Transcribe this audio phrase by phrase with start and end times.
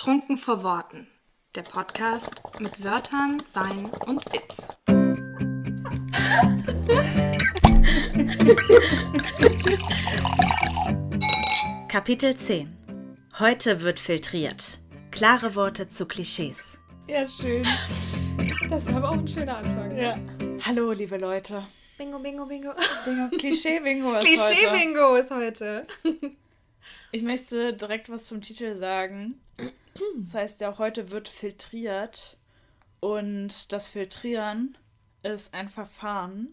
[0.00, 1.06] Trunken vor Worten.
[1.54, 4.66] Der Podcast mit Wörtern, Wein und Witz.
[11.88, 12.74] Kapitel 10
[13.38, 14.78] Heute wird filtriert.
[15.10, 16.78] Klare Worte zu Klischees.
[17.06, 17.66] Ja, schön.
[18.70, 19.94] Das ist aber auch ein schöner Anfang.
[19.98, 20.18] Ja.
[20.64, 21.66] Hallo, liebe Leute.
[21.98, 22.70] Bingo, bingo, bingo.
[23.04, 23.36] Bingo.
[23.36, 24.26] Klischee-Bingo ist heute.
[24.26, 25.86] Klischee-Bingo ist heute.
[27.12, 29.40] Ich möchte direkt was zum Titel sagen.
[30.22, 32.36] Das heißt ja, heute wird filtriert.
[33.00, 34.76] Und das Filtrieren
[35.22, 36.48] ist ein Verfahren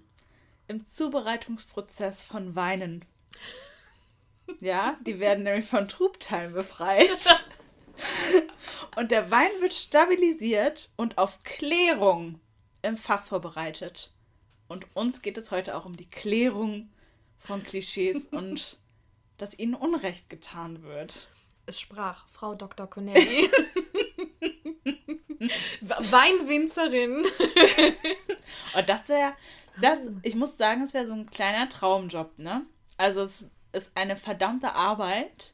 [0.68, 3.06] im Zubereitungsprozess von Weinen.
[4.62, 7.46] Ja, die werden nämlich von Trubteilen befreit.
[8.96, 12.40] Und der Wein wird stabilisiert und auf Klärung
[12.82, 14.14] im Fass vorbereitet.
[14.68, 16.90] Und uns geht es heute auch um die Klärung
[17.40, 18.78] von Klischees und
[19.38, 21.28] dass ihnen Unrecht getan wird.
[21.68, 22.88] Es sprach Frau Dr.
[22.88, 23.52] Connelly.
[25.82, 27.26] Weinwinzerin.
[28.76, 29.34] Und das wäre,
[29.82, 32.66] das, ich muss sagen, es wäre so ein kleiner Traumjob, ne?
[32.96, 35.54] Also es ist eine verdammte Arbeit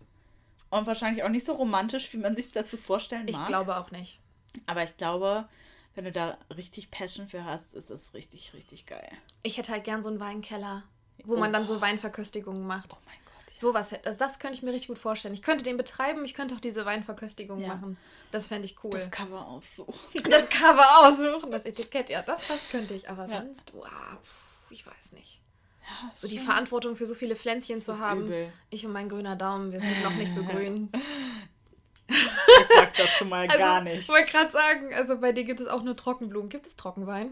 [0.70, 3.42] und wahrscheinlich auch nicht so romantisch, wie man sich das so vorstellen mag.
[3.42, 4.20] Ich glaube auch nicht.
[4.68, 5.50] Aber ich glaube,
[5.96, 9.10] wenn du da richtig Passion für hast, ist es richtig, richtig geil.
[9.42, 10.84] Ich hätte halt gern so einen Weinkeller,
[11.24, 12.94] wo man dann so Weinverköstigungen macht.
[12.94, 13.23] Oh mein.
[13.64, 15.34] Sowas, hätte- also das könnte ich mir richtig gut vorstellen.
[15.34, 17.70] Ich könnte den betreiben, ich könnte auch diese Weinverköstigung Ja.
[17.70, 17.98] machen.
[18.32, 18.92] Das fände ich cool.
[18.92, 19.94] Das Cover aussuchen.
[20.30, 23.10] Das Cover aussuchen, das Etikett, ja, das, das könnte ich.
[23.10, 23.42] Aber Ja.
[23.42, 23.90] sonst, wow,
[24.70, 25.40] ich weiß nicht.
[25.82, 28.26] Ja, So die Verantwortung für so viele Pflänzchen Das zu haben.
[28.28, 28.52] übel.
[28.70, 30.92] Ich und mein grüner Daumen, wir sind noch nicht so grün.
[32.08, 34.04] Ich sag dazu mal Also, gar nichts.
[34.04, 36.50] Ich wollte gerade sagen, also bei dir gibt es auch nur Trockenblumen.
[36.50, 37.32] Gibt es Trockenwein?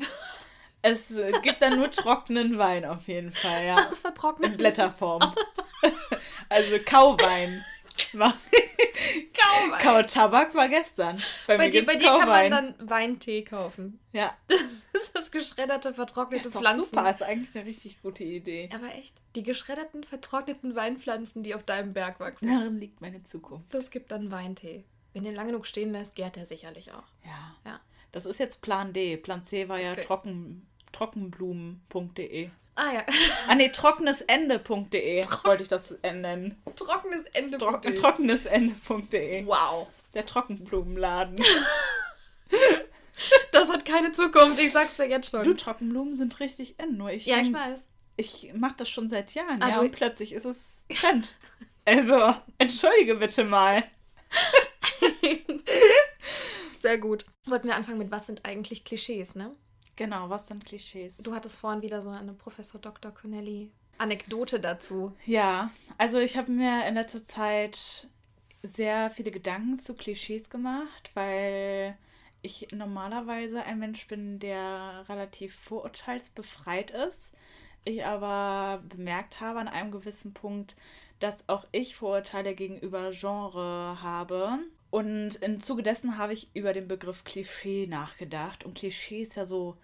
[0.81, 3.75] Es gibt dann nur trockenen Wein auf jeden Fall, ja.
[3.75, 4.51] Das vertrocknet.
[4.51, 5.21] In Blätterform.
[6.49, 7.63] also Kauwein.
[8.11, 9.81] Kauwein.
[9.81, 11.21] Kautabak war gestern.
[11.47, 13.99] Bei, Bei dir, bei dir kann man dann Weintee kaufen.
[14.13, 16.85] Ja, Das ist das geschredderte, vertrocknete ist doch Pflanzen.
[16.85, 17.09] super.
[17.11, 18.69] Ist eigentlich eine richtig gute Idee.
[18.73, 22.47] Aber echt, die geschredderten, vertrockneten Weinpflanzen, die auf deinem Berg wachsen.
[22.47, 23.73] Darin liegt meine Zukunft.
[23.73, 24.83] Das gibt dann Weintee.
[25.13, 27.03] Wenn den lang genug stehen lässt, gärt er sicherlich auch.
[27.25, 27.56] Ja.
[27.66, 27.79] Ja.
[28.13, 29.17] Das ist jetzt Plan D.
[29.17, 30.03] Plan C war ja Okay.
[30.06, 32.50] trocken, trockenblumen.de.
[32.75, 33.06] Ah ja,
[33.47, 36.62] Ah nee, trockenesende.de wollte ich das nennen.
[36.75, 37.57] trockenes Ende.
[37.57, 39.46] Tro trockenesende.de.
[39.46, 39.88] Wow.
[40.13, 41.35] Der Trockenblumenladen.
[43.51, 45.44] Das hat keine Zukunft, ich sag's dir jetzt schon.
[45.44, 46.97] Du, Trockenblumen sind richtig in.
[46.97, 47.84] Nur ich, ja, ich weiß.
[48.16, 50.57] ich mache das schon seit Jahren, Ah, ja, und plötzlich ist es
[50.90, 51.28] Trend.
[51.85, 53.84] Also, entschuldige bitte mal.
[56.81, 57.25] Sehr gut.
[57.46, 59.56] Wollten wir anfangen mit, was sind eigentlich Klischees, ne?
[59.96, 61.18] Genau, was sind Klischees?
[61.18, 63.12] Du hattest vorhin wieder so eine Professor Dr.
[63.12, 65.13] Connelly Anekdote dazu.
[65.25, 68.07] Ja, also ich habe mir in letzter Zeit
[68.63, 71.97] sehr viele Gedanken zu Klischees gemacht, weil
[72.41, 77.31] ich normalerweise ein Mensch bin, der relativ vorurteilsbefreit ist.
[77.84, 80.75] Ich aber bemerkt habe an einem gewissen Punkt,
[81.19, 84.59] dass auch ich Vorurteile gegenüber Genre habe.
[84.91, 88.66] Und im Zuge dessen habe ich über den Begriff Klischee nachgedacht.
[88.66, 89.78] Und Klischee ist ja so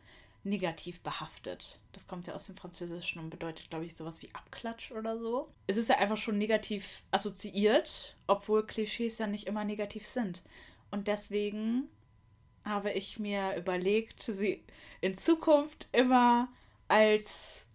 [0.43, 1.79] negativ behaftet.
[1.93, 5.49] Das kommt ja aus dem Französischen und bedeutet, glaube ich, sowas wie Abklatsch oder so.
[5.65, 10.43] Es ist ja einfach schon negativ assoziiert, obwohl Klischees ja nicht immer negativ sind.
[10.91, 11.89] Und deswegen
[12.65, 14.63] habe ich mir überlegt, sie
[14.99, 16.49] in Zukunft immer
[16.87, 17.65] als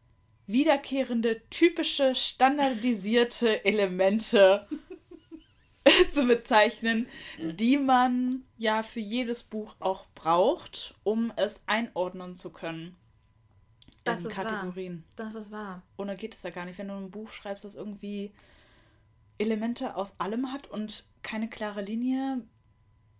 [0.47, 4.67] wiederkehrende, typische, standardisierte Elemente
[6.13, 7.07] zu bezeichnen,
[7.39, 12.97] die man ja für jedes Buch auch braucht, um es einordnen zu können.
[14.05, 14.45] Das in ist wahr.
[14.45, 15.05] Kategorien.
[15.17, 15.83] Das ist wahr.
[15.97, 18.33] Ohne geht es ja gar nicht, wenn du ein Buch schreibst, das irgendwie
[19.39, 22.43] Elemente aus allem hat und keine klare Linie,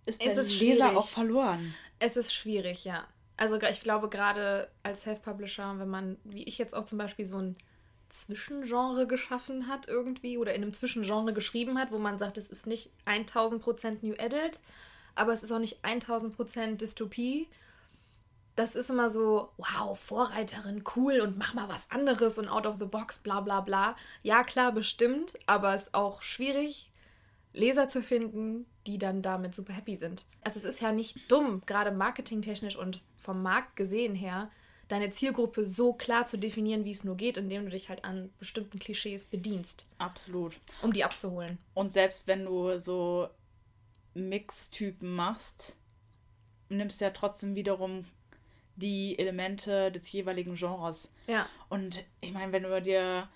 [0.07, 0.97] ist Es der ist Leser schwierig.
[0.97, 1.75] auch verloren.
[1.99, 3.07] Es ist schwierig, ja.
[3.37, 7.39] Also ich glaube gerade als Self-Publisher, wenn man, wie ich jetzt auch zum Beispiel so
[7.39, 7.57] ein
[8.13, 12.67] Zwischengenre geschaffen hat irgendwie oder in einem Zwischengenre geschrieben hat, wo man sagt, es ist
[12.67, 14.61] nicht 1000% New Adult,
[15.15, 17.49] aber es ist auch nicht 1000% Dystopie.
[18.55, 22.77] Das ist immer so, wow, Vorreiterin, cool und mach mal was anderes und out of
[22.77, 23.97] the box, bla bla bla.
[24.23, 26.93] Ja, klar, bestimmt, aber es ist auch schwierig,
[27.55, 30.27] Leser zu finden, die dann damit super happy sind.
[30.45, 34.51] Also es ist ja nicht dumm, gerade marketingtechnisch und vom Markt gesehen her,
[34.93, 38.31] deine Zielgruppe so klar zu definieren, wie es nur geht, indem du dich halt an
[38.39, 40.61] bestimmten Klischees bedienst, Absolut.
[40.83, 41.59] um die abzuholen.
[41.73, 43.29] Und selbst wenn du so
[44.13, 45.75] Mixtypen machst,
[46.69, 48.05] nimmst du ja trotzdem wiederum
[48.77, 51.11] die Elemente des jeweiligen Genres.
[51.27, 53.29] Ja, Und ich meine, wenn du dir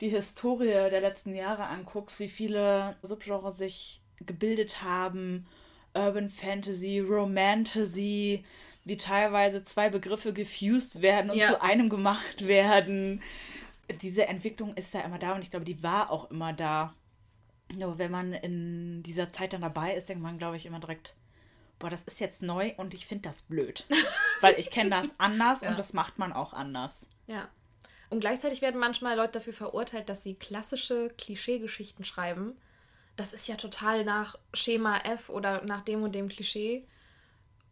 [0.00, 5.46] die Historie der letzten Jahre anguckst, wie viele Subgenres sich gebildet haben,
[5.94, 8.44] Urban Fantasy, Romantasy,
[8.86, 11.48] wie teilweise zwei Begriffe gefused werden und Ja.
[11.48, 13.20] zu einem gemacht werden.
[14.00, 16.94] Diese Entwicklung ist ja immer da und ich glaube, die war auch immer da.
[17.74, 21.14] Nur wenn man in dieser Zeit dann dabei ist, denkt man, glaube ich, immer direkt,
[21.80, 23.84] boah, das ist jetzt neu und ich finde das blöd.
[24.40, 25.70] Weil ich kenne das anders Ja.
[25.70, 27.06] und das macht man auch anders.
[27.26, 27.48] Ja.
[28.08, 32.56] Und gleichzeitig werden manchmal Leute dafür verurteilt, dass sie klassische Klischeegeschichten schreiben.
[33.16, 36.86] Das ist ja total nach Schema F oder nach dem und dem Klischee.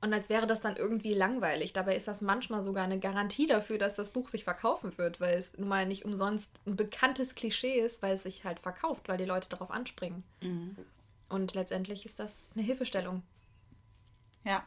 [0.05, 1.73] Und als wäre das dann irgendwie langweilig.
[1.73, 5.39] Dabei ist das manchmal sogar eine Garantie dafür, dass das Buch sich verkaufen wird, weil
[5.39, 9.17] es nun mal nicht umsonst ein bekanntes Klischee ist, weil es sich halt verkauft, weil
[9.17, 10.23] die Leute darauf anspringen.
[11.31, 13.23] Und letztendlich ist das eine Hilfestellung.
[14.45, 14.63] Ja.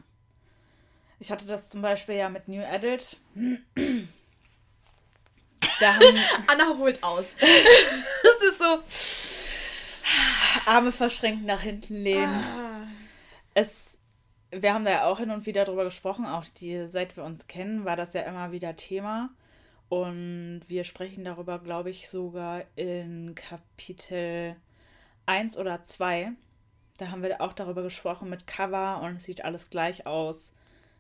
[1.20, 3.18] Ich hatte das zum Beispiel ja mit New Adult.
[6.48, 7.36] Anna holt aus.
[8.24, 8.82] das ist so.
[10.66, 12.44] Arme verschränkt nach hinten lehnen.
[12.44, 12.88] Ah.
[13.54, 13.87] Es,
[14.52, 17.48] wir haben da ja auch hin und wieder drüber gesprochen, auch die, seit wir uns
[17.48, 19.30] kennen, war das ja immer wieder Thema.
[19.90, 24.56] Und wir sprechen darüber, glaube ich, sogar in Kapitel
[25.26, 26.32] 1 oder 2.
[26.98, 30.54] Da haben wir auch darüber gesprochen mit Cover und es sieht alles gleich aus.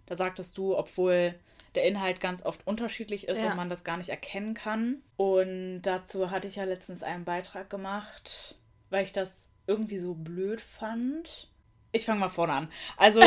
[0.05, 1.35] Da sagtest du, obwohl
[1.75, 3.51] der Inhalt ganz oft unterschiedlich ist Ja.
[3.51, 5.01] und man das gar nicht erkennen kann.
[5.17, 8.55] Und dazu hatte ich ja letztens einen Beitrag gemacht,
[8.89, 11.49] weil ich das irgendwie so blöd fand.
[11.91, 12.69] Ich fange mal vorne an.
[12.97, 13.21] Also,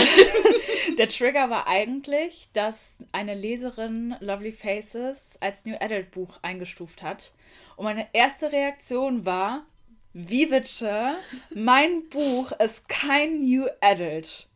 [0.99, 7.33] der Trigger war eigentlich, dass eine Leserin Lovely Faces als New Adult Buch eingestuft hat.
[7.77, 9.65] Und meine erste Reaktion war,
[10.13, 11.15] wie bitte?
[11.55, 14.49] Mein Buch ist kein New Adult.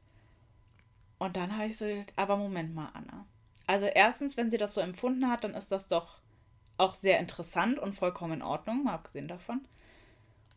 [1.18, 3.24] Und dann habe ich so gedacht, aber Moment mal, Anna.
[3.66, 6.18] Also erstens, wenn sie das so empfunden hat, dann ist das doch
[6.76, 9.60] auch sehr interessant und vollkommen in Ordnung, mal abgesehen davon.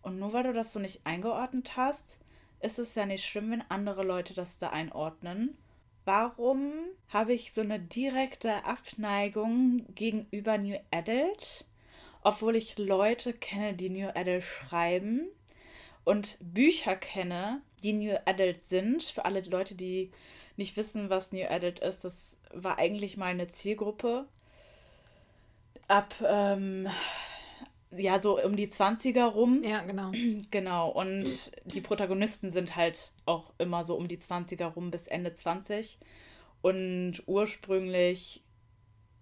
[0.01, 2.17] Und nur weil du das so nicht eingeordnet hast,
[2.59, 5.57] ist es ja nicht schlimm, wenn andere Leute das da einordnen.
[6.05, 6.71] Warum
[7.09, 11.65] habe ich so eine direkte Abneigung gegenüber New Adult,
[12.23, 15.27] obwohl ich Leute kenne, die New Adult schreiben
[16.05, 19.03] und Bücher kenne, die New Adult sind?
[19.03, 20.11] Für alle Leute, die
[20.55, 24.25] nicht wissen, was New Adult ist, das war eigentlich mal eine Zielgruppe
[25.87, 26.87] ab, ähm,
[27.91, 29.63] ja, so um die 20er rum.
[29.63, 30.11] Ja, genau.
[30.51, 35.33] Genau, und die Protagonisten sind halt auch immer so um die 20er rum bis Ende
[35.33, 35.97] 20.
[36.61, 38.43] Und ursprünglich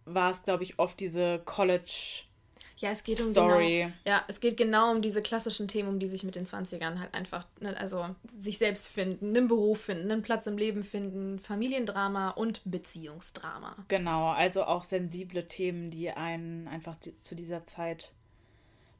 [0.05, 2.29] war es, glaube ich, oft diese College-Story.
[2.77, 6.07] Ja, es geht um genau, ja, es geht genau um diese klassischen Themen, um die
[6.07, 10.21] sich mit den 20ern halt einfach, ne, also sich selbst finden, einen Beruf finden, einen
[10.21, 13.77] Platz im Leben finden, Familiendrama und Beziehungsdrama.
[13.87, 18.11] Genau, also auch sensible Themen, die einen einfach zu dieser Zeit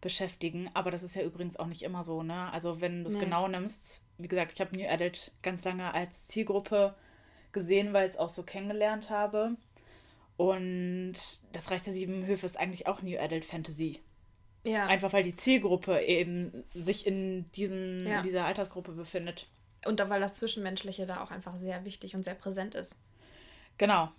[0.01, 0.69] beschäftigen.
[0.73, 2.51] Aber das ist ja übrigens auch nicht immer so, ne?
[2.51, 3.21] Also wenn du es Nee.
[3.25, 6.95] genau nimmst, wie gesagt, ich habe New Adult ganz lange als Zielgruppe
[7.51, 9.55] gesehen, weil ich es auch so kennengelernt habe.
[10.37, 11.13] Und
[11.53, 13.99] das Reich der Sieben Höfe ist eigentlich auch New Adult Fantasy.
[14.63, 14.87] Ja.
[14.87, 18.17] Einfach weil die Zielgruppe eben sich in, diesen, Ja.
[18.17, 19.47] in dieser Altersgruppe befindet.
[19.85, 22.95] Und weil das Zwischenmenschliche da auch einfach sehr wichtig und sehr präsent ist.
[23.77, 24.09] Genau.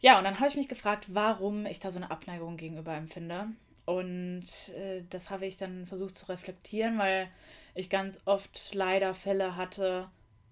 [0.00, 3.48] Ja, und dann habe ich mich gefragt, warum ich da so eine Abneigung gegenüber empfinde.
[3.86, 4.44] Und
[4.76, 7.28] äh, das habe ich dann versucht zu reflektieren, weil
[7.74, 10.08] ich ganz oft leider Fälle hatte,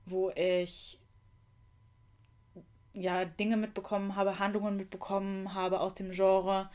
[0.06, 0.98] wo ich
[2.94, 6.70] ja Dinge mitbekommen habe, Handlungen mitbekommen habe aus dem Genre,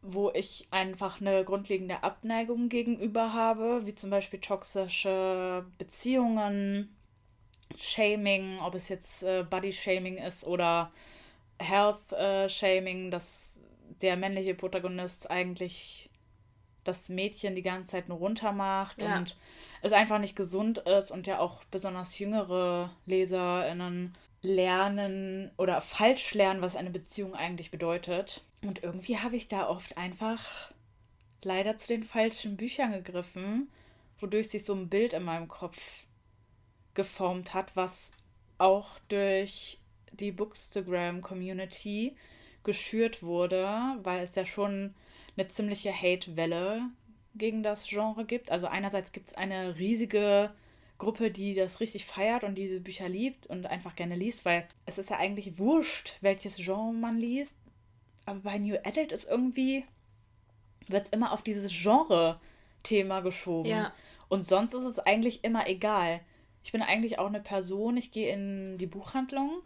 [0.00, 6.96] wo ich einfach eine grundlegende Abneigung gegenüber habe, wie zum Beispiel toxische Beziehungen,
[7.76, 10.90] Shaming, ob es jetzt äh, Body-Shaming ist oder
[11.58, 13.51] Health-Shaming, dass
[14.02, 16.10] der männliche Protagonist eigentlich
[16.84, 19.18] das Mädchen die ganze Zeit nur runter macht Ja.
[19.18, 19.36] und
[19.82, 26.62] es einfach nicht gesund ist und ja auch besonders jüngere LeserInnen lernen oder falsch lernen,
[26.62, 28.42] was eine Beziehung eigentlich bedeutet.
[28.62, 30.72] Und irgendwie habe ich da oft einfach
[31.42, 33.70] leider zu den falschen Büchern gegriffen,
[34.18, 36.04] wodurch sich so ein Bild in meinem Kopf
[36.94, 38.12] geformt hat, was
[38.58, 39.78] auch durch
[40.12, 42.16] die Bookstagram-Community
[42.64, 43.68] geschürt wurde,
[44.02, 44.94] weil es ja schon
[45.36, 46.82] eine ziemliche Hate-Welle
[47.34, 48.50] gegen das Genre gibt.
[48.50, 50.52] Also einerseits gibt es eine riesige
[50.98, 54.98] Gruppe, die das richtig feiert und diese Bücher liebt und einfach gerne liest, weil es
[54.98, 57.56] ist ja eigentlich wurscht, welches Genre man liest.
[58.24, 59.84] Aber bei New Adult ist irgendwie,
[60.86, 63.68] wird es immer auf dieses Genre-Thema geschoben.
[63.68, 63.92] Ja.
[64.28, 66.20] Und sonst ist es eigentlich immer egal.
[66.62, 69.62] Ich bin eigentlich auch eine Person, ich gehe in die Buchhandlung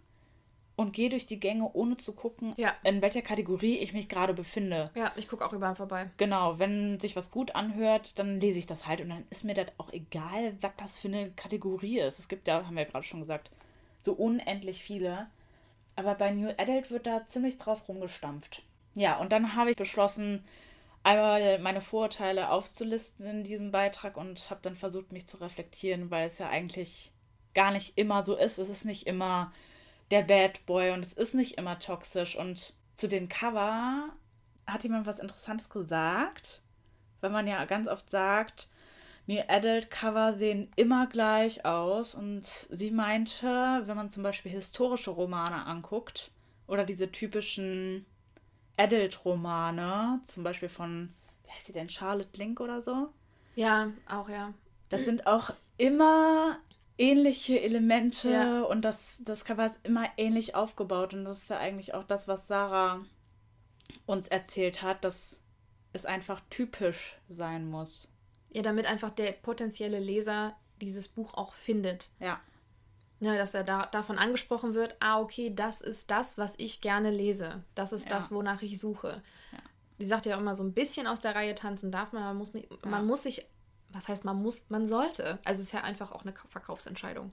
[0.77, 2.75] und gehe durch die Gänge, ohne zu gucken, Ja.
[2.85, 4.91] in welcher Kategorie ich mich gerade befinde.
[4.95, 6.11] Ja, ich gucke auch überall vorbei.
[6.19, 9.55] Genau, wenn sich was gut anhört, dann lese ich das halt und dann ist mir
[9.55, 12.19] das auch egal, was das für eine Kategorie ist.
[12.19, 13.51] Es gibt ja, haben wir ja gerade schon gesagt,
[14.03, 15.27] so unendlich viele.
[15.97, 18.63] Aber bei New Adult wird da ziemlich drauf rumgestampft.
[18.95, 20.45] Ja, und dann habe ich beschlossen,
[21.03, 26.27] einmal meine Vorurteile aufzulisten in diesem Beitrag und habe dann versucht, mich zu reflektieren, weil
[26.27, 27.13] es ja eigentlich
[27.55, 28.59] gar nicht immer so ist.
[28.59, 29.53] Es ist nicht immer
[30.11, 32.37] der Bad Boy und es ist nicht immer toxisch.
[32.37, 34.11] Und zu den Cover
[34.67, 36.63] hat jemand was Interessantes gesagt,
[37.21, 38.69] weil man ja ganz oft sagt,
[39.27, 42.15] New Adult Cover sehen immer gleich aus.
[42.15, 46.31] Und sie meinte, wenn man zum Beispiel historische Romane anguckt
[46.69, 48.07] oder diese typischen
[48.77, 51.13] Adult-Romane, zum Beispiel von,
[51.45, 53.09] wie heißt sie denn, Charlotte Link oder so,
[53.55, 54.53] Ja, auch ja.
[54.91, 56.59] das sind auch immer
[56.99, 58.63] ähnliche Elemente Ja.
[58.63, 61.15] und das, das Cover ist immer ähnlich aufgebaut.
[61.15, 63.05] Und das ist ja eigentlich auch das, was Sarah
[64.07, 65.39] uns erzählt hat, dass
[65.93, 68.09] es einfach typisch sein muss.
[68.55, 72.11] Ja, damit einfach der potenzielle Leser dieses Buch auch findet.
[72.21, 72.41] Ja,
[73.19, 77.11] Ne, dass er da, davon angesprochen wird, ah, okay, das ist das, was ich gerne
[77.11, 77.65] lese.
[77.75, 78.11] Das ist Ja.
[78.11, 79.23] das, wonach ich suche.
[79.53, 79.59] Ja.
[79.99, 82.33] Die sagt ja auch immer, so ein bisschen aus der Reihe tanzen darf man, aber
[82.33, 83.47] man muss, mich- man muss sich,
[83.91, 85.39] was heißt man muss, man sollte.
[85.45, 87.33] Also es ist ja einfach auch eine Ka- Verkaufsentscheidung.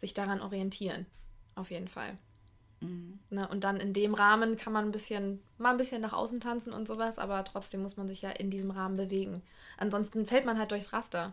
[0.00, 1.06] Sich daran orientieren.
[1.54, 2.16] Auf jeden Fall.
[2.80, 3.18] Mhm.
[3.30, 6.40] Ne, und dann in dem Rahmen kann man ein bisschen, mal ein bisschen nach außen
[6.40, 9.42] tanzen und sowas, aber trotzdem muss man sich ja in diesem Rahmen bewegen.
[9.76, 11.32] Ansonsten fällt man halt durchs Raster.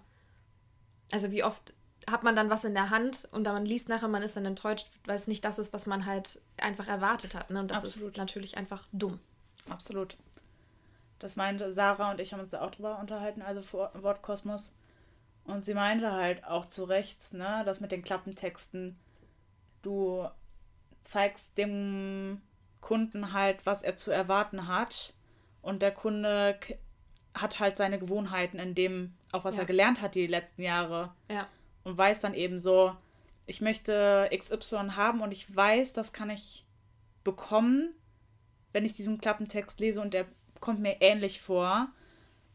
[1.12, 1.74] Also wie oft
[2.10, 4.46] hat man dann was in der Hand und dann man liest nachher, man ist dann
[4.46, 7.50] enttäuscht, weil es nicht das ist, was man halt einfach erwartet hat.
[7.52, 7.60] Ne?
[7.60, 8.10] Und das Absolut.
[8.12, 9.20] ist natürlich einfach dumm.
[9.70, 10.18] absolut.
[11.20, 14.76] Das meinte Sarah und ich haben uns da auch drüber unterhalten, also vor Wortkosmos.
[15.46, 18.98] Und sie meinte halt auch zu Recht, ne, das mit den Klappentexten,
[19.82, 20.28] du
[21.04, 22.42] zeigst dem
[22.82, 25.14] Kunden halt, was er zu erwarten hat.
[25.62, 26.60] Und der Kunde
[27.34, 29.62] hat halt seine Gewohnheiten in dem, auch was Ja.
[29.62, 31.14] er gelernt hat die letzten Jahre.
[31.30, 31.48] Ja.
[31.84, 32.96] Und weiß dann eben so,
[33.46, 36.66] ich möchte XY haben und ich weiß, das kann ich
[37.24, 37.94] bekommen,
[38.74, 40.26] wenn ich diesen Klappentext lese und der
[40.66, 41.88] kommt mir ähnlich vor.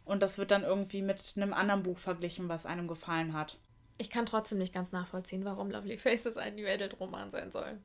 [0.05, 3.57] Und das wird dann irgendwie mit einem anderen Buch verglichen, was einem gefallen hat.
[3.99, 7.79] Ich kann trotzdem nicht ganz nachvollziehen, warum Lovely Faces ein New Adult Roman sein soll.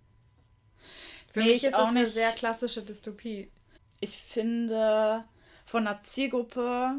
[1.31, 2.13] Für Nee, mich ich ist es eine nicht.
[2.13, 3.51] sehr klassische Dystopie.
[3.99, 5.23] Ich finde,
[5.65, 6.95] von der Zielgruppe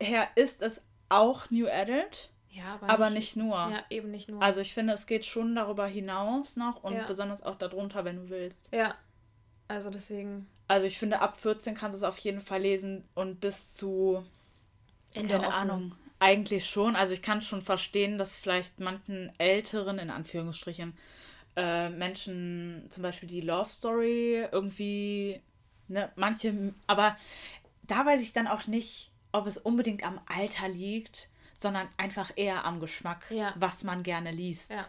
[0.00, 3.54] her ist es auch New Adult, Ja, aber, aber nicht nur.
[3.56, 4.42] Ja, eben nicht nur.
[4.42, 7.06] Also ich finde, es geht schon darüber hinaus noch und Ja.
[7.06, 8.66] besonders auch darunter, wenn du willst.
[8.72, 8.94] ja.
[9.68, 13.40] Also deswegen Also ich finde, ab 14 kannst du es auf jeden Fall lesen und
[13.40, 14.24] bis zu,
[15.14, 15.54] Ende keine.
[15.54, 16.96] Ahnung, eigentlich schon.
[16.96, 20.96] Also ich kann schon verstehen, dass vielleicht manchen älteren, in Anführungsstrichen,
[21.56, 25.40] äh, Menschen zum Beispiel die Love Story irgendwie,
[25.88, 27.16] ne, manche, aber
[27.82, 32.64] da weiß ich dann auch nicht, ob es unbedingt am Alter liegt, sondern einfach eher
[32.64, 33.54] am Geschmack, Ja.
[33.56, 34.70] was man gerne liest.
[34.70, 34.84] Ja.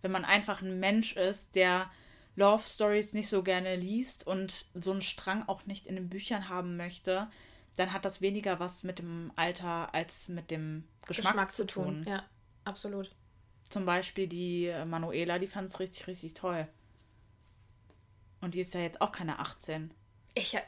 [0.00, 1.90] Wenn man einfach ein Mensch ist, der
[2.36, 6.48] Love Stories nicht so gerne liest und so einen Strang auch nicht in den Büchern
[6.48, 7.28] haben möchte,
[7.76, 12.04] dann hat das weniger was mit dem Alter als mit dem Geschmack, zu tun.
[12.08, 12.22] Ja,
[12.64, 13.10] absolut.
[13.70, 16.66] Zum Beispiel die äh, Manuela, die fand es richtig, richtig toll.
[18.40, 19.92] Und die ist ja jetzt auch keine 18.
[20.34, 20.58] Ich,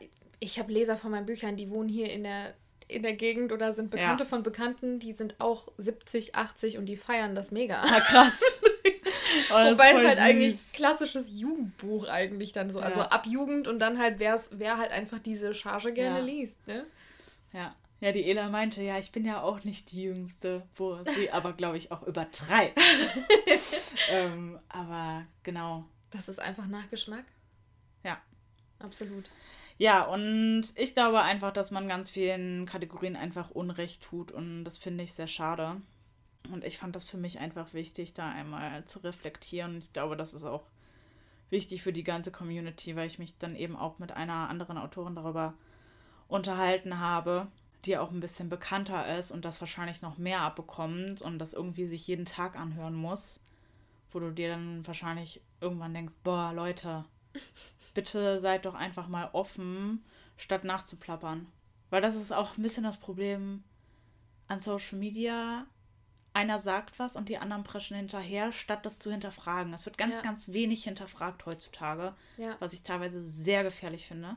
[0.41, 2.55] ich habe Leser von meinen Büchern, die wohnen hier in der,
[2.89, 4.29] in der Gegend oder sind Bekannte Ja.
[4.29, 7.83] von Bekannten, die sind auch 70, 80 und die feiern das mega.
[7.83, 8.41] Ah, krass.
[9.51, 10.25] Oh, Wobei es halt süß.
[10.27, 12.81] eigentlich klassisches Jugendbuch eigentlich dann so.
[12.81, 13.07] Also Ja.
[13.09, 16.25] ab Jugend und dann halt, wer's, wer halt einfach diese Charge gerne Ja.
[16.25, 16.85] liest, ne?
[17.53, 17.75] Ja.
[18.01, 21.53] Ja, die Ela meinte, ja, ich bin ja auch nicht die Jüngste, wo sie aber,
[21.55, 22.79] glaube ich, auch übertreibt.
[24.11, 25.85] ähm, aber genau.
[26.11, 27.25] Das ist einfach Nachgeschmack.
[28.03, 28.21] Ja.
[28.79, 29.31] Absolut.
[29.79, 34.79] Ja, und ich glaube einfach, dass man ganz vielen Kategorien einfach Unrecht tut und das
[34.79, 35.81] finde ich sehr schade.
[36.51, 39.79] Und ich fand das für mich einfach wichtig, da einmal zu reflektieren.
[39.79, 40.67] Ich glaube, das ist auch
[41.51, 45.15] wichtig für die ganze Community, weil ich mich dann eben auch mit einer anderen Autorin
[45.15, 45.55] darüber
[46.29, 47.49] unterhalten habe,
[47.85, 51.87] die auch ein bisschen bekannter ist und das wahrscheinlich noch mehr abbekommt und das irgendwie
[51.87, 53.41] sich jeden Tag anhören muss,
[54.11, 57.05] wo du dir dann wahrscheinlich irgendwann denkst, boah, Leute,
[57.95, 60.05] bitte seid doch einfach mal offen,
[60.37, 61.47] statt nachzuplappern.
[61.91, 63.63] Weil das ist auch ein bisschen das Problem
[64.49, 65.67] an Social Media.
[66.35, 69.73] Einer sagt was und die anderen preschen hinterher, statt das zu hinterfragen.
[69.73, 70.21] Es wird ganz, Ja.
[70.23, 72.57] ganz wenig hinterfragt heutzutage, Ja.
[72.59, 74.37] was ich teilweise sehr gefährlich finde.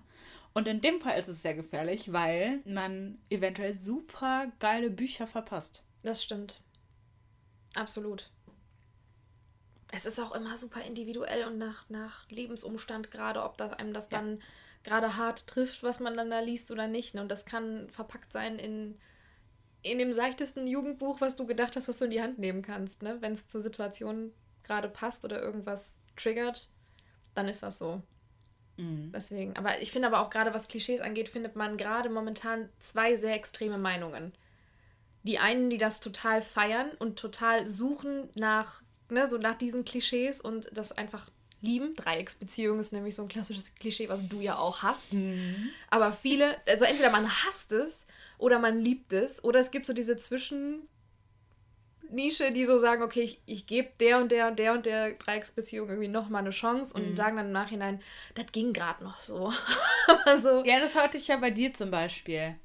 [0.54, 5.84] Und in dem Fall ist es sehr gefährlich, weil man eventuell super geile Bücher verpasst.
[6.04, 6.62] Das stimmt.
[7.76, 8.30] Absolut.
[9.92, 14.10] es ist auch immer super individuell und nach, nach Lebensumstand gerade, ob das einem das
[14.10, 14.42] dann
[14.84, 17.16] gerade hart trifft, was man dann da liest oder nicht.
[17.16, 17.22] Ne?
[17.22, 18.98] Und das kann verpackt sein in,
[19.84, 23.04] in dem seichtesten Jugendbuch, was du gedacht hast, was du in die Hand nehmen kannst.
[23.04, 23.18] Ne?
[23.20, 24.32] Wenn es zur Situation
[24.64, 26.68] gerade passt oder irgendwas triggert,
[27.36, 28.02] dann ist das so.
[28.78, 29.12] Mhm.
[29.14, 33.16] Deswegen, aber ich finde aber auch gerade, was Klischees angeht, findet man gerade momentan zwei
[33.16, 34.34] sehr extreme Meinungen.
[35.24, 40.42] Die einen, die das total feiern und total suchen nach, ne, so nach diesen Klischees
[40.42, 41.30] und das einfach
[41.62, 41.96] lieben.
[41.96, 45.14] Dreiecksbeziehung ist nämlich so ein klassisches Klischee, was du ja auch hast.
[45.14, 45.70] Mhm.
[45.90, 48.06] Aber viele, also entweder man hasst es
[48.38, 50.88] oder man liebt es oder es gibt so diese Zwischennische,
[52.54, 55.90] die so sagen, okay, ich, ich gebe der und der und der und der Dreiecksbeziehung
[55.90, 57.16] irgendwie nochmal eine Chance und Mhm.
[57.16, 58.00] sagen dann im Nachhinein,
[58.36, 59.52] das ging gerade noch so.
[60.08, 62.56] Aber so, Ja, das hatte ich ja bei dir zum Beispiel.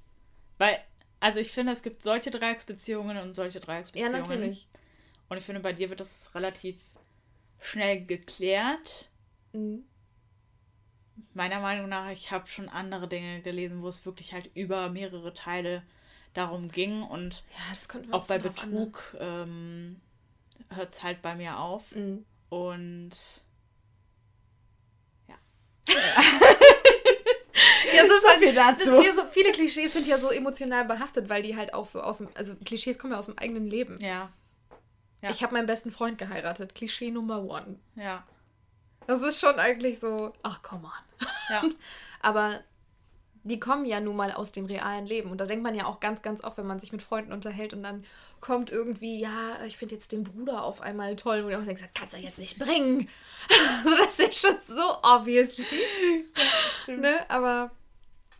[0.58, 0.78] Weil,
[1.20, 4.20] also ich finde, es gibt solche Dreiecksbeziehungen und solche ja, Dreiecksbeziehungen.
[4.20, 4.68] natürlich.
[5.28, 6.76] Und ich finde, bei dir wird das relativ
[7.60, 9.08] schnell geklärt.
[9.52, 9.84] Mhm.
[11.34, 15.32] Meiner Meinung nach, ich habe schon andere Dinge gelesen, wo es wirklich halt über mehrere
[15.34, 15.82] Teile
[16.34, 17.02] darum ging.
[17.02, 18.42] Und Ja, das auch bei ne?
[18.42, 20.00] Betrug ähm,
[20.70, 21.90] hört es halt bei mir auf.
[21.94, 22.24] Mhm.
[22.50, 23.10] Und
[27.94, 28.94] Ja, es ist halt, viel das dazu.
[29.02, 32.18] ja so, viele Klischees sind ja so emotional behaftet, weil die halt auch so aus
[32.18, 33.98] dem, also Klischees kommen ja aus dem eigenen Leben.
[34.00, 34.30] ja,
[35.20, 35.30] Ja.
[35.30, 36.74] Ich habe meinen besten Freund geheiratet.
[36.74, 37.78] Klischee Nummer one.
[37.96, 38.24] ja,
[39.06, 41.11] Das ist schon eigentlich so, ach, come on.
[41.50, 41.62] Ja.
[42.20, 42.60] Aber
[43.44, 45.30] die kommen ja nun mal aus dem realen Leben.
[45.30, 47.72] Und da denkt man ja auch ganz, ganz oft, wenn man sich mit Freunden unterhält
[47.72, 48.04] und dann
[48.40, 51.40] kommt irgendwie, ja, ich finde jetzt den Bruder auf einmal toll.
[51.42, 53.08] Und du denkst, das kannst du jetzt nicht bringen.
[53.84, 55.64] so, das ist ja schon so obviously.
[56.86, 57.28] ne?
[57.28, 57.70] Aber,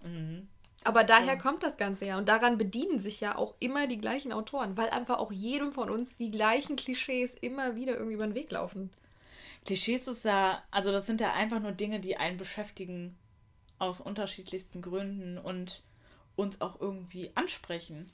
[0.05, 0.49] Mhm.
[0.85, 1.37] aber daher Ja.
[1.37, 2.19] kommt das Ganze ja.
[2.19, 5.91] Und daran bedienen sich ja auch immer die gleichen Autoren, weil einfach auch jedem von
[5.91, 8.91] uns die gleichen Klischees immer wieder irgendwie über den Weg laufen.
[9.64, 13.16] Klischees ist ja, also das sind ja einfach nur Dinge, die einen beschäftigen
[13.78, 15.83] aus unterschiedlichsten Gründen und
[16.37, 18.11] uns auch irgendwie ansprechen,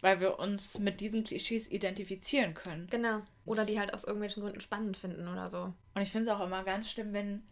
[0.00, 2.86] weil wir uns mit diesen Klischees identifizieren können.
[2.90, 3.22] Genau.
[3.44, 5.72] Oder die halt aus irgendwelchen Gründen spannend finden oder so.
[5.94, 7.42] Und ich finde es auch immer ganz schlimm, wenn,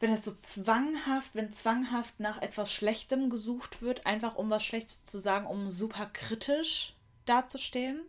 [0.00, 5.04] wenn es so zwanghaft, wenn zwanghaft nach etwas Schlechtem gesucht wird, einfach um was Schlechtes
[5.04, 8.00] zu sagen, um super kritisch dazustehen.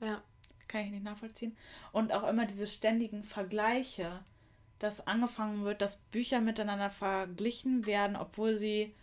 [0.00, 0.22] Ja.
[0.68, 1.56] Kann ich nicht nachvollziehen.
[1.92, 4.20] Und auch immer diese ständigen Vergleiche,
[4.78, 8.94] dass angefangen wird, dass Bücher miteinander verglichen werden, obwohl sie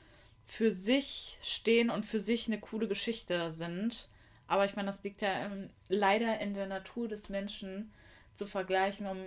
[0.45, 4.10] für sich stehen und für sich eine coole Geschichte sind.
[4.47, 7.91] Aber ich meine, das liegt ja ähm, leider in der Natur des Menschen
[8.36, 9.17] zu vergleichen, um,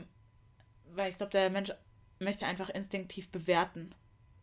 [0.94, 1.72] weil ich glaube, der Mensch
[2.18, 3.94] möchte einfach instinktiv bewerten.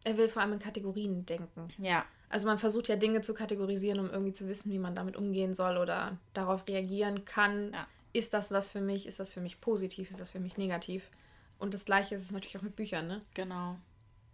[0.03, 1.69] Er will vor allem in Kategorien denken.
[1.77, 2.05] Ja.
[2.33, 5.53] Also man versucht ja Dinge zu kategorisieren, um irgendwie zu wissen, wie man damit umgehen
[5.53, 7.71] soll oder darauf reagieren kann.
[7.73, 7.87] Ja.
[8.11, 9.05] Ist das was für mich?
[9.05, 10.09] Ist das für mich positiv?
[10.09, 11.11] Ist das für mich negativ?
[11.59, 13.21] Und das gleiche ist es natürlich auch mit Büchern, ne?
[13.35, 13.75] Genau.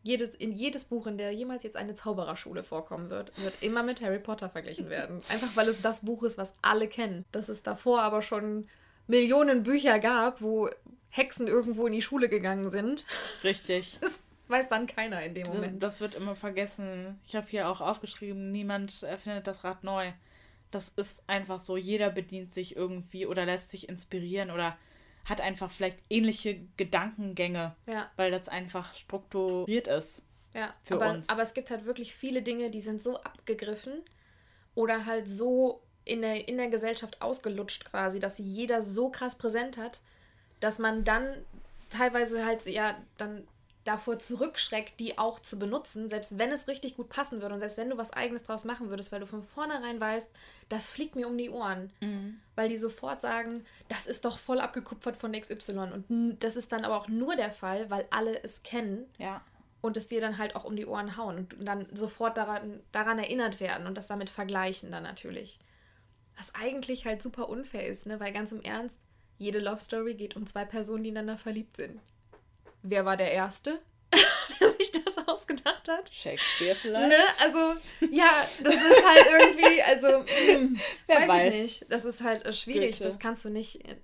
[0.01, 4.01] Jedes, in jedes Buch, in der jemals jetzt eine Zaubererschule vorkommen wird, wird immer mit
[4.01, 5.17] Harry Potter verglichen werden.
[5.29, 7.25] Einfach weil es das Buch ist, was alle kennen.
[7.33, 8.69] Dass es davor aber schon
[9.07, 10.69] Millionen Bücher gab, wo
[11.09, 13.03] Hexen irgendwo in die Schule gegangen sind.
[13.43, 13.97] Richtig.
[14.01, 15.83] Das weiß dann keiner in dem Moment.
[15.83, 17.19] Das wird immer vergessen.
[17.25, 20.11] Ich habe hier auch aufgeschrieben, niemand erfindet das Rad neu.
[20.71, 21.77] Das ist einfach so.
[21.77, 24.77] Jeder bedient sich irgendwie oder lässt sich inspirieren oder
[25.25, 28.09] hat einfach vielleicht ähnliche Gedankengänge, Ja.
[28.15, 30.23] weil das einfach strukturiert ist.
[30.53, 31.29] Ja, für aber, uns.
[31.29, 34.01] aber es gibt halt wirklich viele Dinge, die sind so abgegriffen
[34.73, 39.37] oder halt so in der, in der Gesellschaft ausgelutscht quasi, dass sie jeder so krass
[39.37, 40.01] präsent hat,
[40.59, 41.45] dass man dann
[41.89, 43.47] teilweise halt ja dann
[43.85, 47.77] davor zurückschreckt, die auch zu benutzen, selbst wenn es richtig gut passen würde und selbst
[47.77, 50.29] wenn du was eigenes draus machen würdest, weil du von vornherein weißt,
[50.67, 51.91] das fliegt mir um die Ohren.
[52.55, 55.91] Weil die sofort sagen, das ist doch voll abgekupfert von XY.
[55.93, 59.41] Und das ist dann aber auch nur der Fall, weil alle es kennen Ja.
[59.81, 63.17] und es dir dann halt auch um die Ohren hauen und dann sofort daran, daran
[63.17, 65.57] erinnert werden und das damit vergleichen dann natürlich.
[66.37, 68.19] Was eigentlich halt super unfair ist, ne?
[68.19, 68.99] Weil ganz im Ernst,
[69.37, 71.99] jede Love Story geht um zwei Personen, die ineinander verliebt sind.
[72.81, 73.79] Wer war der Erste,
[74.59, 76.13] der sich das ausgedacht hat?
[76.13, 77.09] Shakespeare vielleicht.
[77.09, 77.15] Ne?
[77.41, 78.29] Also, ja,
[78.63, 81.43] das ist halt irgendwie, also, hm, weiß, weiß.
[81.53, 81.85] ich nicht.
[81.91, 82.97] Das ist halt äh, schwierig.
[82.97, 83.03] Goethe.
[83.03, 83.97] Das kannst du nicht äh,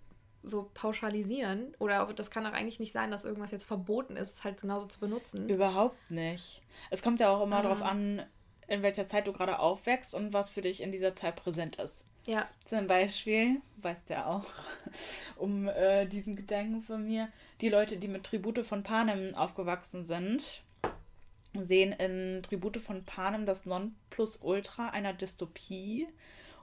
[0.43, 1.73] so pauschalisieren.
[1.79, 4.88] Oder das kann auch eigentlich nicht sein, dass irgendwas jetzt verboten ist, es halt genauso
[4.88, 5.49] zu benutzen.
[5.49, 6.61] Überhaupt nicht.
[6.91, 7.61] Es kommt ja auch immer Ah.
[7.63, 8.23] darauf an,
[8.67, 12.03] in welcher Zeit du gerade aufwächst und was für dich in dieser Zeit präsent ist.
[12.25, 14.45] Ja, Zum Beispiel, weißt ja auch,
[15.35, 17.29] um äh, diesen Gedanken von mir,
[17.61, 20.63] die Leute, die mit Tribute von Panem aufgewachsen sind,
[21.53, 26.07] sehen in Tribute von Panem das Nonplusultra einer Dystopie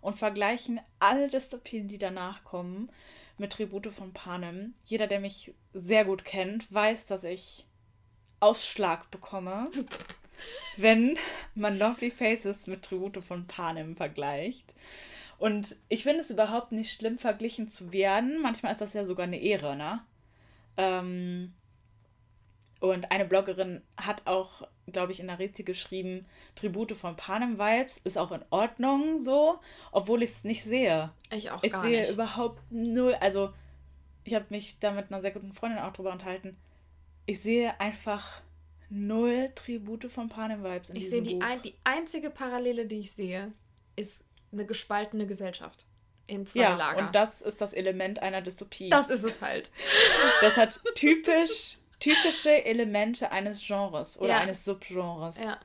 [0.00, 2.90] und vergleichen alle Dystopien, die danach kommen,
[3.38, 4.74] mit Tribute von Panem.
[4.84, 7.66] Jeder, der mich sehr gut kennt, weiß, dass ich
[8.40, 9.70] Ausschlag bekomme,
[10.76, 11.16] wenn
[11.54, 14.72] man Lovely Faces mit Tribute von Panem vergleicht.
[15.42, 18.40] Und ich finde es überhaupt nicht schlimm, verglichen zu werden.
[18.40, 20.00] Manchmal ist das ja sogar eine Ehre, ne?
[20.76, 21.52] Ähm,
[22.78, 27.98] und eine Bloggerin hat auch, glaube ich, in der Rezi geschrieben, Tribute von Panem Vibes
[28.04, 29.58] ist auch in Ordnung so,
[29.90, 31.10] obwohl ich es nicht sehe.
[31.32, 32.12] Ich auch ich gar sehe nicht.
[32.12, 33.52] überhaupt null, also
[34.22, 36.56] ich habe mich da mit einer sehr guten Freundin auch drüber unterhalten.
[37.26, 38.42] Ich sehe einfach
[38.90, 43.10] null Tribute von Panem Vibes in ich sehe die, ein, die einzige Parallele, die ich
[43.10, 43.50] sehe,
[43.96, 45.86] ist eine gespaltene Gesellschaft
[46.26, 47.06] in zwei ja, Lager.
[47.06, 48.88] Und das ist das Element einer Dystopie.
[48.88, 49.70] Das ist es halt.
[50.40, 54.38] Das hat typisch, typische Elemente eines Genres oder ja.
[54.38, 55.38] eines Subgenres.
[55.42, 55.58] Ja.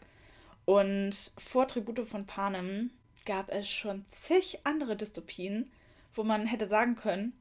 [0.65, 2.91] Und vor Tribute von Panem
[3.25, 5.71] gab es schon zig andere Dystopien,
[6.13, 7.33] wo man hätte sagen können,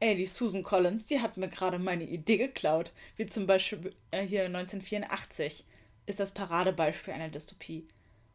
[0.00, 2.92] ey, die Susan Collins, die hat mir gerade meine Idee geklaut.
[3.16, 5.64] Wie zum Beispiel äh, hier 1984
[6.06, 7.88] ist das Paradebeispiel einer Dystopie.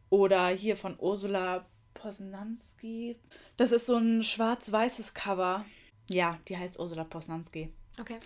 [0.09, 3.17] Oder hier von Ursula Posnanski.
[3.57, 5.65] Das ist so ein schwarz-weißes Cover.
[6.09, 7.71] Ja, die heißt Ursula Posnanski.
[7.99, 8.17] Okay.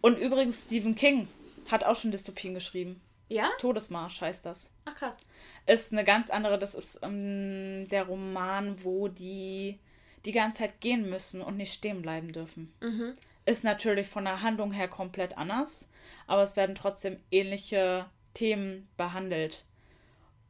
[0.00, 1.28] Und übrigens, Stephen King
[1.70, 3.00] hat auch schon Dystopien geschrieben.
[3.28, 3.50] Ja?
[3.58, 4.70] Todesmarsch heißt das.
[4.84, 5.18] Ach krass.
[5.66, 9.78] Ist eine ganz andere, das ist ähm, der Roman, wo die
[10.24, 12.72] die ganze Zeit gehen müssen und nicht stehen bleiben dürfen.
[12.80, 13.14] Mhm.
[13.44, 15.88] Ist natürlich von der Handlung her komplett anders,
[16.26, 19.64] aber es werden trotzdem ähnliche Themen behandelt.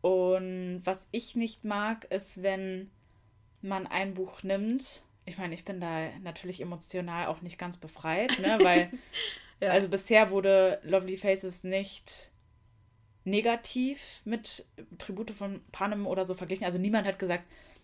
[0.07, 2.93] Und was ich nicht mag, ist, wenn
[3.61, 5.03] man ein Buch nimmt.
[5.25, 8.57] Ich meine, ich bin da natürlich emotional auch nicht ganz befreit, ne?
[8.63, 8.93] Weil,
[9.59, 9.71] ja.
[9.71, 12.31] also bisher wurde Lovely Faces nicht
[13.25, 14.65] negativ mit
[14.99, 16.65] Tribute von Panem oder so verglichen.
[16.65, 17.43] Also niemand hat gesagt,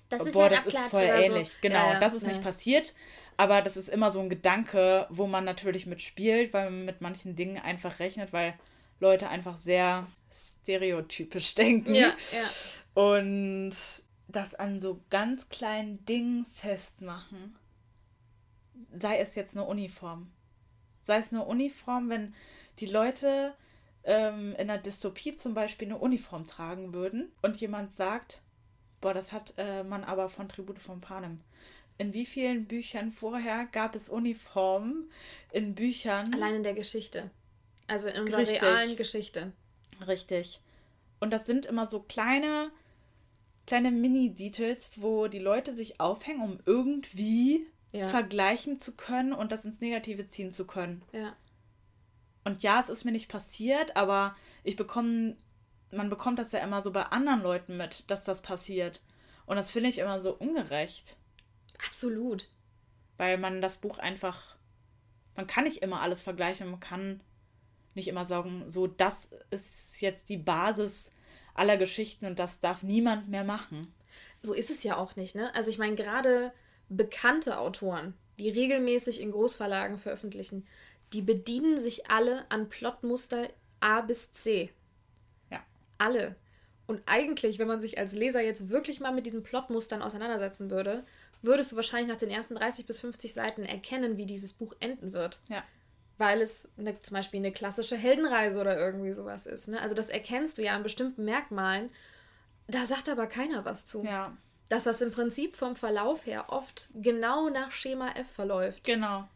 [0.09, 1.49] das boah, das ist voll ähnlich.
[1.49, 1.55] So.
[1.61, 2.95] Genau, ja, ja, das ist nicht passiert.
[3.37, 7.35] Aber das ist immer so ein Gedanke, wo man natürlich mitspielt, weil man mit manchen
[7.35, 8.55] Dingen einfach rechnet, weil
[9.01, 10.07] Leute einfach sehr
[10.62, 11.94] stereotypisch denken.
[11.94, 13.03] Ja, ja.
[13.03, 13.75] Und
[14.29, 17.57] das an so ganz kleinen Dingen festmachen.
[18.98, 20.31] Sei es jetzt eine Uniform.
[21.03, 22.35] Sei es eine Uniform, wenn
[22.79, 23.55] die Leute
[24.05, 28.40] ähm, in einer Dystopie zum Beispiel eine Uniform tragen würden und jemand sagt,
[29.01, 31.40] boah, das hat äh, man aber von Tribute von Panem.
[31.98, 35.11] In wie vielen Büchern vorher gab es Uniformen
[35.53, 36.33] in Büchern?
[36.33, 37.31] Allein in der Geschichte.
[37.87, 38.62] Also in unserer Richtig.
[38.62, 39.53] realen Geschichte.
[40.07, 40.61] Richtig.
[41.21, 42.71] Und das sind immer so kleine,
[43.67, 48.09] kleine Mini-Details, wo die Leute sich aufhängen, um irgendwie ja.
[48.09, 51.03] vergleichen zu können und das ins Negative ziehen zu können.
[51.12, 51.37] Ja.
[52.45, 54.35] Und ja, es ist mir nicht passiert, aber
[54.65, 55.37] ich bekomme,
[55.93, 59.01] man bekommt das ja immer so bei anderen Leuten mit, dass das passiert.
[59.47, 61.17] Und das finde ich immer so ungerecht.
[61.87, 62.49] Absolut.
[63.17, 64.57] Weil man das Buch einfach,
[65.37, 67.21] man kann nicht immer alles vergleichen, man kann
[67.95, 71.13] nicht immer sagen, so, das ist jetzt die Basis
[71.55, 73.93] aller Geschichten und das darf niemand mehr machen.
[74.41, 75.55] So ist es ja auch nicht, ne?
[75.55, 76.53] Also ich meine, gerade
[76.89, 80.67] bekannte Autoren, die regelmäßig in Großverlagen veröffentlichen,
[81.13, 83.49] die bedienen sich alle an Plotmuster
[83.81, 84.71] A bis C.
[85.51, 85.63] Ja.
[85.99, 86.37] Alle.
[86.87, 91.05] Und eigentlich, wenn man sich als Leser jetzt wirklich mal mit diesen Plotmustern auseinandersetzen würde,
[91.43, 95.13] würdest du wahrscheinlich nach den ersten 30 bis 50 Seiten erkennen, wie dieses Buch enden
[95.13, 95.41] wird.
[95.49, 95.63] Ja
[96.23, 99.67] weil es eine, zum Beispiel eine klassische Heldenreise oder irgendwie sowas ist.
[99.67, 99.81] Ne?
[99.81, 101.91] Also das erkennst du ja an bestimmten Merkmalen.
[102.69, 104.05] Da sagt aber keiner was zu.
[104.05, 104.37] Ja.
[104.69, 108.85] Dass das im Prinzip vom Verlauf her oft genau nach Schema F verläuft.
[108.85, 109.29] Genau.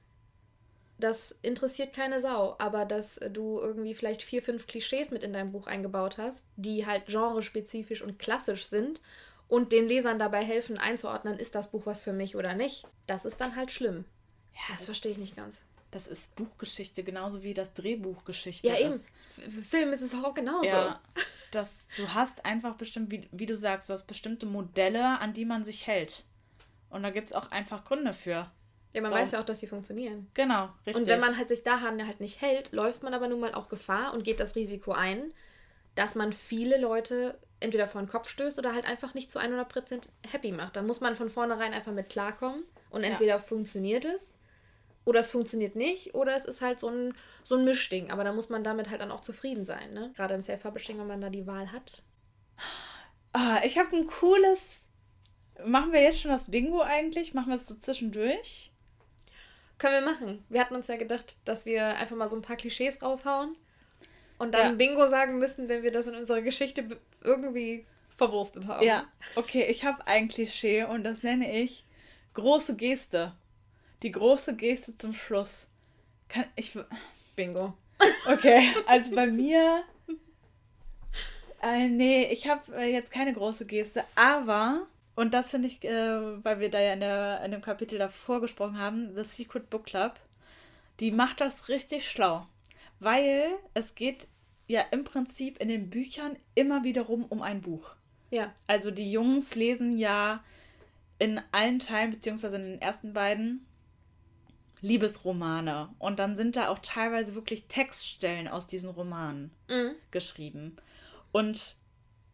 [0.99, 5.51] Das interessiert keine Sau, aber dass du irgendwie vielleicht vier, fünf Klischees mit in dein
[5.51, 9.03] Buch eingebaut hast, die halt genrespezifisch und klassisch sind
[9.49, 13.25] und den Lesern dabei helfen einzuordnen, ist das Buch was für mich oder nicht, das
[13.25, 14.05] ist dann halt schlimm.
[14.55, 19.09] Ja, das verstehe ich nicht ganz das ist Buchgeschichte, genauso wie das Drehbuchgeschichte ja, ist.
[19.37, 19.62] eben.
[19.62, 20.64] Film ist es auch genauso.
[20.64, 21.01] Ja,
[21.53, 25.44] das, du hast einfach bestimmt, wie, wie du sagst, du hast bestimmte Modelle, an die
[25.44, 26.25] man sich hält.
[26.90, 28.51] Und da gibt es auch einfach Gründe für.
[28.92, 29.22] Ja, man Warum?
[29.22, 30.29] weiß ja auch, dass sie funktionieren.
[30.35, 30.96] Genau, richtig.
[30.96, 33.68] Und wenn man halt sich daran halt nicht hält, läuft man aber nun mal auch
[33.68, 35.33] Gefahr und geht das Risiko ein,
[35.94, 40.03] dass man viele Leute entweder vor den Kopf stößt oder halt einfach nicht zu 100%
[40.31, 40.77] happy macht.
[40.77, 43.38] Da muss man von vornherein einfach mit klarkommen und entweder ja.
[43.38, 44.36] funktioniert es
[45.07, 47.14] oder es funktioniert nicht, oder es ist halt so ein,
[47.45, 48.11] so ein Mischding.
[48.11, 50.12] Aber da muss man damit halt dann auch zufrieden sein, ne?
[50.16, 52.03] Gerade im Self-Publishing, wenn man da die Wahl hat.
[53.33, 54.61] Ah, ich habe ein cooles.
[55.64, 57.35] Machen wir jetzt schon das Bingo eigentlich?
[57.35, 58.73] Machen wir es so zwischendurch?
[59.79, 60.45] Können wir machen.
[60.49, 63.57] Wir hatten uns ja gedacht, dass wir einfach mal so ein paar Klischees raushauen
[64.38, 64.73] und dann ja.
[64.73, 68.85] Bingo sagen müssen, wenn wir das in unserer Geschichte irgendwie verwurstet haben.
[68.85, 71.85] Ja, okay, ich habe ein Klischee und das nenne ich
[72.35, 73.35] große Geste.
[74.02, 75.66] Die große Geste zum Schluss.
[76.28, 76.76] Kann ich.
[77.35, 77.74] Bingo.
[78.26, 79.85] Okay, also bei mir.
[81.62, 86.44] Äh, nee, ich habe äh, jetzt keine große Geste, aber, und das finde ich, äh,
[86.44, 89.87] weil wir da ja in, der, in dem Kapitel davor gesprochen haben, The Secret Book
[89.87, 90.20] Club,
[91.00, 92.46] die macht das richtig schlau.
[93.00, 94.28] Weil es geht
[94.66, 97.94] ja im Prinzip in den Büchern immer wiederum um ein Buch.
[98.30, 98.52] Ja.
[98.66, 100.42] Also die Jungs lesen ja
[101.18, 103.66] in allen Teilen, beziehungsweise in den ersten beiden,
[104.80, 105.88] Liebesromane.
[105.98, 109.92] Und dann sind da auch teilweise wirklich Textstellen aus diesen Romanen Mhm.
[110.10, 110.76] geschrieben.
[111.32, 111.76] Und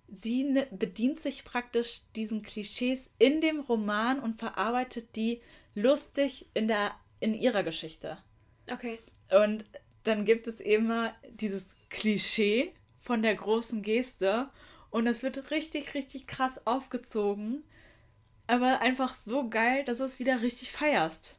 [0.09, 5.41] sie ne- bedient sich praktisch diesen Klischees in dem Roman und verarbeitet die
[5.75, 8.19] lustig in, der, in ihrer Geschichte.
[8.71, 8.99] Okay.
[9.31, 9.65] Und
[10.05, 14.49] dann gibt es immer dieses Klischee von der großen Geste
[14.91, 17.65] und es wird richtig, richtig krass aufgezogen.
[18.47, 21.39] Aber einfach so geil, dass du es wieder richtig feierst.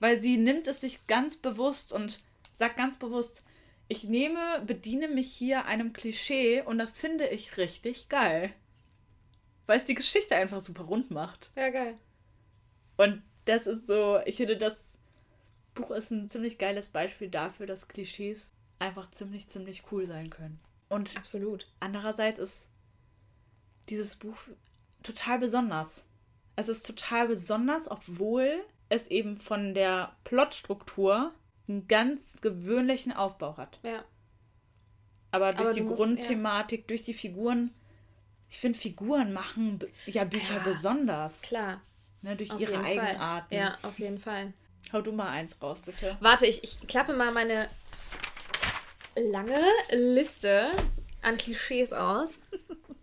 [0.00, 2.20] Weil sie nimmt es sich ganz bewusst und
[2.52, 3.42] sagt ganz bewusst,
[3.88, 8.52] ich nehme, bediene mich hier einem Klischee und das finde ich richtig geil.
[9.66, 11.50] Weil es die Geschichte einfach super rund macht.
[11.58, 11.96] Ja, geil.
[12.96, 14.96] Und das ist so, ich finde, das
[15.74, 20.60] Buch ist ein ziemlich geiles Beispiel dafür, dass Klischees einfach ziemlich, ziemlich cool sein können.
[20.88, 21.66] Und Absolut.
[21.80, 22.66] andererseits ist
[23.88, 24.36] dieses Buch
[25.02, 26.04] total besonders.
[26.56, 31.32] Es ist total besonders, obwohl es eben von der Plotstruktur
[31.68, 33.78] einen ganz gewöhnlichen Aufbau hat.
[33.82, 34.04] Ja.
[35.30, 37.74] Aber durch Aber die musst- Grundthematik, durch die Figuren,
[38.48, 41.42] ich finde, Figuren machen ja Bücher Ja, besonders.
[41.42, 41.82] Klar.
[42.22, 43.48] Ne, durch Auf ihre Eigenarten.
[43.54, 43.58] Fall.
[43.58, 44.52] Ja, auf jeden Fall.
[44.92, 46.16] Hau du mal eins raus, bitte.
[46.20, 47.68] Warte, ich, ich klappe mal meine
[49.16, 49.58] lange
[49.92, 50.70] Liste
[51.22, 52.38] an Klischees aus.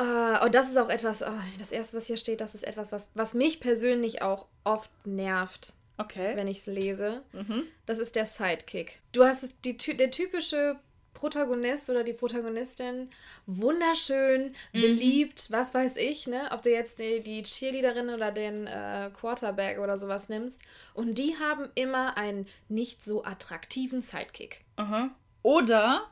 [0.00, 1.26] Äh, und das ist auch etwas, oh,
[1.58, 5.74] das erste, was hier steht, das ist etwas, was, was mich persönlich auch oft nervt,
[5.98, 6.34] Okay.
[6.36, 7.22] wenn ich es lese.
[7.32, 7.64] Mhm.
[7.86, 9.00] Das ist der Sidekick.
[9.12, 10.78] Du hast es- die, der typische
[11.12, 13.10] Protagonist oder die Protagonistin,
[13.44, 14.80] wunderschön, Mhm.
[14.80, 16.48] beliebt, was weiß ich, ne?
[16.52, 20.62] Ob du jetzt die, die Cheerleaderin oder den äh, Quarterback oder sowas nimmst.
[20.94, 24.64] Und die haben immer einen nicht so attraktiven Sidekick.
[24.76, 25.10] Aha.
[25.42, 26.06] Oder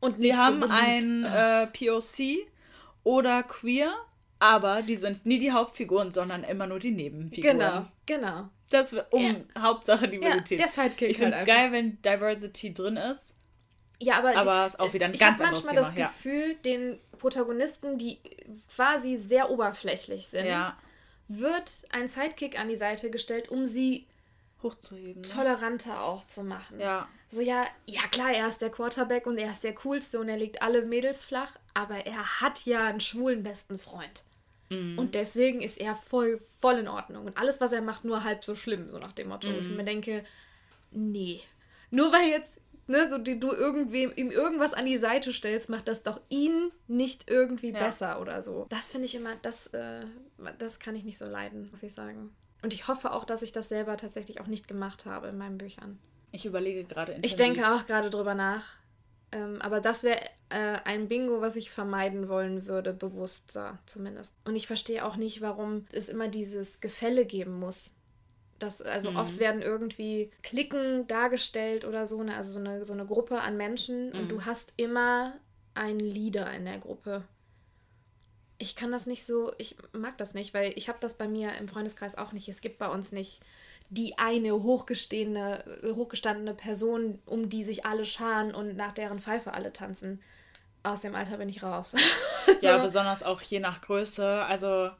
[0.00, 0.82] Und sie haben so beliebt.
[0.82, 2.46] ein äh, POC
[3.06, 3.94] oder queer,
[4.40, 7.58] aber die sind nie die Hauptfiguren, sondern immer nur die Nebenfiguren.
[7.58, 8.48] Genau, genau.
[8.70, 10.58] Das um Hauptsache Ja, Diversität.
[10.58, 11.62] der Sidekick ich finde halt es einfach.
[11.62, 13.32] geil, wenn Diversity drin ist,
[14.00, 15.94] Ja, aber, aber es ist auch wieder ein ich ganz habe anderes manchmal Thema.
[15.94, 16.06] das Ja.
[16.08, 18.18] Gefühl, den Protagonisten, die
[18.74, 20.76] quasi sehr oberflächlich sind, ja,
[21.28, 24.06] wird ein Sidekick an die Seite gestellt, um sie
[24.62, 25.22] hochzuheben.
[25.22, 25.28] Ne?
[25.28, 26.80] toleranter auch zu machen.
[26.80, 30.28] Ja, So, ja, ja klar, er ist der Quarterback und er ist der coolste und
[30.28, 34.24] er legt alle Mädels flach, aber er hat ja einen schwulen besten Freund.
[34.70, 34.98] Mhm.
[34.98, 37.26] Und deswegen ist er voll, voll in Ordnung.
[37.26, 39.48] Und alles, was er macht, nur halb so schlimm, so nach dem Motto.
[39.48, 39.58] Mhm.
[39.58, 40.24] Ich mir denke,
[40.90, 41.40] nee.
[41.90, 42.50] Nur weil jetzt,
[42.88, 46.72] ne, so die, du irgendwem ihm irgendwas an die Seite stellst, macht das doch ihn
[46.88, 47.78] nicht irgendwie Ja.
[47.78, 48.66] besser oder so.
[48.70, 50.04] Das finde ich immer, das, äh,
[50.58, 52.34] das kann ich nicht so leiden, muss ich sagen.
[52.62, 55.58] Und ich hoffe auch, dass ich das selber tatsächlich auch nicht gemacht habe in meinen
[55.58, 55.98] Büchern.
[56.32, 57.36] ich überlege gerade Ich intensiv.
[57.38, 58.64] denke auch gerade drüber nach.
[59.32, 64.34] Ähm, aber das wäre äh, ein Bingo, was ich vermeiden wollen würde, bewusster zumindest.
[64.44, 67.92] Und ich verstehe auch nicht, warum es immer dieses Gefälle geben muss.
[68.58, 69.16] Das, also Mhm.
[69.16, 72.36] oft werden irgendwie Klicken dargestellt oder so, ne?
[72.36, 74.28] also so eine, so eine Gruppe an Menschen und Mhm.
[74.28, 75.34] du hast immer
[75.74, 77.24] einen Leader in der Gruppe.
[78.58, 81.52] Ich kann das nicht so, ich mag das nicht, weil ich habe das bei mir
[81.58, 82.48] im Freundeskreis auch nicht.
[82.48, 83.40] Es gibt bei uns nicht
[83.90, 89.72] die eine hochgestehende, hochgestandene Person, um die sich alle scharen und nach deren Pfeife alle
[89.72, 90.22] tanzen.
[90.82, 91.94] Aus dem Alter bin ich raus.
[92.60, 92.84] Ja, So.
[92.84, 94.24] besonders auch je nach Größe.
[94.44, 94.90] Also,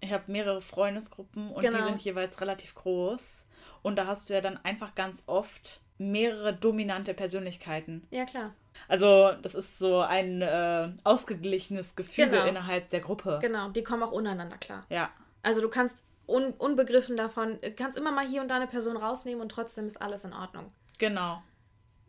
[0.00, 1.84] ich habe mehrere Freundesgruppen und die Genau.
[1.86, 3.46] sind jeweils relativ groß.
[3.82, 8.06] Und da hast du ja dann einfach ganz oft mehrere dominante Persönlichkeiten.
[8.10, 8.54] Ja, klar.
[8.88, 12.46] Also, das ist so ein äh, ausgeglichenes Gefüge Genau.
[12.46, 13.38] innerhalb der Gruppe.
[13.40, 14.84] Genau, die kommen auch untereinander klar.
[14.90, 15.10] Ja,
[15.42, 19.40] Also du kannst un unbegriffen davon, kannst immer mal hier und da eine Person rausnehmen
[19.42, 20.72] und trotzdem ist alles in Ordnung.
[20.98, 21.42] genau.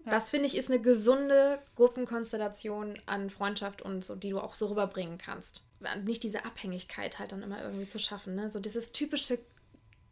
[0.06, 0.12] Ja.
[0.12, 4.68] Das finde ich ist eine gesunde Gruppenkonstellation an Freundschaft und so, die du auch so
[4.68, 5.64] rüberbringen kannst.
[6.04, 8.52] Nicht diese Abhängigkeit halt dann immer irgendwie zu schaffen, ne?
[8.52, 9.40] So dieses typische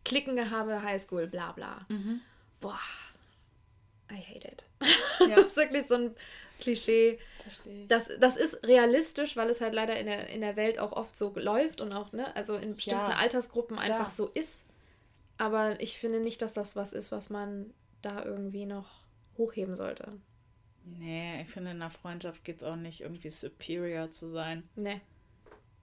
[0.03, 1.85] Klickengehabe, Highschool, bla bla.
[1.89, 2.21] Mhm.
[2.59, 2.79] Boah,
[4.11, 4.65] I hate it.
[5.27, 5.35] Ja.
[5.35, 6.15] Das ist wirklich so ein
[6.59, 7.19] Klischee.
[7.43, 7.87] Verstehe.
[7.87, 11.15] Das, das ist realistisch, weil es halt leider in der, in der Welt auch oft
[11.15, 13.89] so läuft und auch, ne, also in bestimmten Ja, Altersgruppen klar.
[13.89, 14.65] einfach so ist.
[15.37, 18.87] Aber ich finde nicht, dass das was ist, was man da irgendwie noch
[19.37, 20.13] hochheben sollte.
[20.85, 24.99] Nee, ich finde, in einer Freundschaft geht es auch nicht, irgendwie superior zu sein Ne.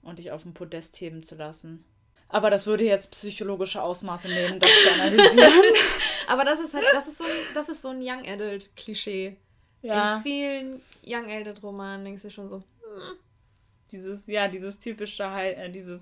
[0.02, 1.84] und dich auf dem Podest heben zu lassen.
[2.32, 5.74] Aber das würde jetzt psychologische Ausmaße nehmen, das zu analysieren.
[6.28, 9.36] Aber das ist halt, das ist so ein, das ist so ein Young Adult Klischee.
[9.82, 10.16] ja.
[10.16, 13.16] In vielen Young Adult Romanen denkst du schon so, hm,
[13.90, 16.00] Dieses, ja, dieses typische, äh, dieses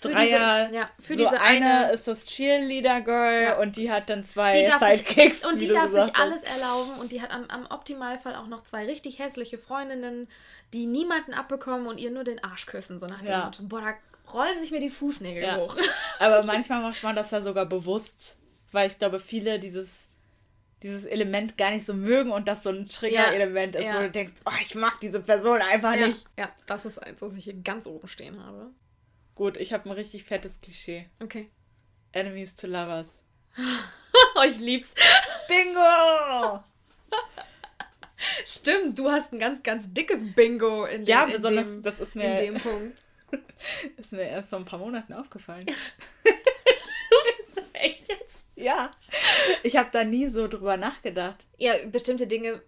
[0.00, 0.66] für Dreier.
[0.68, 3.58] diese, ja, für so diese eine, eine, ist das Cheerleader-Girl Ja.
[3.60, 5.44] und die hat dann zwei Sidekicks.
[5.44, 8.86] und die darf sich alles erlauben und die hat am, am Optimalfall auch noch zwei
[8.86, 10.28] richtig hässliche Freundinnen,
[10.72, 13.44] die niemanden abbekommen und ihr nur den Arsch küssen, so nach dem Ja.
[13.46, 13.62] Motto.
[13.64, 13.92] Boah, da
[14.34, 15.56] rollen sich mir die Fußnägel Ja.
[15.56, 15.76] hoch.
[16.18, 18.36] Aber manchmal macht man das ja sogar bewusst,
[18.72, 20.08] weil ich glaube, viele dieses,
[20.82, 23.98] dieses Element gar nicht so mögen und das so ein Trigger-Element ist, ja.
[23.98, 26.24] wo du denkst, oh, ich mag diese Person einfach Ja, nicht.
[26.38, 28.70] ja, das ist eins, was ich hier ganz oben stehen habe.
[29.34, 31.08] Gut, ich habe ein richtig fettes Klischee.
[31.22, 31.50] Okay.
[32.12, 33.22] Enemies to Lovers.
[34.36, 34.94] Oh, ich lieb's.
[35.48, 36.62] Bingo!
[38.44, 42.00] Stimmt, du hast ein ganz, ganz dickes Bingo in dem, Ja, in besonders, dem, das
[42.00, 42.98] ist in mir, dem Punkt.
[43.96, 45.66] ist mir erst vor ein paar Monaten aufgefallen.
[47.72, 48.44] Echt jetzt?
[48.56, 48.90] ja.
[49.62, 51.44] Ich habe da nie so drüber nachgedacht.
[51.58, 52.62] Ja, bestimmte Dinge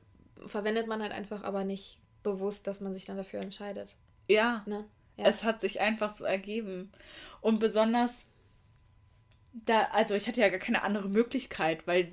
[0.46, 3.96] verwendet man halt einfach, aber nicht bewusst, dass man sich dann dafür entscheidet.
[4.28, 4.62] Ja.
[4.66, 4.84] Ne?
[5.16, 5.26] Ja.
[5.26, 6.90] Es hat sich einfach so ergeben.
[7.40, 8.10] Und besonders
[9.52, 12.10] da, also ich hatte ja gar keine andere Möglichkeit, weil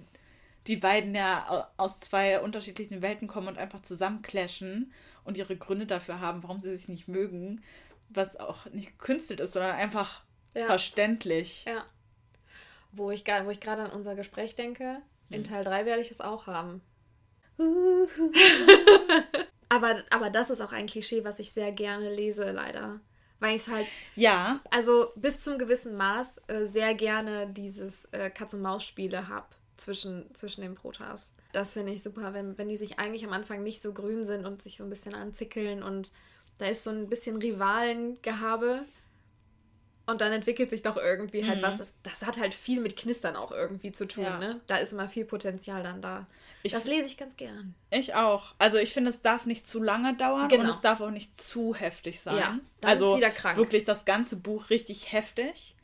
[0.68, 4.92] die beiden ja au- aus zwei unterschiedlichen Welten kommen und einfach zusammenclashen
[5.24, 7.64] und ihre Gründe dafür haben, warum sie sich nicht mögen,
[8.10, 10.22] was auch nicht gekünstelt ist, sondern einfach
[10.56, 10.66] ja.
[10.66, 11.66] verständlich.
[11.68, 11.86] ja.
[12.92, 15.38] Wo ich, wo ich gerade an unser Gespräch denke, Hm.
[15.38, 16.82] in Teil 3 werde ich es auch haben.
[19.72, 23.00] Aber, aber das ist auch ein Klischee, was ich sehr gerne lese, leider.
[23.40, 28.32] Weil ich es halt, Ja, also bis zum gewissen Maß äh, sehr gerne dieses äh,
[28.32, 29.46] Katz-und-Maus-Spiele habe
[29.78, 31.30] zwischen, zwischen den Protas.
[31.52, 34.48] Das finde ich super, wenn, wenn die sich eigentlich am Anfang nicht so grün sind
[34.48, 36.12] und sich so ein bisschen anzickeln und
[36.60, 38.86] da ist so ein bisschen Rivalengehabe.
[40.06, 41.64] Und dann entwickelt sich doch irgendwie halt Mhm.
[41.64, 41.78] was.
[41.78, 44.40] Das, das hat halt viel mit Knistern auch irgendwie zu tun, Ja.
[44.40, 44.60] ne?
[44.68, 46.26] Da ist immer viel Potenzial dann da.
[46.64, 47.76] Ich- das lese ich ganz gern.
[47.92, 48.54] ich auch.
[48.58, 50.72] Also ich finde, es darf nicht zu lange dauern und Genau.
[50.72, 52.38] es darf auch nicht zu heftig sein.
[52.38, 53.58] Ja, dann also ist wieder krank.
[53.58, 55.76] wirklich das ganze Buch richtig heftig.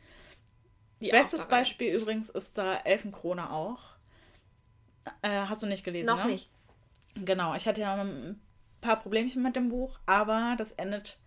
[1.01, 1.47] Die Bestes.
[1.47, 3.79] Beispiel übrigens ist da Elfenkrone auch.
[5.21, 6.31] Äh, hast du nicht gelesen, Noch ne?
[6.31, 6.49] nicht.
[7.13, 8.03] Genau, ich hatte ja
[8.86, 11.17] paar Problemchen mit dem Buch, aber das endet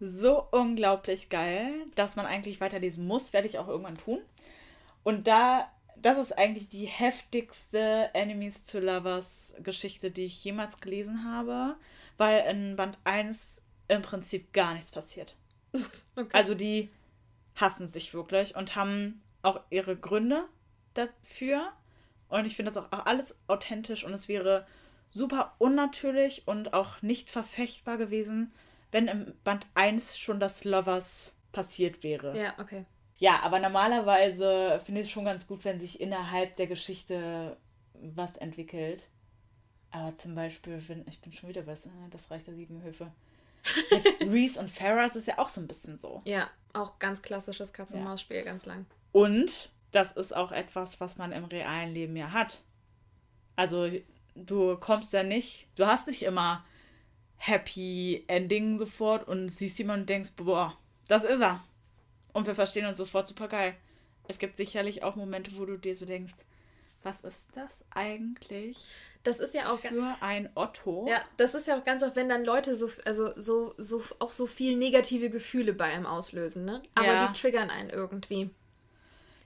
[0.00, 4.20] so unglaublich geil, dass man eigentlich weiterlesen muss, werde ich auch irgendwann tun.
[5.04, 11.24] Und da, das ist eigentlich die heftigste Enemies to Lovers Geschichte, die ich jemals gelesen
[11.24, 11.76] habe,
[12.16, 15.36] weil in Band 1 im Prinzip gar nichts passiert.
[16.14, 16.28] Okay.
[16.34, 16.90] Also die
[17.54, 20.44] hassen sich wirklich und haben auch ihre Gründe
[20.92, 21.72] dafür.
[22.28, 24.66] Und ich finde das auch alles authentisch und es wäre
[25.12, 28.52] super unnatürlich und auch nicht verfechtbar gewesen,
[28.90, 32.36] wenn im Band 1 schon das Lovers passiert wäre.
[32.38, 32.84] ja, okay.
[33.18, 37.56] Ja, aber normalerweise finde ich es schon ganz gut, wenn sich innerhalb der Geschichte
[37.94, 39.08] was entwickelt.
[39.92, 43.12] Aber zum Beispiel, wenn, ich bin schon wieder was, äh, das Reich der Sieben Höfe.
[43.92, 46.20] Mit Reese und Ferris ist ja auch so ein bisschen so.
[46.24, 47.76] Ja, auch ganz klassisches Ja.
[47.76, 48.86] Katz-und-Maus-Spiel, ganz lang.
[49.12, 52.62] Und das ist auch etwas, was man im realen Leben ja hat.
[53.54, 53.88] Also
[54.34, 56.64] du kommst ja nicht, du hast nicht immer
[57.36, 60.76] Happy Ending sofort und siehst jemanden und denkst, boah,
[61.08, 61.62] das ist er.
[62.32, 63.74] Und wir verstehen uns sofort super geil.
[64.28, 66.34] Es gibt sicherlich auch Momente, wo du dir so denkst,
[67.02, 68.78] was ist das eigentlich
[69.24, 71.06] Das ist ja auch für ein Otto?
[71.08, 74.30] ja, das ist ja auch ganz oft, wenn dann Leute so also so so auch
[74.30, 76.80] so viel negative Gefühle bei einem auslösen, ne?
[76.94, 77.26] Aber Ja.
[77.26, 78.50] die triggern einen irgendwie.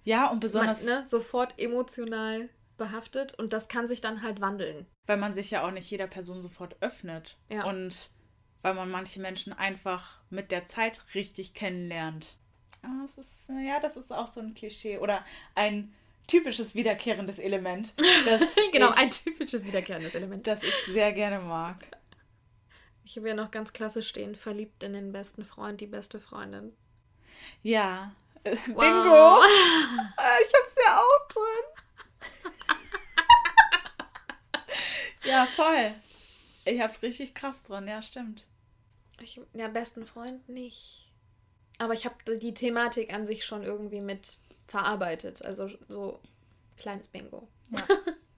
[0.05, 4.87] Ja, und Man, besonders, ne, sofort emotional behaftet und das kann sich dann halt wandeln.
[5.07, 7.37] weil man sich ja auch nicht jeder Person sofort öffnet.
[7.49, 7.65] Ja.
[7.65, 8.11] Und
[8.63, 12.37] weil man manche Menschen einfach mit der Zeit richtig kennenlernt.
[12.83, 15.93] Ah, das ist, ja, das ist auch so ein Klischee oder ein
[16.27, 17.95] typisches wiederkehrendes Element,
[18.73, 20.47] genau, ich, ein typisches wiederkehrendes Element.
[20.47, 21.85] das ich sehr gerne mag.
[23.05, 26.73] Ich habe ja noch ganz klassisch stehen, verliebt in den besten Freund, die beste Freundin.
[27.63, 28.13] Ja.
[28.43, 28.75] Äh, Bingo!
[28.81, 29.45] Wow.
[30.17, 31.76] Ah, Ich hab's ja auch drin.
[35.29, 35.95] Ja, voll.
[36.65, 38.45] Ich hab's richtig krass drin, ja, stimmt.
[39.21, 41.11] Ich, ja, besten Freund nicht.
[41.79, 44.37] Aber ich habe die Thematik an sich schon irgendwie mit
[44.67, 45.45] verarbeitet.
[45.45, 46.21] Also so
[46.77, 47.49] kleines Bingo.
[47.71, 47.83] Ja.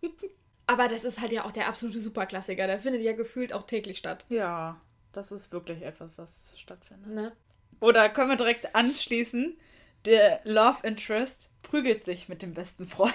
[0.66, 2.66] Aber das ist halt ja auch der absolute Superklassiker.
[2.66, 4.26] Der findet ja gefühlt auch täglich statt.
[4.28, 4.78] Ja,
[5.12, 7.08] das ist wirklich etwas, was stattfindet.
[7.08, 7.32] Ne?
[7.80, 9.56] Oder können wir direkt anschließen?
[10.04, 13.14] Der Love Interest prügelt sich mit dem besten Freund.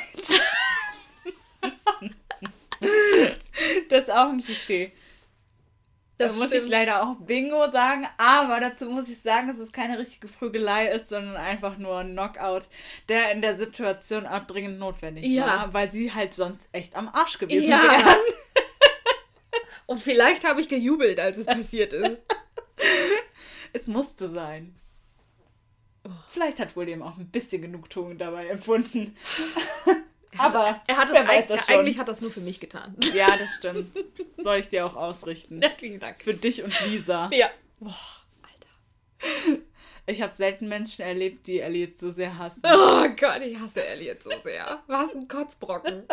[3.90, 4.92] das ist auch ein Klischee.
[6.18, 9.72] Das da muss ich leider auch Bingo sagen, aber dazu muss ich sagen, dass es
[9.72, 12.64] keine richtige Prügelei ist, sondern einfach nur ein Knockout,
[13.10, 15.46] der in der Situation auch dringend notwendig ja.
[15.46, 17.82] war, weil sie halt sonst echt am Arsch gewesen ja.
[17.82, 18.18] wären.
[19.88, 22.18] Und vielleicht habe ich gejubelt, als es passiert ist.
[23.74, 24.76] es musste sein.
[26.06, 26.12] Oh.
[26.32, 29.16] Vielleicht hat William auch ein bisschen Genugtuung dabei empfunden.
[30.38, 32.96] Aber er hat es eigentlich, eigentlich hat das nur für mich getan.
[33.14, 33.92] Ja, das stimmt.
[34.38, 35.60] Soll ich dir auch ausrichten.
[35.64, 36.22] Ja, vielen Dank.
[36.22, 37.30] Für dich und Lisa.
[37.34, 37.50] Ja.
[37.80, 37.96] Boah,
[38.42, 39.60] Alter.
[40.06, 42.62] Ich habe selten Menschen erlebt, die Elliot so sehr hassen.
[42.66, 44.82] Oh Gott, ich hasse Elliot so sehr.
[44.88, 46.04] Was ein Kotzbrocken.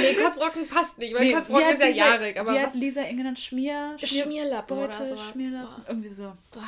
[0.00, 2.38] Nee, Kotzbrocken passt nicht, weil nee, Kotzbrocken ist ja Lisa, jahrig.
[2.38, 2.68] Aber wie was?
[2.68, 5.30] hat Lisa Inge dann Schmier, Schmier Schmierlappen Beute, oder sowas?
[5.32, 6.32] Schmierlappen, irgendwie so.
[6.52, 6.62] Boah.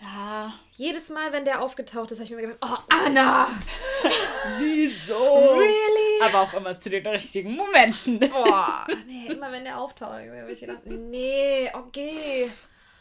[0.00, 0.52] Ja.
[0.72, 3.48] Jedes Mal, wenn der aufgetaucht ist, habe ich mir gedacht, oh, Anna!
[4.58, 5.54] Wieso?
[5.56, 6.22] Really?
[6.22, 8.20] Aber auch immer zu den richtigen Momenten.
[8.20, 12.48] Boah, nee, immer wenn der auftaucht, habe ich gedacht, nee, okay.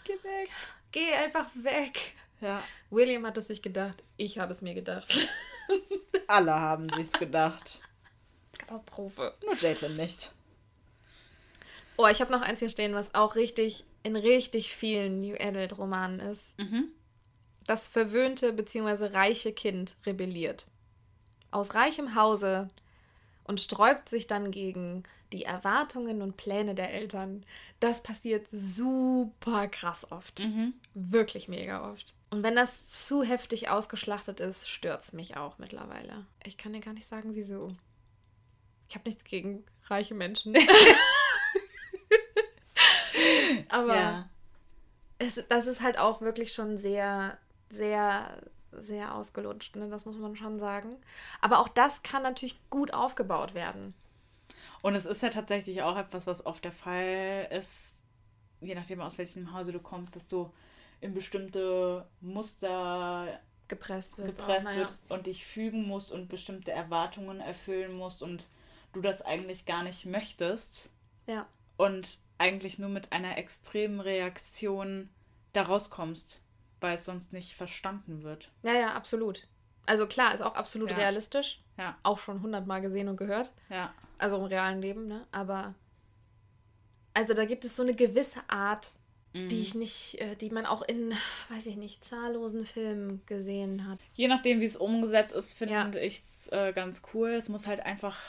[0.04, 0.50] Geh weg.
[0.92, 2.14] Geh einfach weg.
[2.42, 2.62] Ja.
[2.90, 5.30] William hat es sich gedacht, ich habe es mir gedacht.
[6.28, 7.80] Alle haben sich's gedacht.
[8.58, 9.34] Katastrophe.
[9.46, 10.32] Nur Jaitlin nicht.
[11.98, 15.78] Oh, ich habe noch eins hier stehen, was auch richtig in richtig vielen New Adult
[15.78, 16.58] Romanen ist.
[16.60, 16.90] Mhm.
[17.66, 19.08] Das verwöhnte bzw.
[19.08, 20.66] reiche Kind rebelliert.
[21.52, 22.70] Aus reichem Hause
[23.46, 27.46] und sträubt sich dann gegen die Erwartungen und Pläne der Eltern.
[27.80, 30.42] Das passiert super krass oft.
[30.42, 30.74] Mhm.
[30.94, 32.16] Wirklich mega oft.
[32.30, 36.26] Und wenn das zu heftig ausgeschlachtet ist, stört es mich auch mittlerweile.
[36.46, 37.76] Ich kann dir gar nicht sagen, wieso.
[38.90, 40.56] Ich habe nichts gegen reiche Menschen.
[43.70, 44.30] Aber ja.
[45.20, 47.38] es, das ist halt auch wirklich schon sehr,
[47.70, 48.42] sehr,
[48.72, 49.76] sehr ausgelutscht.
[49.76, 49.90] Ne?
[49.90, 50.98] Das muss man schon sagen.
[51.42, 53.94] Aber auch das kann natürlich gut aufgebaut werden.
[54.82, 57.96] Und es ist ja tatsächlich auch etwas, was oft der Fall ist,
[58.60, 60.52] je nachdem aus welchem Hause du kommst, dass du
[61.00, 67.40] in bestimmte Muster gepresst, wirst gepresst auch, wird und dich fügen musst und bestimmte Erwartungen
[67.40, 68.46] erfüllen musst und
[68.94, 70.92] du das eigentlich gar nicht möchtest.
[71.28, 71.46] Ja.
[71.78, 75.10] Und eigentlich nur mit einer extremen Reaktion
[75.54, 76.44] da rauskommst,
[76.82, 78.52] weil es sonst nicht verstanden wird.
[78.64, 79.48] Ja, ja, absolut.
[79.86, 80.98] Also klar, ist auch absolut ja.
[80.98, 81.62] realistisch.
[81.78, 81.98] Ja.
[82.04, 83.54] Auch schon hundertmal gesehen und gehört.
[83.70, 83.94] Ja.
[84.18, 85.26] Also im realen Leben, ne?
[85.32, 85.74] Aber
[87.14, 88.92] also da gibt es so eine gewisse Art,
[89.32, 89.48] mhm.
[89.48, 91.14] die ich nicht, äh, die man auch in,
[91.50, 94.00] weiß ich nicht, zahllosen Filmen gesehen hat.
[94.16, 95.90] Je nachdem, wie es umgesetzt ist, finde ja.
[95.96, 97.30] ich es äh, ganz cool.
[97.32, 98.20] Es muss halt einfach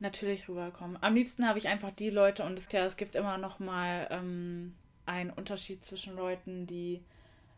[0.00, 0.98] natürlich rüberkommen.
[1.00, 4.08] Am liebsten habe ich einfach die Leute und es, ja, es gibt immer noch mal
[4.10, 4.74] ähm,
[5.06, 7.02] einen Unterschied zwischen Leuten, die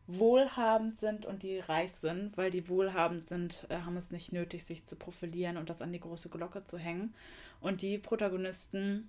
[0.06, 4.64] wohlhabend sind und die reich sind, weil die wohlhabend sind, äh, haben es nicht nötig,
[4.64, 7.14] sich zu profilieren und das an die große Glocke zu hängen.
[7.60, 9.08] Und die Protagonisten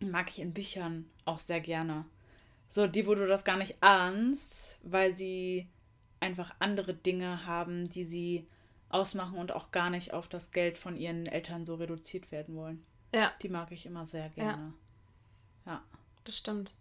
[0.00, 2.04] mag ich in Büchern auch sehr gerne.
[2.70, 5.68] So, die, wo du das gar nicht ahnst, weil sie
[6.20, 8.46] einfach andere Dinge haben, die sie
[8.94, 12.84] ausmachen und auch gar nicht auf das Geld von ihren Eltern so reduziert werden wollen.
[13.14, 13.32] Ja.
[13.42, 14.72] Die mag ich immer sehr gerne.
[15.66, 15.72] Ja.
[15.72, 15.82] ja.
[16.24, 16.72] Das stimmt.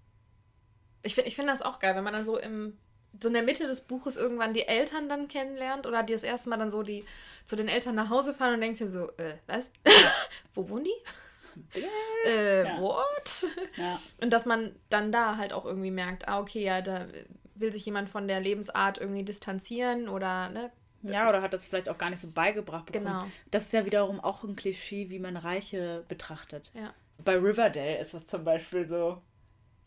[1.02, 2.78] Ich, ich finde das auch geil, wenn man dann so im
[3.22, 6.50] so in der Mitte des Buches irgendwann die Eltern dann kennenlernt oder die das erste
[6.50, 7.06] Mal dann so die
[7.46, 9.72] zu den Eltern nach Hause fahren und denkst dir so, äh, was?
[10.56, 11.80] Wo wohnen die?
[12.26, 12.82] äh, ja.
[12.82, 13.46] what?
[13.76, 14.00] Ja.
[14.20, 17.08] Und dass man dann da halt auch irgendwie merkt, ah, okay, ja, da
[17.56, 20.72] will sich jemand von der Lebensart irgendwie distanzieren oder ne,
[21.04, 23.06] ja, oder hat das vielleicht auch gar nicht so beigebracht bekommen.
[23.06, 23.26] Genau.
[23.52, 26.72] Das ist ja wiederum auch ein Klischee, wie man Reiche betrachtet.
[26.74, 26.94] Ja.
[27.24, 29.22] Bei Riverdale ist das zum Beispiel so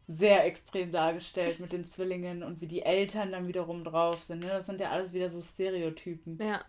[0.08, 4.44] sehr extrem dargestellt mit den Zwillingen und wie die Eltern dann wiederum drauf sind.
[4.44, 4.50] Ne?
[4.50, 6.38] Das sind ja alles wieder so Stereotypen.
[6.40, 6.64] Ja.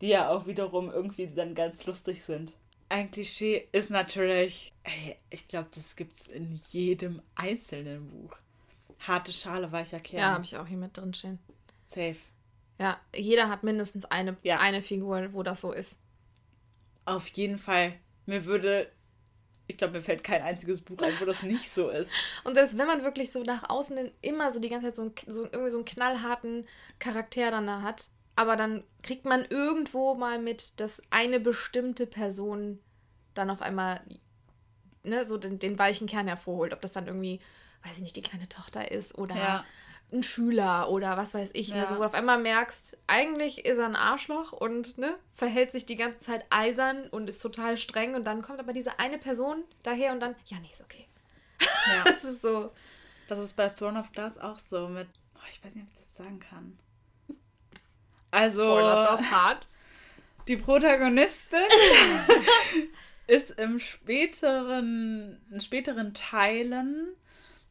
[0.00, 2.52] Die ja auch wiederum irgendwie dann ganz lustig sind.
[2.88, 8.34] Ein Klischee ist natürlich, ey, ich glaube, das gibt es in jedem einzelnen Buch.
[9.00, 10.20] Harte Schale, weicher Kern.
[10.20, 11.38] Ja, habe ich auch hier mit drin stehen.
[11.88, 12.16] Safe.
[12.78, 14.58] Ja, jeder hat mindestens eine, ja.
[14.58, 15.98] eine Figur, wo das so ist.
[17.04, 17.94] Auf jeden Fall.
[18.26, 18.90] Mir würde,
[19.66, 22.10] ich glaube, mir fällt kein einziges Buch ein, wo das nicht so ist.
[22.44, 25.12] Und selbst wenn man wirklich so nach außen immer so die ganze Zeit so, ein,
[25.26, 26.66] so irgendwie so einen knallharten
[27.00, 32.78] Charakter dann da hat, aber dann kriegt man irgendwo mal mit, dass eine bestimmte Person
[33.34, 34.00] dann auf einmal
[35.02, 36.72] ne, so den, den weichen Kern hervorholt.
[36.72, 37.40] Ob das dann irgendwie,
[37.84, 39.64] weiß ich nicht, die kleine Tochter ist oder ja
[40.12, 41.68] ein Schüler oder was weiß ich.
[41.68, 41.76] Ne?
[41.76, 41.80] Ja.
[41.82, 41.86] Ne?
[41.86, 45.86] So, wo du auf einmal merkst, eigentlich ist er ein Arschloch und ne, verhält sich
[45.86, 48.14] die ganze Zeit eisern und ist total streng.
[48.14, 51.06] Und dann kommt aber diese eine Person daher und dann, ja, nee, ist okay.
[51.60, 52.04] Ja.
[52.12, 52.72] das ist so.
[53.28, 56.06] Das ist bei Throne of Glass auch so mit, oh, ich weiß nicht, ob ich
[56.06, 56.78] das sagen kann.
[58.30, 58.62] Also.
[58.62, 59.68] Spoiler das hart.
[60.46, 61.60] Die Protagonistin
[63.26, 67.08] ist im späteren, in späteren Teilen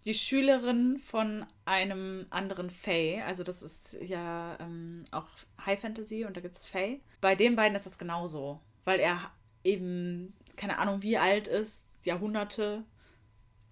[0.08, 3.22] die Schülerin von einem anderen Fae.
[3.22, 5.28] Also das ist ja ähm, auch
[5.66, 7.02] High Fantasy und da gibt es Fae.
[7.20, 9.32] Bei den beiden ist das genauso, weil er
[9.66, 12.86] eben, keine Ahnung, wie alt ist, Jahrhunderte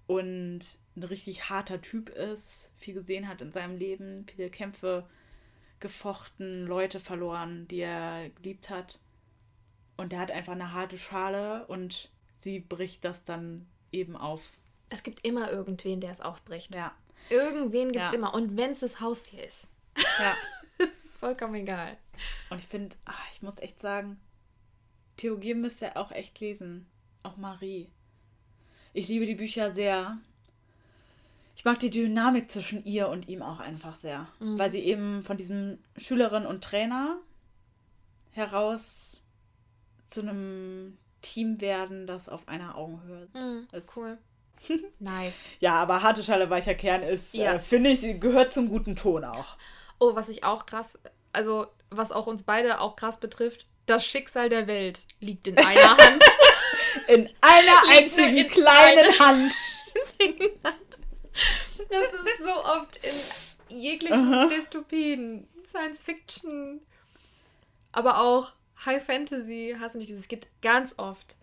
[0.07, 0.59] und
[0.97, 5.07] ein richtig harter Typ ist, viel gesehen hat in seinem Leben, viele Kämpfe
[5.79, 8.99] gefochten, Leute verloren, die er geliebt hat.
[9.95, 14.49] Und er hat einfach eine harte Schale und sie bricht das dann eben auf.
[14.89, 16.73] Es gibt immer irgendwen, der es aufbricht.
[16.75, 16.93] Ja.
[17.29, 18.17] Irgendwen gibt es Ja.
[18.17, 18.33] immer.
[18.33, 19.67] Und wenn es das Haustier ist,
[19.97, 20.33] Ja.
[20.77, 21.97] ist es vollkommen egal.
[22.49, 24.19] Und ich finde, ah, ich muss echt sagen,
[25.17, 26.85] Theogie müsste er auch echt lesen.
[27.23, 27.89] Auch Marie.
[28.93, 30.17] Ich liebe die Bücher sehr.
[31.55, 34.27] Ich mag die Dynamik zwischen ihr und ihm auch einfach sehr.
[34.39, 34.59] Mhm.
[34.59, 37.17] Weil sie eben von diesem Schülerin und Trainer
[38.31, 39.23] heraus
[40.09, 43.27] zu einem Team werden, das auf einer Augenhöhe.
[43.33, 44.17] Mhm, Es- cool.
[44.99, 45.35] nice.
[45.59, 47.53] Ja, aber harte Schale, weicher Kern ist, Ja.
[47.55, 49.57] äh, finde ich, gehört zum guten Ton auch.
[49.99, 50.99] Oh, was ich auch krass,
[51.33, 55.97] also was auch uns beide auch krass betrifft, das Schicksal der Welt liegt in einer
[55.97, 56.23] Hand.
[57.07, 59.53] In einer einzigen in kleinen einer- Hand.
[61.89, 62.97] Das ist so oft
[63.69, 64.47] in jeglichen Aha.
[64.47, 66.81] Dystopien, Science Fiction,
[67.91, 68.51] aber auch
[68.85, 70.21] High Fantasy, hast du nicht gesehen.
[70.21, 71.35] Es gibt ganz oft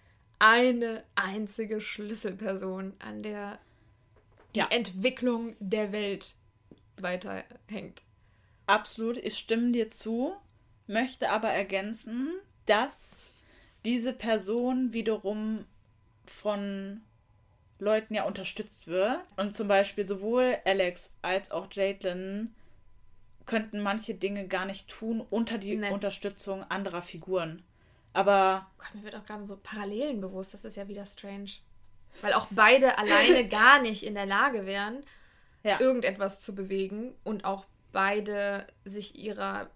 [0.42, 3.60] eine einzige Schlüsselperson, an der
[4.56, 4.66] die Ja.
[4.70, 6.34] Entwicklung der Welt
[6.96, 8.02] weiterhängt.
[8.66, 10.34] Absolut, ich stimme dir zu,
[10.88, 12.28] möchte aber ergänzen,
[12.66, 13.30] dass
[13.84, 15.64] diese Person wiederum
[16.26, 17.02] von
[17.78, 19.20] Leuten ja unterstützt wird.
[19.36, 22.52] Und zum Beispiel sowohl Alex als auch Jadlin
[23.46, 25.90] könnten manche Dinge gar nicht tun unter die Nee.
[25.90, 27.62] Unterstützung anderer Figuren.
[28.12, 31.50] Aber Gott, mir wird auch gerade so Parallelen bewusst, das ist ja wieder strange.
[32.20, 35.02] Weil auch beide alleine gar nicht in der Lage wären,
[35.62, 39.70] ja, irgendetwas zu bewegen und auch beide sich ihrer,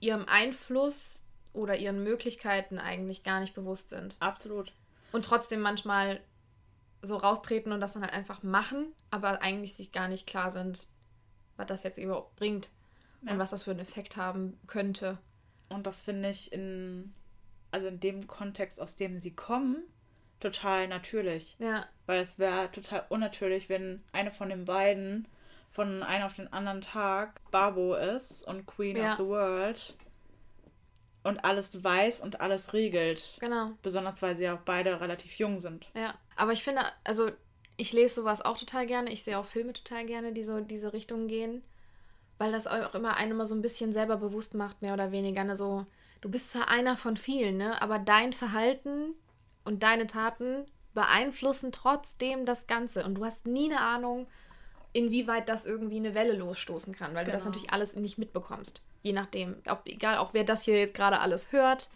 [0.00, 4.16] ihrem Einfluss oder ihren Möglichkeiten eigentlich gar nicht bewusst sind.
[4.20, 4.72] absolut.
[5.12, 6.20] Und trotzdem manchmal
[7.00, 10.86] so raustreten und das dann halt einfach machen, aber eigentlich sich gar nicht klar sind,
[11.56, 12.68] was das jetzt überhaupt bringt
[13.22, 13.32] Ja.
[13.32, 15.18] und was das für einen Effekt haben könnte.
[15.68, 17.14] Und das finde ich in,
[17.70, 19.82] also in dem Kontext, aus dem sie kommen,
[20.40, 21.56] total natürlich.
[21.58, 25.28] Ja, Weil es wäre total unnatürlich, wenn eine von den beiden
[25.72, 29.12] von einem auf den anderen Tag Barbo ist und Queen Ja.
[29.12, 29.94] of the World
[31.24, 33.36] und alles weiß und alles regelt.
[33.40, 33.72] genau.
[33.82, 35.86] Besonders weil sie ja auch beide relativ jung sind.
[35.94, 37.30] Ja, aber ich finde, also
[37.76, 39.12] ich lese sowas auch total gerne.
[39.12, 41.62] Ich sehe auch Filme total gerne, die so diese Richtung gehen,
[42.38, 45.44] weil das auch immer einen immer so ein bisschen selber bewusst macht, mehr oder weniger.
[45.44, 45.54] Ne?
[45.54, 45.86] So,
[46.20, 47.80] du bist zwar einer von vielen, ne?
[47.80, 49.14] aber dein Verhalten
[49.64, 53.04] und deine Taten beeinflussen trotzdem das Ganze.
[53.04, 54.26] Und du hast nie eine Ahnung,
[54.92, 57.50] inwieweit das irgendwie eine Welle losstoßen kann, weil du das Genau.
[57.54, 58.80] natürlich alles nicht mitbekommst.
[59.02, 61.88] Je nachdem, ob, egal, auch wer das hier jetzt gerade alles hört,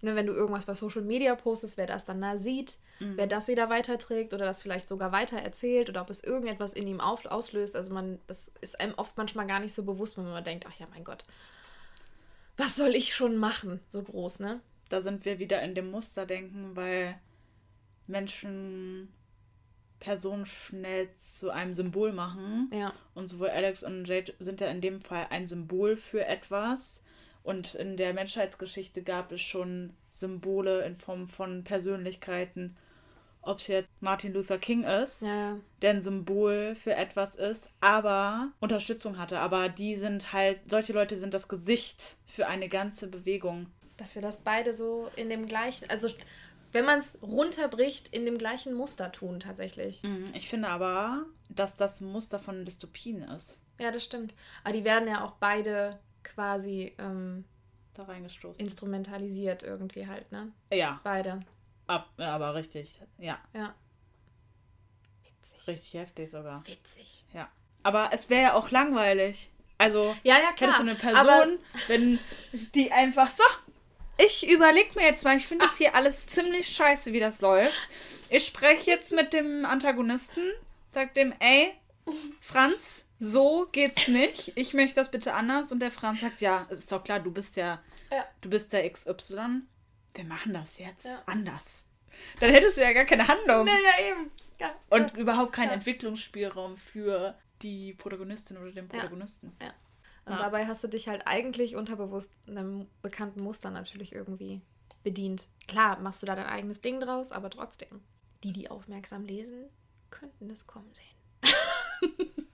[0.00, 2.78] ne, wenn du irgendwas bei Social Media postest, wer das dann da sieht,
[3.16, 6.88] wer das wieder weiterträgt oder das vielleicht sogar weiter erzählt oder ob es irgendetwas in
[6.88, 7.76] ihm auf, auslöst.
[7.76, 10.76] Also man, das ist einem oft manchmal gar nicht so bewusst, wenn man denkt, ach
[10.80, 11.24] ja, mein Gott,
[12.58, 13.80] was soll ich schon machen?
[13.88, 14.60] So groß, ne?
[14.90, 17.18] Da sind wir wieder in dem Musterdenken, weil
[18.06, 19.08] Menschen
[20.00, 22.70] Personen schnell zu einem Symbol machen.
[22.72, 22.92] Ja.
[23.14, 27.02] Und sowohl Alex und Jade sind ja in dem Fall ein Symbol für etwas.
[27.42, 32.76] Und in der Menschheitsgeschichte gab es schon Symbole in Form von Persönlichkeiten.
[33.42, 38.50] Ob es jetzt Martin Luther King ist, Ja, der ein Symbol für etwas ist, aber
[38.60, 39.38] Unterstützung hatte.
[39.38, 43.66] Aber die sind halt, solche Leute sind das Gesicht für eine ganze Bewegung.
[43.96, 46.08] Dass wir das beide so in dem gleichen, also
[46.72, 50.02] wenn man es runterbricht, in dem gleichen Muster tun tatsächlich.
[50.02, 54.34] Mhm, Ich finde aber, dass das ein Muster von Dystopien ist, Ja, das stimmt.
[54.64, 57.44] Aber die werden ja auch beide quasi ähm,
[57.94, 58.60] da reingestoßen.
[58.60, 60.52] instrumentalisiert irgendwie halt, ne?
[60.70, 61.40] ja, Beide.
[61.88, 63.00] Ab, aber richtig.
[63.18, 63.74] Ja, Ja.
[65.24, 65.66] Witzig.
[65.68, 66.66] richtig heftig sogar.
[66.66, 67.24] Witzig.
[67.32, 67.48] Ja.
[67.82, 69.50] Aber es wäre ja auch langweilig.
[69.78, 70.70] Also, Ja, ja, klar.
[70.70, 71.46] hättest du eine Person, Aber,
[71.86, 72.18] wenn
[72.74, 73.44] die einfach so,
[74.18, 77.76] ich überleg mir jetzt mal, ich finde das hier alles ziemlich scheiße, wie das läuft.
[78.30, 80.50] Ich spreche jetzt mit dem Antagonisten,
[80.92, 81.72] sag dem, ey,
[82.40, 84.52] Franz, so geht's nicht.
[84.56, 85.70] Ich möchte das bitte anders.
[85.72, 87.80] Und der Franz sagt, ja, ist doch klar, du bist ja,
[88.10, 88.24] Ja.
[88.40, 89.62] du bist der XY.
[90.14, 91.22] Wir machen das jetzt Ja.
[91.26, 91.84] anders.
[92.40, 93.64] Dann hättest du ja gar keine Handlung.
[93.64, 94.30] nee, ja, eben.
[94.58, 95.70] Ja, Und überhaupt keinen.
[95.70, 98.90] Entwicklungsspielraum für die Protagonistin oder den Ja.
[98.90, 99.48] Protagonisten.
[100.26, 100.38] Und Ja.
[100.38, 104.60] dabei hast du dich halt eigentlich unterbewusst einem bekannten Muster natürlich irgendwie
[105.04, 105.48] bedient.
[105.68, 108.02] Klar, machst du da dein eigenes Ding draus, aber trotzdem.
[108.42, 109.68] Die, die aufmerksam lesen,
[110.10, 111.06] könnten es kommen sehen.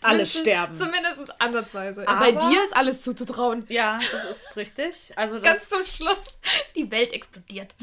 [0.00, 0.74] Alle sterben.
[0.74, 2.06] Zumindest ansatzweise.
[2.08, 3.64] Aber- Bei dir ist alles zuzutrauen.
[3.68, 5.12] Ja, das ist richtig.
[5.16, 6.38] Also Ganz das, zum Schluss.
[6.74, 7.74] Die Welt explodiert.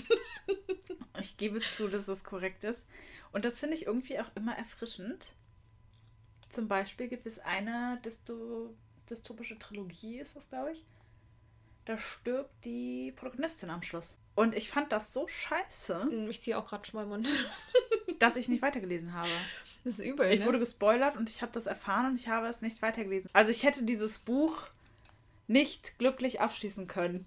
[1.19, 2.85] ich gebe zu, dass es korrekt ist.
[3.31, 5.33] Und das finde ich irgendwie auch immer erfrischend.
[6.49, 8.73] Zum Beispiel gibt es eine Dysto
[9.09, 10.85] dystopische Trilogie, ist das, glaube ich.
[11.85, 14.15] Da stirbt die Protagonistin am Schluss.
[14.35, 17.27] Und ich fand das so scheiße, Ich ziehe auch gerade schon mal Mund.
[18.19, 19.29] dass ich nicht weitergelesen habe.
[19.83, 20.45] Das ist übel, Ich ne?
[20.45, 23.29] wurde gespoilert und ich habe das erfahren und ich habe es nicht weitergelesen.
[23.33, 24.67] Also ich hätte dieses Buch
[25.47, 27.25] nicht glücklich abschließen können.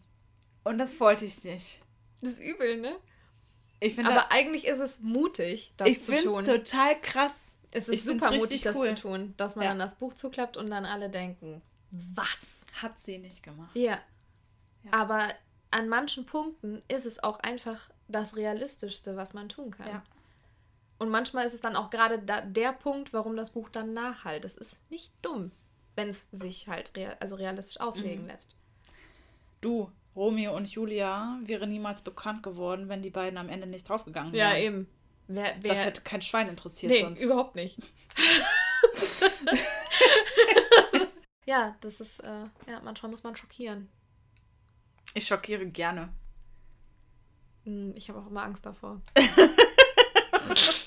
[0.63, 1.81] Und das wollte ich nicht.
[2.21, 2.97] Das ist übel, ne?
[3.81, 6.45] Ich finde Aber eigentlich ist es mutig, das ich zu finde tun.
[6.45, 7.33] total krass.
[7.71, 8.89] Es ich ist find's super mutig, das cool.
[8.91, 9.35] zu tun.
[9.37, 9.71] Dass man Ja.
[9.71, 12.65] dann das Buch zuklappt und dann alle denken, was?
[12.81, 13.75] Hat sie nicht gemacht.
[13.75, 13.99] Ja.
[14.85, 14.93] Ja.
[14.93, 15.29] Aber
[15.71, 19.89] an manchen Punkten ist es auch einfach das Realistischste, was man tun kann.
[19.89, 20.03] Ja.
[20.99, 24.45] Und manchmal ist es dann auch gerade da, der Punkt, warum das Buch dann nachhalt.
[24.45, 25.51] Es ist nicht dumm,
[25.97, 28.29] wenn es sich halt rea also realistisch auslegen Mhm.
[28.29, 28.55] lässt.
[29.61, 34.35] Du, Romeo und Julia wäre niemals bekannt geworden, wenn die beiden am Ende nicht draufgegangen
[34.35, 34.63] Ja, wären.
[34.63, 34.87] eben.
[35.27, 37.21] Wer, wer, Das hätte kein Schwein interessiert nee, sonst.
[37.23, 37.79] überhaupt nicht.
[41.47, 43.89] ja, das ist, äh, ja, manchmal muss man schockieren.
[45.15, 46.13] Ich schockiere gerne.
[47.65, 49.01] Hm, Ich habe auch immer Angst davor.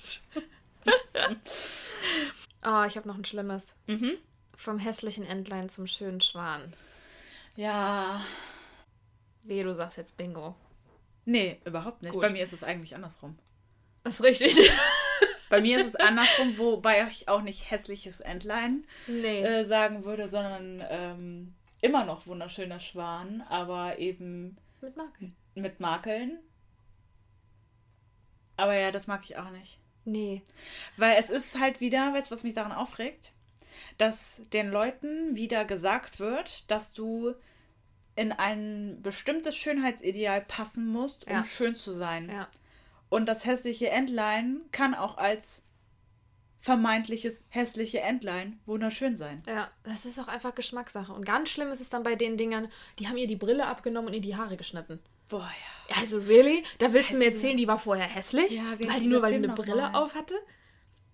[2.66, 3.76] oh, ich habe noch ein schlimmes.
[3.88, 4.18] Mhm.
[4.56, 6.74] Vom hässlichen Entlein zum schönen Schwan.
[7.56, 8.26] Ja.
[9.44, 10.56] Wehe, du sagst jetzt Bingo.
[11.26, 12.14] Nee, überhaupt nicht.
[12.14, 12.22] Gut.
[12.22, 13.38] Bei mir ist es eigentlich andersrum.
[14.04, 14.72] Das ist richtig.
[15.50, 19.42] Bei mir ist es andersrum, wobei ich auch nicht hässliches Entlein nee.
[19.42, 25.32] äh, sagen würde, sondern ähm, immer noch wunderschöner Schwan, aber eben Mit Makel.
[25.56, 26.40] mit Makeln.
[28.58, 29.80] Aber ja, das mag ich auch nicht.
[30.08, 30.42] Nee.
[30.96, 33.34] Weil es ist halt wieder, weißt du, was mich daran aufregt?
[33.98, 37.34] Dass den Leuten wieder gesagt wird, dass du
[38.16, 41.44] in ein bestimmtes Schönheitsideal passen musst, um Ja.
[41.44, 42.30] schön zu sein.
[42.30, 42.48] Ja.
[43.10, 45.64] Und das hässliche Entlein kann auch als
[46.60, 49.44] vermeintliches hässliche Entlein wunderschön sein.
[49.48, 51.14] Ja, das ist auch einfach Geschmackssache.
[51.14, 54.08] Und ganz schlimm ist es dann bei den Dingern, die haben ihr die Brille abgenommen
[54.08, 55.00] und ihr die Haare geschnitten.
[55.30, 55.50] Boah,
[55.90, 55.96] ja.
[56.00, 56.64] Also, really?
[56.80, 58.58] Da willst du mir erzählen, die war vorher hässlich?
[58.58, 60.36] Ja, weil die nur, weil die eine Brille auf hatte?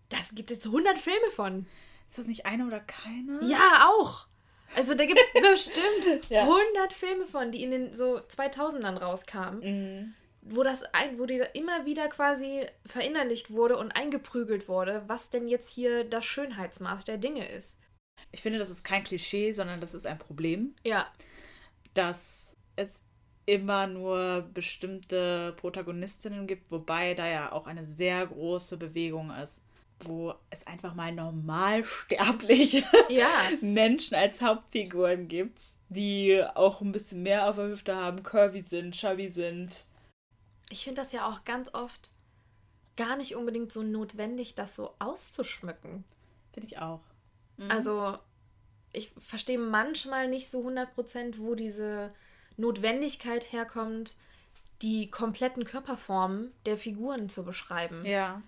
[0.10, 1.66] Das gibt jetzt 100 Filme von.
[2.10, 3.40] Ist das nicht eine oder keine?
[3.44, 4.28] Ja, auch.
[4.76, 6.42] Also, da gibt es bestimmt Ja.
[6.44, 10.14] 100 Filme von, die in den so 2000ern rauskamen, Mhm.
[10.42, 15.48] wo das ein, wo die immer wieder quasi verinnerlicht wurde und eingeprügelt wurde, was denn
[15.48, 17.78] jetzt hier das Schönheitsmaß der Dinge ist.
[18.32, 20.76] Ich finde, das ist kein Klischee, sondern das ist ein Problem.
[20.86, 21.08] Ja,
[21.94, 23.02] dass es
[23.46, 29.60] immer nur bestimmte Protagonistinnen gibt, wobei da ja auch eine sehr große Bewegung ist,
[30.02, 33.28] wo es einfach mal normalsterbliche ja.
[33.62, 38.96] Menschen als Hauptfiguren gibt, die auch ein bisschen mehr auf der Hüfte haben, curvy sind,
[38.96, 39.86] chubby sind.
[40.70, 42.12] Ich finde das ja auch ganz oft
[42.96, 46.04] gar nicht unbedingt so notwendig, das so auszuschmücken.
[46.54, 47.02] Finde ich auch.
[47.58, 47.70] Mhm.
[47.70, 48.18] Also,
[48.94, 52.14] ich verstehe manchmal nicht so 100%, wo diese
[52.58, 54.16] Notwendigkeit herkommt,
[54.82, 58.06] die kompletten Körperformen der Figuren zu beschreiben.
[58.06, 58.42] ja.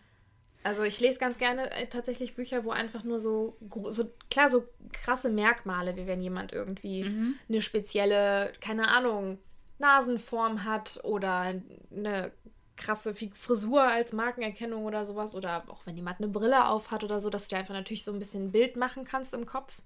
[0.63, 4.67] Also, ich lese ganz gerne äh, tatsächlich Bücher, wo einfach nur so, so, klar, so
[4.93, 7.35] krasse Merkmale, wie wenn jemand irgendwie Mhm.
[7.47, 9.37] eine spezielle, keine Ahnung,
[9.77, 11.53] Nasenform hat oder
[11.91, 12.31] eine
[12.77, 17.21] krasse Frisur als Markenerkennung oder sowas oder auch wenn jemand eine Brille auf hat oder
[17.21, 19.81] so, dass du dir einfach natürlich so ein bisschen ein Bild machen kannst im Kopf.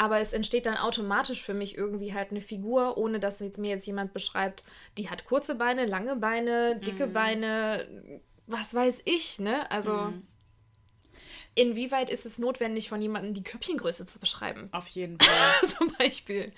[0.00, 3.86] Aber es entsteht dann automatisch für mich irgendwie halt eine Figur, ohne dass mir jetzt
[3.86, 4.62] jemand beschreibt,
[4.96, 7.12] die hat kurze Beine, lange Beine, dicke Mhm.
[7.12, 9.68] Beine, was weiß ich, ne?
[9.72, 10.22] Also Mhm.
[11.54, 14.68] inwieweit ist es notwendig, von jemandem die Köpfchengröße zu beschreiben?
[14.72, 15.68] Auf jeden Fall.
[15.68, 16.52] Zum Beispiel.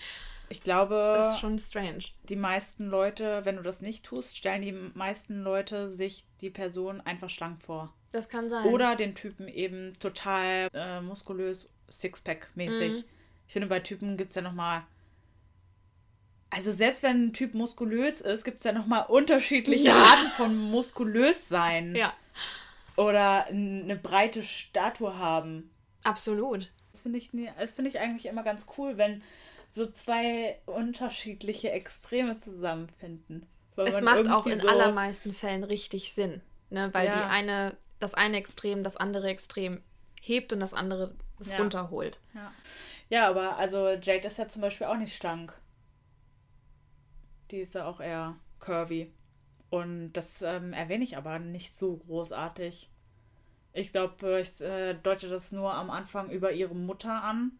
[0.48, 2.00] Ich glaube, Das ist schon strange.
[2.24, 7.00] die meisten Leute, wenn du das nicht tust, stellen die meisten Leute sich die Person
[7.00, 7.94] einfach schlank vor.
[8.10, 8.66] Das kann sein.
[8.66, 13.04] Oder den Typen eben total äh, muskulös, Sixpack-mäßig.
[13.04, 13.04] Mhm.
[13.50, 14.84] Ich finde, bei Typen gibt es ja nochmal.
[16.50, 19.94] Also, selbst wenn ein Typ muskulös ist, gibt es ja nochmal unterschiedliche Ja.
[19.96, 21.96] Arten von muskulös sein.
[21.96, 22.12] Ja,
[22.94, 25.68] Oder eine breite Statue haben.
[26.04, 26.70] absolut.
[26.92, 29.20] Das finde ich, das finde ich eigentlich immer ganz cool, wenn
[29.72, 33.48] so zwei unterschiedliche Extreme zusammenfinden.
[33.76, 36.40] Es macht auch in so- allermeisten Fällen richtig Sinn.
[36.70, 36.88] Ne?
[36.92, 37.16] Weil Ja.
[37.16, 39.80] die eine, das eine Extrem das andere Extrem
[40.22, 41.56] hebt und das andere es Ja.
[41.56, 42.20] runterholt.
[42.32, 42.52] Ja.
[43.10, 45.52] Ja, aber also Jade ist ja zum Beispiel auch nicht schlank.
[47.50, 49.12] Die ist ja auch eher curvy.
[49.70, 52.90] Und das ähm, erwähne ich aber nicht so großartig.
[53.72, 57.52] Ich glaube, ich äh, deute das nur am Anfang über ihre Mutter an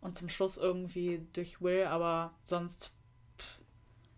[0.00, 2.96] und zum Schluss irgendwie durch Will, aber sonst,
[3.38, 3.60] pff,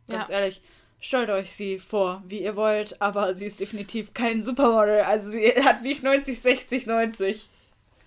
[0.09, 0.30] ganz Ja.
[0.30, 0.62] ehrlich,
[1.01, 5.03] stellt euch sie vor, wie ihr wollt, aber sie ist definitiv kein Supermodel.
[5.03, 7.51] Also sie hat nicht 90, 60, 90.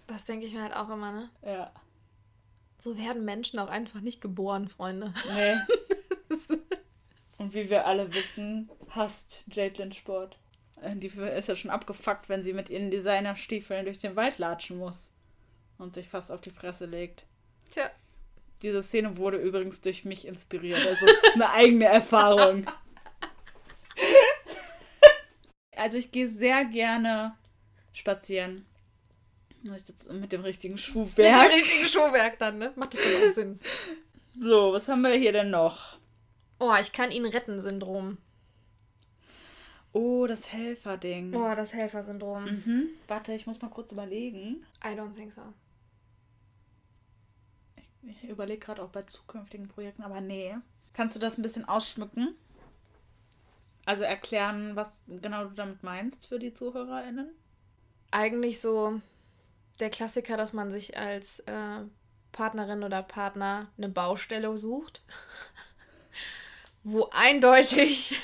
[0.07, 1.29] Das denke ich mir halt auch immer, ne?
[1.45, 1.71] Ja.
[2.84, 5.13] So werden Menschen auch einfach nicht geboren, Freunde.
[5.34, 5.55] Nee.
[7.38, 10.38] und wie wir alle wissen, hasst Jadlin Sport.
[10.81, 14.79] Äh, Die ist ja schon abgefuckt, wenn sie mit ihren Designerstiefeln durch den Wald latschen
[14.79, 15.11] muss
[15.77, 17.23] und sich fast auf die Fresse legt.
[17.71, 17.89] Tja.
[18.61, 20.86] Diese Szene wurde übrigens durch mich inspiriert.
[20.86, 21.05] Also
[21.36, 22.65] eine eigene Erfahrung.
[25.75, 27.36] Also ich gehe sehr gerne
[27.91, 28.65] spazieren.
[29.64, 31.51] Ich jetzt Mit dem richtigen Mit dem Schuhwerk.
[31.53, 32.74] richtigen Schuhwerk dann, ne?
[32.76, 33.59] Macht das auch Sinn.
[34.39, 35.97] So, was haben wir hier denn noch?
[36.59, 38.18] Oh, ich kann ihn retten, Syndrom.
[39.93, 41.34] Oh, das Helferding.
[41.36, 42.45] Oh, das Helfersyndrom.
[42.45, 42.89] Mhm.
[43.07, 44.66] Warte, ich muss mal kurz überlegen.
[44.84, 45.41] I don't think so.
[48.01, 50.55] Ich überlege gerade auch bei zukünftigen Projekten, aber nee.
[50.93, 52.36] Kannst du das ein bisschen ausschmücken?
[53.86, 57.30] Also erklären, was genau du damit meinst für die ZuhörerInnen?
[58.11, 58.99] Eigentlich so
[59.80, 61.82] der Klassiker, dass man sich als äh,
[62.32, 65.03] Partnerin oder Partner eine Baustelle sucht,
[66.84, 68.19] wo eindeutig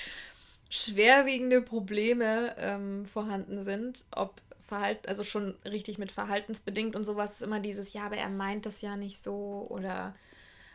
[0.70, 7.42] schwerwiegende Probleme ähm, vorhanden sind, ob Verhalten, also schon richtig mit verhaltensbedingt und sowas ist
[7.42, 10.14] immer dieses, ja, aber er meint das ja nicht so oder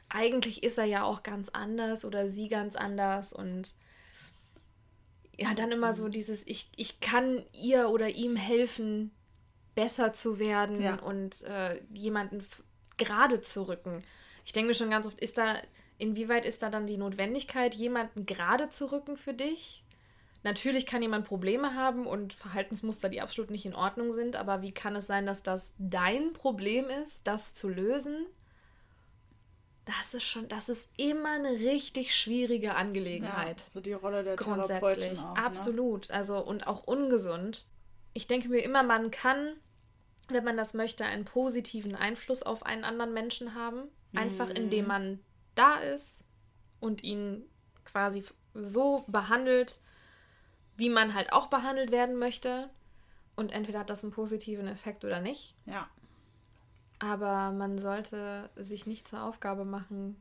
[0.10, 3.74] eigentlich ist er ja auch ganz anders oder sie ganz anders und
[5.40, 9.12] ja, dann immer so dieses, ich, ich kann ihr oder ihm helfen,
[9.78, 10.96] besser zu werden Ja.
[10.96, 12.44] und äh, jemanden
[12.98, 14.04] gerade zu rücken.
[14.44, 15.56] Ich denke mir schon ganz oft, ist da,
[16.00, 19.84] inwieweit ist da dann die Notwendigkeit, jemanden gerade zu rücken für dich?
[20.42, 24.72] Natürlich kann jemand Probleme haben und Verhaltensmuster, die absolut nicht in Ordnung sind, aber wie
[24.72, 28.26] kann es sein, dass das dein Problem ist, das zu lösen?
[29.86, 33.60] Das ist schon, das ist immer eine richtig schwierige Angelegenheit.
[33.72, 35.20] so die Rolle der Grundsätzlich.
[35.20, 35.44] Auch, ne?
[35.46, 36.10] Absolut.
[36.10, 37.66] Also und auch ungesund.
[38.14, 39.54] Ich denke mir immer, man kann,
[40.30, 43.90] wenn man das möchte, einen positiven Einfluss auf einen anderen Menschen haben.
[44.16, 44.56] Einfach Mhm.
[44.56, 45.20] indem man
[45.56, 46.24] da ist
[46.80, 47.44] und ihn
[47.84, 48.24] quasi
[48.54, 49.82] so behandelt,
[50.76, 52.70] wie man halt auch behandelt werden möchte.
[53.36, 55.56] Und entweder hat das einen positiven Effekt oder nicht.
[55.66, 55.90] Ja.
[57.00, 60.20] Aber man sollte sich nicht zur Aufgabe machen,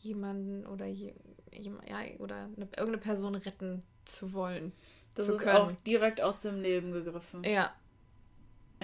[0.00, 1.14] jemanden oder, je,
[1.52, 4.72] ja, oder eine, irgendeine Person retten zu wollen.
[5.14, 5.56] Das zu ist können.
[5.56, 7.44] auch direkt aus dem Leben gegriffen.
[7.44, 7.72] Ja,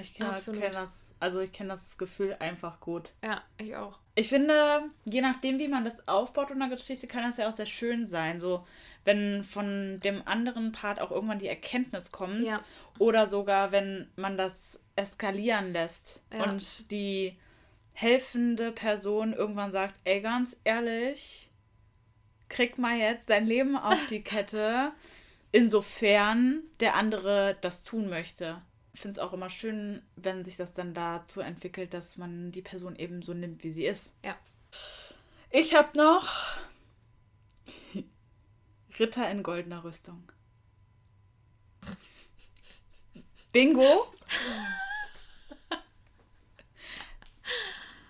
[0.01, 0.89] Ich kenne kenn das,
[1.21, 3.13] also ich kenne das Gefühl einfach gut.
[3.25, 3.99] ja, ich auch.
[4.17, 7.53] Ich finde, je nachdem, wie man das aufbaut in der Geschichte, kann das ja auch
[7.53, 8.39] sehr schön sein.
[8.39, 8.65] So,
[9.05, 12.45] wenn von dem anderen Part auch irgendwann die Erkenntnis kommt.
[12.45, 12.61] Ja.
[13.01, 16.45] Oder sogar, wenn man das eskalieren lässt Ja.
[16.45, 17.37] und die
[17.95, 21.51] helfende Person irgendwann sagt, ey, ganz ehrlich,
[22.49, 24.93] krieg mal jetzt dein Leben auf die Kette,
[25.51, 28.61] insofern der andere das tun möchte.
[28.95, 32.63] Ich finde es auch immer schön, wenn sich das dann dazu entwickelt, dass man die
[32.63, 34.17] Person eben so nimmt, wie sie ist.
[34.25, 34.37] Ja.
[35.51, 36.57] Ich habe noch
[38.99, 40.31] Ritter in goldener Rüstung.
[43.51, 44.13] Bingo.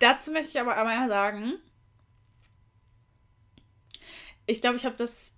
[0.01, 1.55] Dazu möchte ich aber einmal sagen,
[4.45, 5.32] ich glaube, ich habe das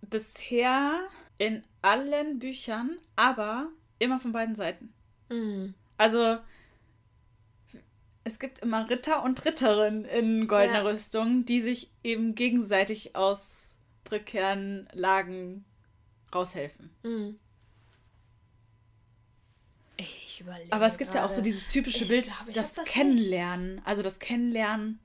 [0.00, 1.08] bisher
[1.38, 3.68] in allen Büchern, aber
[4.02, 4.92] immer von beiden Seiten.
[5.30, 5.74] Mhm.
[5.96, 6.38] Also
[8.24, 10.90] es gibt immer Ritter und Ritterin in goldener Ja.
[10.90, 13.74] Rüstung, die sich eben gegenseitig aus
[14.04, 15.64] prekären Lagen
[16.34, 16.90] raushelfen.
[17.02, 17.38] Mhm.
[19.96, 20.72] Ich überlege.
[20.72, 21.50] Aber es gibt ja auch so gerade.
[21.50, 23.80] dieses typische Ich Bild, glaub, ich das, das Kennenlernen.
[23.84, 24.98] Also das Kennenlernen.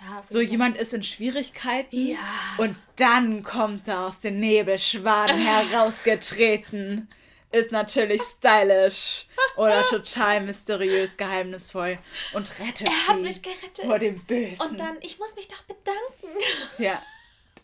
[0.00, 2.18] Ja, So jemand ist in Schwierigkeiten Ja.
[2.58, 7.08] und dann kommt er aus den Nebelschwaden herausgetreten.
[7.54, 9.26] Ist natürlich stylisch
[9.56, 11.98] oder total mysteriös, geheimnisvoll
[12.34, 13.84] und rettet Er hat sie mich gerettet.
[13.86, 14.60] vor dem Bösen.
[14.60, 16.36] Und dann, ich muss mich doch bedanken.
[16.78, 17.00] Ja.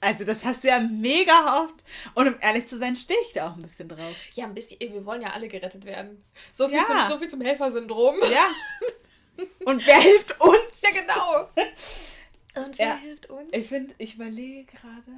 [0.01, 1.75] Also das hast du ja mega oft.
[2.15, 4.15] Und um ehrlich zu sein, stehe ich da auch ein bisschen drauf.
[4.35, 4.79] Ja, ein bisschen.
[4.79, 6.25] Wir wollen ja alle gerettet werden.
[6.53, 6.85] So viel, Ja.
[6.85, 8.17] zum, so viel zum Helfersyndrom.
[8.31, 8.47] Ja.
[9.65, 10.81] Und wer hilft uns?
[10.83, 11.49] Ja, genau.
[12.67, 12.95] Und wer Ja.
[12.97, 13.53] hilft uns?
[13.53, 15.13] Ich finde, ich überlege gerade.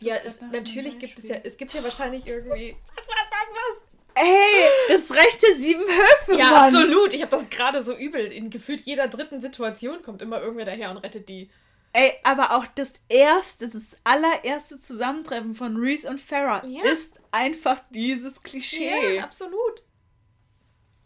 [0.00, 2.76] Ja, einem natürlich gibt es ja, es gibt ja wahrscheinlich irgendwie.
[2.96, 3.16] Was, was,
[3.52, 6.38] was, Ey, das rechte sieben Höfe, was?
[6.38, 6.74] Ja, Mann.
[6.74, 7.14] absolut.
[7.14, 8.26] Ich habe das gerade so übel.
[8.26, 11.48] In gefühlt jeder dritten Situation kommt immer irgendwer daher und rettet die.
[11.92, 16.82] Ey, aber auch das erste, das allererste Zusammentreffen von Reese und Farrah Ja.
[16.84, 19.16] ist einfach dieses Klischee.
[19.16, 19.84] Ja, absolut.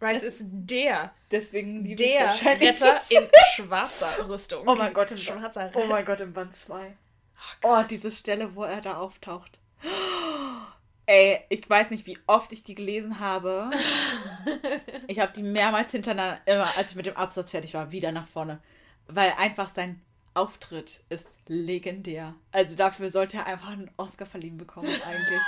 [0.00, 4.66] Rice ist der, Deswegen liebe ich der wahrscheinlich Retter in schwarzer Rüstung.
[4.68, 5.88] Oh mein Gott, im schwarzer Oh Retter.
[5.92, 6.96] mein Gott, im Band 2.
[7.62, 9.58] Oh, Oh, diese Stelle, wo er da auftaucht.
[11.06, 13.70] Ey, ich weiß nicht, wie oft ich die gelesen habe.
[15.06, 18.26] Ich habe die mehrmals hintereinander, immer als ich mit dem Absatz fertig war, wieder nach
[18.26, 18.60] vorne.
[19.06, 20.00] Weil einfach sein
[20.34, 22.34] Auftritt ist legendär.
[22.52, 25.40] Also dafür sollte er einfach einen Oscar verliehen bekommen eigentlich.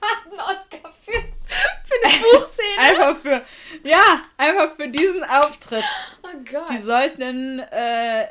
[0.00, 2.78] Ein Oscar für, für eine Buchszene.
[2.78, 3.44] Einfach für,
[3.88, 5.84] ja, einfach für diesen Auftritt.
[6.22, 6.70] Oh Gott.
[6.70, 8.26] Die sollten in, äh,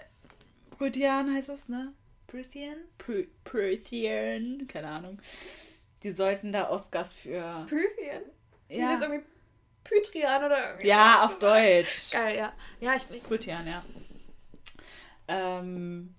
[0.78, 1.94] Prythian heißt das, ne?
[2.32, 2.78] Prythian?
[2.98, 5.20] Pry- Prythian, keine Ahnung.
[6.04, 8.24] Die sollten da Oscars für, Pythien.
[8.70, 8.94] Ja.
[8.94, 9.26] Das irgendwie
[9.84, 10.88] Pytrian oder irgendwie.
[10.88, 11.66] ja, was auf gesagt.
[11.66, 12.12] Deutsch.
[12.12, 12.54] Geil, ja.
[12.80, 13.84] Ja, ich, ich Prythian, ja.
[15.28, 16.16] Ähm,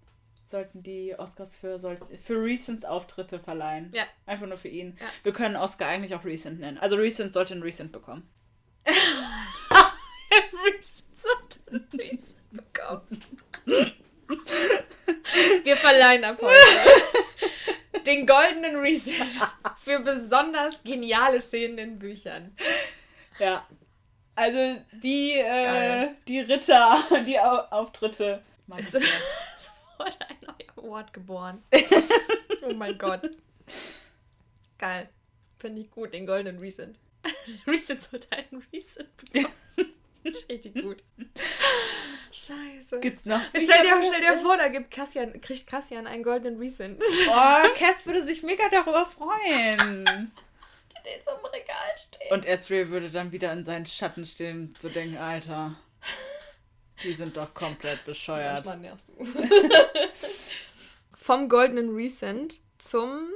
[0.50, 3.90] sollten die Oscars für, soll, für Recents Auftritte verleihen.
[3.94, 4.02] Ja.
[4.26, 4.96] Einfach nur für ihn.
[5.00, 5.06] Ja.
[5.22, 6.76] Wir können Oscar eigentlich auch Recent nennen.
[6.78, 8.28] Also Recent sollte einen Recent bekommen.
[10.64, 13.24] Reese sollte einen Reese bekommen.
[15.64, 19.26] Wir verleihen ab heute den goldenen Reset
[19.78, 22.56] für besonders geniale Szenen in Büchern.
[23.38, 23.66] Ja.
[24.34, 28.42] Also die, äh, die Ritter, die Au Auftritte.
[28.78, 31.62] Es, es wurde ein neuer Award geboren.
[32.62, 33.28] Oh mein Gott.
[34.78, 35.08] Geil.
[35.58, 36.92] Finde ich gut, den goldenen Reset.
[37.66, 39.94] Reset sollte einen Reset bekommen.
[40.24, 41.02] Richtig gut.
[42.32, 43.00] Scheiße.
[43.00, 43.40] Gibt's noch?
[43.50, 46.96] Stell dir, stell dir vor, da gibt Cassian, kriegt Cassian einen goldenen Reset.
[47.28, 50.04] Oh, Cass würde sich mega darüber freuen.
[51.04, 52.30] Der so im Regal steht.
[52.30, 55.74] Und Ezreal würde dann wieder in seinen Schatten stehen und so denken, Alter,
[57.02, 58.64] die sind doch komplett bescheuert.
[58.64, 59.26] Manchmal nervst du.
[61.16, 63.28] Vom goldenen Recent zum.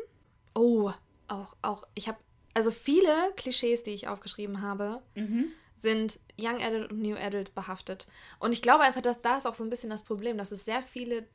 [0.55, 0.93] Oh,
[1.29, 1.85] auch, auch.
[1.95, 2.19] Ich habe.
[2.55, 5.53] Also viele Klischees, die ich aufgeschrieben habe, Mhm.
[5.87, 8.07] Sind Young Adult und New Adult behaftet.
[8.41, 10.65] Und ich glaube einfach, dass da ist auch so ein bisschen das Problem, dass es
[10.65, 11.27] sehr viele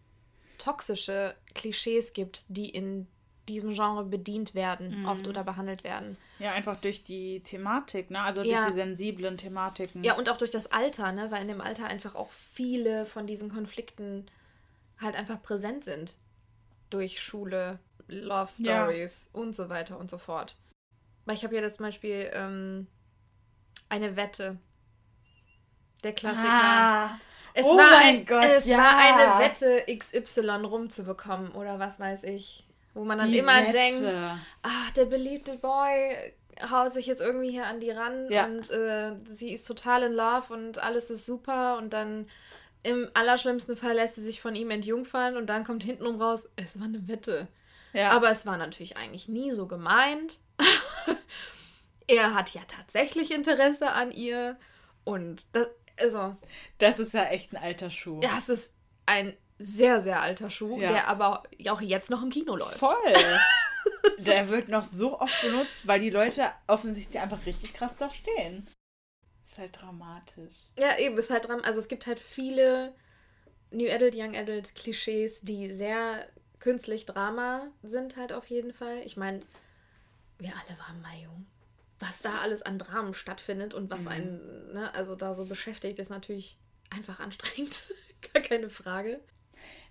[0.58, 3.08] toxische Klischees gibt, die in
[3.48, 5.06] diesem Genre bedient werden, Mhm.
[5.08, 6.18] oft oder behandelt werden.
[6.40, 8.22] Ja, einfach durch die Thematik, ne?
[8.22, 8.64] Also Ja.
[8.64, 10.04] durch die sensiblen Thematiken.
[10.04, 11.32] Ja, und auch durch das Alter, ne?
[11.32, 14.26] Weil in dem Alter einfach auch viele von diesen Konflikten
[15.00, 16.18] halt einfach präsent sind.
[16.90, 18.84] Durch Schule, Love Ja.
[18.84, 20.56] Stories und so weiter und so fort.
[21.26, 22.88] Weil ich habe ja zum Beispiel ähm,
[23.92, 24.58] eine Wette.
[26.04, 26.48] Der Klassiker.
[26.50, 27.20] Ah,
[27.54, 28.78] es oh war, mein ein, Gott, es ja.
[28.78, 32.66] war eine Wette, XY rumzubekommen oder was weiß ich.
[32.94, 33.72] Wo man dann die immer Wette.
[33.72, 34.18] denkt,
[34.64, 36.34] ach, der beliebte Boy
[36.70, 38.46] haut sich jetzt irgendwie hier an die ran Ja.
[38.46, 42.28] und äh, sie ist total in Love und alles ist super und dann
[42.84, 46.80] im allerschlimmsten Fall lässt sie sich von ihm entjungfern und dann kommt hintenrum raus, es
[46.80, 47.48] war eine Wette.
[47.94, 48.10] Ja.
[48.10, 50.38] Aber es war natürlich eigentlich nie so gemeint.
[52.16, 54.58] er hat ja tatsächlich Interesse an ihr
[55.04, 55.68] und das,
[56.00, 56.36] also,
[56.78, 58.20] das ist ja echt ein alter Schuh.
[58.24, 58.74] ja, es ist
[59.06, 60.88] ein sehr, sehr alter Schuh, Ja.
[60.90, 62.78] der aber auch jetzt noch im Kino läuft.
[62.78, 63.14] Voll.
[64.20, 68.68] Der wird noch so oft benutzt, weil die Leute offensichtlich einfach richtig krass da stehen.
[69.50, 70.54] Ist halt dramatisch.
[70.78, 71.62] Ja, eben, ist halt dran.
[71.62, 72.94] Also es gibt halt viele
[73.72, 76.28] New Adult, Young Adult Klischees, die sehr
[76.60, 79.00] künstlich Drama sind halt auf jeden Fall.
[79.04, 79.40] Ich meine,
[80.38, 81.48] wir alle waren mal jung.
[82.02, 84.08] Was da alles an Dramen stattfindet und was Mhm.
[84.08, 86.58] einen, ne, also da so beschäftigt, ist natürlich
[86.90, 87.84] einfach anstrengend.
[88.34, 89.22] Gar keine Frage.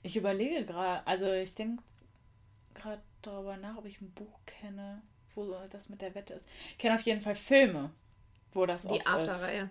[0.02, 1.82] Ich überlege gerade, also ich denke
[2.74, 5.02] gerade darüber nach, ob ich ein Buch kenne,
[5.34, 6.48] wo das mit der Wette ist.
[6.72, 7.92] Ich kenne auf jeden Fall Filme,
[8.52, 9.06] wo das Die oft ist.
[9.08, 9.70] After-Reihe.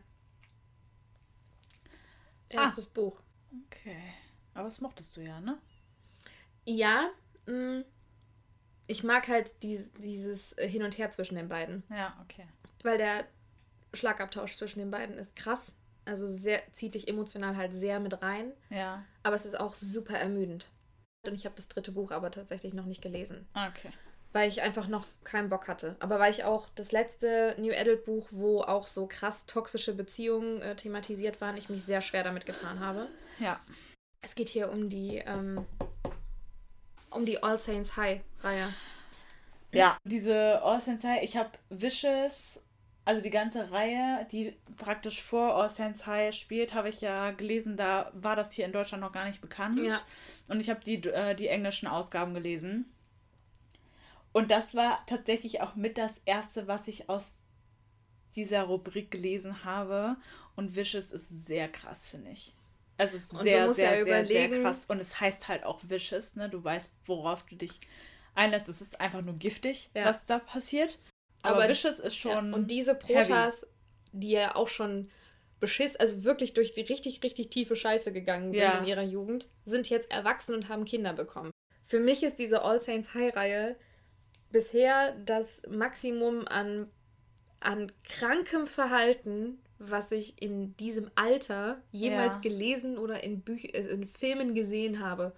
[2.49, 3.19] Erstes Buch.
[3.67, 4.13] Okay.
[4.53, 5.57] Aber das mochtest du ja, ne?
[6.65, 7.09] Ja,
[7.47, 7.83] mh,
[8.89, 11.83] ich mag halt dies, dieses äh, Hin und Her zwischen den beiden.
[11.89, 12.45] Ja, okay.
[12.83, 13.23] Weil der
[13.93, 15.75] Schlagabtausch zwischen den beiden ist krass.
[16.05, 18.51] Also sehr, zieht dich emotional halt sehr mit rein.
[18.71, 20.71] Ja, Aber es ist auch super ermüdend.
[21.25, 23.47] Und ich habe das dritte Buch aber tatsächlich noch nicht gelesen.
[23.53, 23.91] okay.
[24.31, 25.95] Weil ich einfach noch keinen Bock hatte.
[25.99, 30.61] Aber weil ich auch das letzte New Adult Buch, wo auch so krass toxische Beziehungen
[30.61, 33.07] äh, thematisiert waren, ich mich sehr schwer damit getan habe.
[33.39, 33.59] Ja.
[34.21, 35.65] Es geht hier um die, ähm,
[37.11, 38.73] um die All Saints High Reihe.
[39.71, 39.97] Ja.
[40.03, 42.63] Diese All Saints High, ich habe Wishes,
[43.05, 47.77] also die ganze Reihe, die praktisch vor All Saints High spielt, habe ich ja gelesen,
[47.77, 49.79] da war das hier in Deutschland noch gar nicht bekannt.
[49.79, 49.99] Ja.
[50.47, 52.85] Und ich habe die, äh, die englischen Ausgaben gelesen.
[54.31, 57.25] Und das war tatsächlich auch mit das erste, was ich aus
[58.35, 60.17] dieser Rubrik gelesen habe.
[60.55, 62.53] Und Wishes ist sehr krass, finde ich.
[62.99, 64.85] Es ist sehr, sehr, ja sehr, sehr krass.
[64.89, 66.49] Und es heißt halt auch Vicious, ne?
[66.49, 67.79] Du weißt, worauf du dich
[68.35, 68.67] einlässt.
[68.67, 70.05] Es ist einfach nur giftig, ja.
[70.05, 70.99] was da passiert.
[71.41, 72.49] Aber, Aber Vicious ist schon.
[72.49, 72.55] Ja.
[72.55, 73.71] Und diese Protas, heavy.
[74.11, 75.09] die ja auch schon
[75.61, 79.89] beschiss, also wirklich durch die richtig, richtig tiefe Scheiße gegangen sind in ihrer Jugend, sind
[79.89, 81.51] jetzt erwachsen und haben Kinder bekommen.
[81.85, 83.77] Für mich ist diese All Saints High-Reihe
[84.51, 86.91] bisher das Maximum an,
[87.61, 92.41] an krankem Verhalten, was ich in diesem Alter jemals ja.
[92.41, 95.33] gelesen oder in, Büch äh, in Filmen gesehen habe.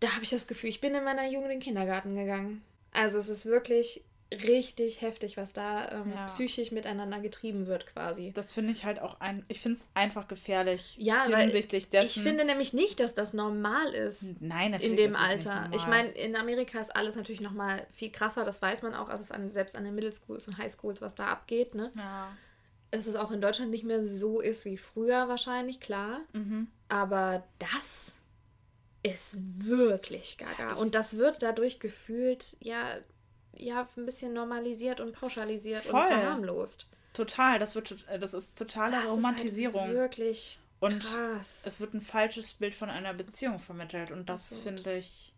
[0.00, 2.62] Da habe ich das Gefühl, ich bin in meiner Jugend in den Kindergarten gegangen.
[2.92, 4.02] Also es ist wirklich
[4.32, 6.26] richtig heftig, was da ähm, ja.
[6.26, 8.32] psychisch miteinander getrieben wird, quasi.
[8.32, 9.44] Das finde ich halt auch ein.
[9.48, 10.96] Ich finde es einfach gefährlich.
[10.98, 12.20] Ja, hinsichtlich weil dessen.
[12.20, 14.40] ich finde nämlich nicht, dass das normal ist.
[14.40, 14.90] Nein, natürlich.
[14.90, 15.70] In dem Alter.
[15.74, 18.44] Ich meine, in Amerika ist alles natürlich nochmal viel krasser.
[18.44, 21.14] Das weiß man auch, also an, selbst an den Middle Schools und High Schools, was
[21.14, 21.74] da abgeht.
[21.74, 21.90] Ne?
[21.96, 22.28] Ja.
[22.90, 26.20] Dass es auch in Deutschland nicht mehr so ist wie früher wahrscheinlich, klar.
[26.32, 26.68] Mhm.
[26.88, 28.12] Aber das
[29.02, 30.74] ist wirklich gaga.
[30.74, 32.98] Und das wird dadurch gefühlt, ja,
[33.56, 36.00] ja ein bisschen normalisiert und pauschalisiert Voll.
[36.00, 36.86] und verharmlost.
[37.12, 39.82] Total, das wird das ist totale das Romantisierung.
[39.82, 41.62] Ist halt wirklich und krass.
[41.66, 45.32] es wird ein falsches Bild von einer Beziehung vermittelt und das finde ich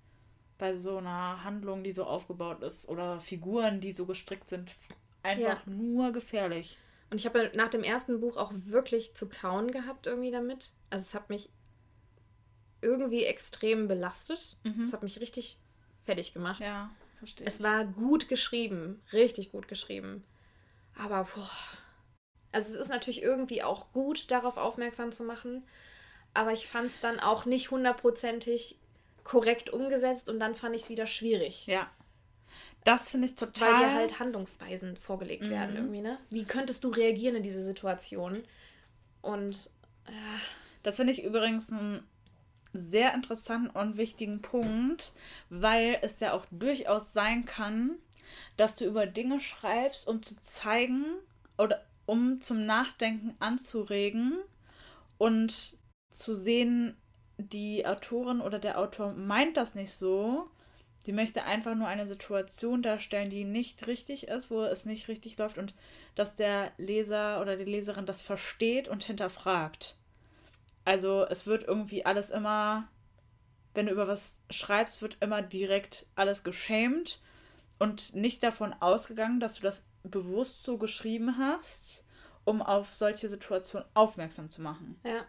[0.58, 4.70] bei so einer Handlung, die so aufgebaut ist oder Figuren, die so gestrickt sind,
[5.22, 5.72] einfach ja.
[5.72, 6.78] nur gefährlich.
[7.12, 10.72] Und ich habe nach dem ersten Buch auch wirklich zu kauen gehabt irgendwie damit.
[10.88, 11.50] Also es hat mich
[12.80, 14.56] irgendwie extrem belastet.
[14.62, 14.84] Mhm.
[14.84, 15.58] Es hat mich richtig
[16.06, 16.62] fertig gemacht.
[16.62, 16.90] Ja.
[17.18, 17.46] Verstehe.
[17.46, 20.24] Es war gut geschrieben, richtig gut geschrieben.
[20.96, 21.50] Aber boah.
[22.50, 25.64] Also es ist natürlich irgendwie auch gut, darauf aufmerksam zu machen.
[26.32, 28.78] Aber ich fand es dann auch nicht hundertprozentig
[29.22, 31.66] korrekt umgesetzt und dann fand ich es wieder schwierig.
[31.66, 31.90] Ja.
[32.84, 33.72] Das finde ich total.
[33.72, 35.50] Weil dir halt Handlungsweisen vorgelegt mhm.
[35.50, 36.18] werden irgendwie, ne?
[36.30, 38.42] Wie könntest du reagieren in diese Situation?
[39.20, 39.70] Und.
[40.06, 40.12] Äh,
[40.82, 42.02] das finde ich übrigens ein
[42.72, 45.12] sehr interessanten und wichtigen Punkt,
[45.50, 47.96] weil es ja auch durchaus sein kann,
[48.56, 51.04] dass du über Dinge schreibst, um zu zeigen
[51.58, 54.38] oder um zum Nachdenken anzuregen
[55.18, 55.76] und
[56.10, 56.96] zu sehen,
[57.38, 60.50] die Autorin oder der Autor meint das nicht so.
[61.04, 65.36] Sie möchte einfach nur eine Situation darstellen, die nicht richtig ist, wo es nicht richtig
[65.36, 65.74] läuft und
[66.14, 69.96] dass der Leser oder die Leserin das versteht und hinterfragt.
[70.84, 72.88] Also es wird irgendwie alles immer,
[73.74, 77.20] wenn du über was schreibst, wird immer direkt alles geschämt
[77.78, 82.04] und nicht davon ausgegangen, dass du das bewusst so geschrieben hast,
[82.44, 85.00] um auf solche Situationen aufmerksam zu machen.
[85.04, 85.24] Ja.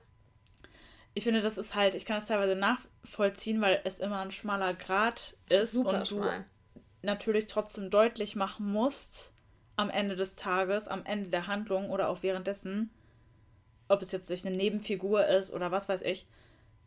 [1.14, 4.74] Ich finde, das ist halt, ich kann es teilweise nachvollziehen, weil es immer ein schmaler
[4.74, 6.46] Grad ist Super und schmal.
[6.74, 9.34] du natürlich trotzdem deutlich machen musst,
[9.76, 12.92] am Ende des Tages, am Ende der Handlung oder auch währenddessen,
[13.88, 16.28] ob es jetzt durch eine Nebenfigur ist oder was weiß ich,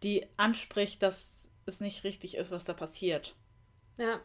[0.03, 3.37] die anspricht, dass es nicht richtig ist, was da passiert.
[3.97, 4.21] Ja.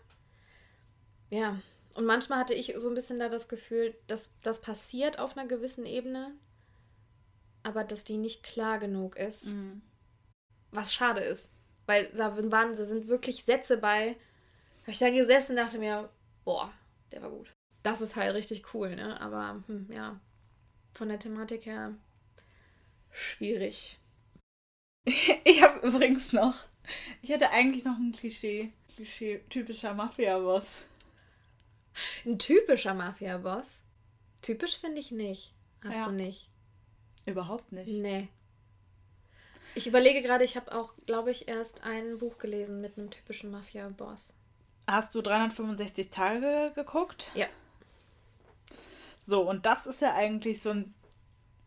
[1.30, 1.60] Ja.
[1.96, 5.48] Und manchmal hatte ich so ein bisschen da das Gefühl, dass das passiert auf einer
[5.48, 6.34] gewissen Ebene,
[7.64, 9.48] aber dass die nicht klar genug ist.
[9.48, 9.82] Mhm.
[10.72, 11.50] Was schade ist.
[11.86, 14.16] Weil da waren, da sind wirklich Sätze bei,
[14.82, 16.10] habe ich da gesessen und dachte mir,
[16.46, 16.72] boah,
[17.12, 17.52] der war gut.
[17.84, 19.20] Das ist halt richtig cool, ne?
[19.20, 20.20] Aber hm, ja,
[20.94, 21.94] von der Thematik her
[23.12, 23.98] schwierig.
[25.44, 26.54] Ich habe übrigens noch.
[27.24, 28.72] Ich hätte eigentlich noch ein Klischee.
[28.96, 30.86] Klischee typischer Mafia-Boss.
[32.26, 33.82] Ein typischer Mafia-Boss?
[34.42, 35.54] Typisch finde ich nicht.
[35.84, 36.06] Hast ja.
[36.06, 36.50] du nicht?
[37.26, 37.90] Überhaupt nicht.
[37.90, 38.30] Nee.
[39.76, 43.52] Ich überlege gerade, ich habe auch, glaube ich, erst ein Buch gelesen mit einem typischen
[43.52, 44.38] Mafia-Boss.
[44.88, 47.32] Hast du 365 Tage geguckt?
[47.36, 47.48] Ja.
[49.26, 50.94] So, und das ist ja eigentlich so ein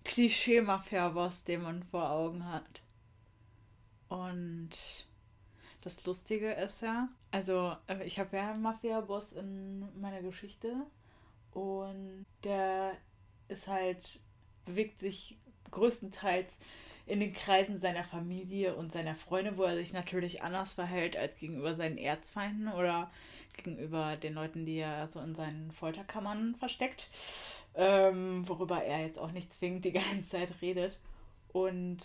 [0.05, 2.83] Klischee-Mafia-Boss, den man vor Augen hat.
[4.09, 4.71] Und
[5.81, 10.75] das Lustige ist ja, also äh, ich habe ja einen Mafia-Boss in meiner Geschichte
[11.53, 12.93] und der
[13.49, 14.21] ist halt,
[14.65, 15.39] bewegt sich
[15.71, 16.53] größtenteils
[17.07, 21.37] in den Kreisen seiner Familie und seiner Freunde, wo er sich natürlich anders verhält als
[21.37, 23.11] gegenüber seinen Erzfeinden oder
[23.57, 27.09] gegenüber den Leuten, die er so in seinen Folterkammern versteckt,
[27.75, 30.99] ähm, worüber er jetzt auch nicht zwingend die ganze Zeit redet.
[31.53, 32.01] Und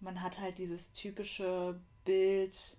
[0.00, 2.76] man hat halt dieses typische Bild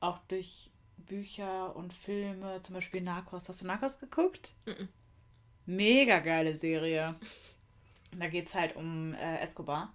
[0.00, 3.48] auch durch Bücher und Filme, zum Beispiel Narcos.
[3.48, 4.52] Hast du Narcos geguckt?
[5.64, 7.14] Mega geile Serie.
[8.18, 9.92] Da geht es halt um äh, Escobar.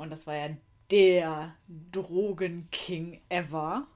[0.00, 0.48] Und das war ja
[0.90, 1.54] der
[1.92, 3.86] Drogenking ever.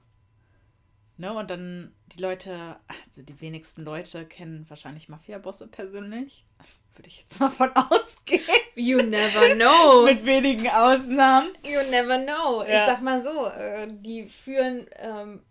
[1.17, 2.75] Ne, und dann die Leute,
[3.07, 6.45] also die wenigsten Leute kennen wahrscheinlich Mafia-Bosse persönlich.
[6.95, 8.41] Würde ich jetzt mal von ausgehen.
[8.75, 10.03] You never know.
[10.03, 11.49] Mit wenigen Ausnahmen.
[11.65, 12.63] You never know.
[12.63, 12.85] Ja.
[12.85, 15.43] Ich sag mal so, äh, die führen ähm,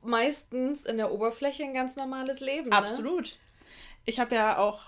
[0.00, 2.70] meistens in der Oberfläche ein ganz normales Leben.
[2.70, 2.76] Ne?
[2.76, 3.38] Absolut.
[4.06, 4.82] Ich habe ja auch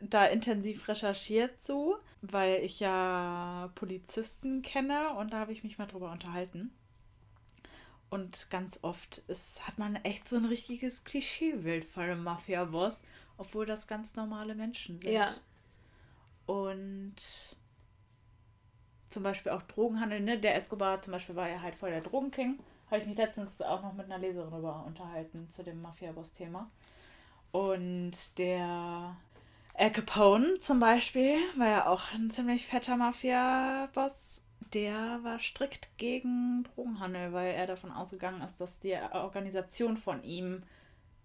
[0.00, 5.86] da intensiv recherchiert zu, weil ich ja Polizisten kenne und da habe ich mich mal
[5.86, 6.72] drüber unterhalten.
[8.10, 13.00] Und ganz oft ist, hat man echt so ein richtiges Klischeebild von einem Mafia-Boss,
[13.38, 15.12] obwohl das ganz normale Menschen sind.
[15.12, 15.34] Ja.
[16.46, 17.14] Und
[19.10, 20.38] zum Beispiel auch Drogenhandel, ne?
[20.38, 22.58] Der Escobar zum Beispiel war ja halt voll der Drogenking.
[22.86, 26.68] Habe ich mich letztens auch noch mit einer Leserin darüber unterhalten, zu dem Mafia-Boss-Thema.
[27.52, 29.16] Und der
[29.80, 34.44] Al Capone zum Beispiel war ja auch ein ziemlich fetter Mafia-Boss.
[34.74, 40.64] Der war strikt gegen Drogenhandel, weil er davon ausgegangen ist, dass die Organisation von ihm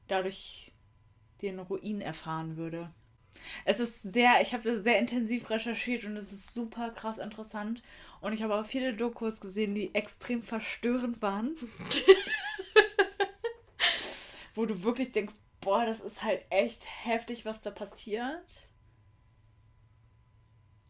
[0.08, 0.72] dadurch
[1.42, 2.90] den Ruin erfahren würde.
[3.66, 7.84] Es ist sehr, ich habe sehr intensiv recherchiert und es ist super krass interessant.
[8.22, 11.58] Und ich habe auch viele Dokus gesehen, die extrem verstörend waren.
[14.56, 15.34] Wo du wirklich denkst,
[15.66, 18.70] boah, das ist halt echt heftig, was da passiert.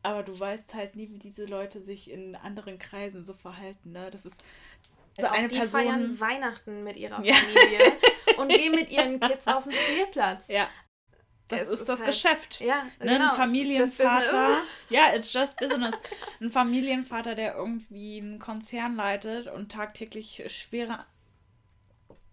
[0.04, 3.92] Aber du weißt halt nie, wie diese Leute sich in anderen Kreisen so verhalten.
[3.92, 4.12] Ne?
[4.12, 4.36] Das ist
[5.20, 5.82] so eine die Person.
[5.82, 7.34] feiern Weihnachten mit ihrer Ja.
[7.34, 7.94] Familie
[8.38, 10.48] und gehen mit ihren Kids auf den Spielplatz.
[10.48, 10.68] Ja.
[11.48, 12.60] Das Es ist, ist das halt- Geschäft.
[12.60, 13.30] Ja, Ne, genau.
[13.32, 14.62] ein Familienvater.
[14.90, 15.96] Ja, it's just business.
[16.40, 21.06] Ein Familienvater, der irgendwie einen Konzern leitet und tagtäglich schwere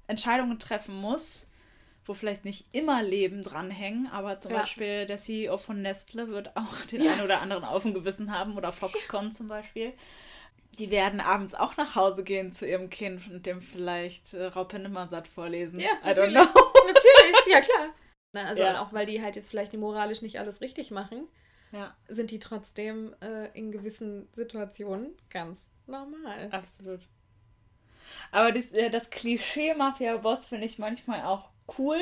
[0.09, 1.47] Entscheidungen treffen muss,
[2.05, 4.61] wo vielleicht nicht immer Leben dranhängen, aber zum Ja.
[4.61, 7.12] Beispiel der CEO von Nestle wird auch den Ja.
[7.12, 9.92] einen oder anderen auf dem Gewissen haben oder Foxconn zum Beispiel.
[10.78, 14.78] Die werden abends auch nach Hause gehen zu ihrem Kind und dem vielleicht äh, Raupe
[14.78, 15.78] Nimmersatt vorlesen.
[15.78, 16.34] Ja, I don't natürlich.
[16.34, 16.62] know.
[16.86, 17.88] Natürlich, ja klar.
[18.32, 18.82] Na, also Ja.
[18.82, 21.28] auch weil die halt jetzt vielleicht moralisch nicht alles richtig machen,
[21.72, 26.48] Ja, sind die trotzdem äh, in gewissen Situationen ganz normal.
[26.50, 27.00] absolut.
[28.30, 31.98] Aber das, äh, das Klischee Mafia-Boss finde ich manchmal auch cool.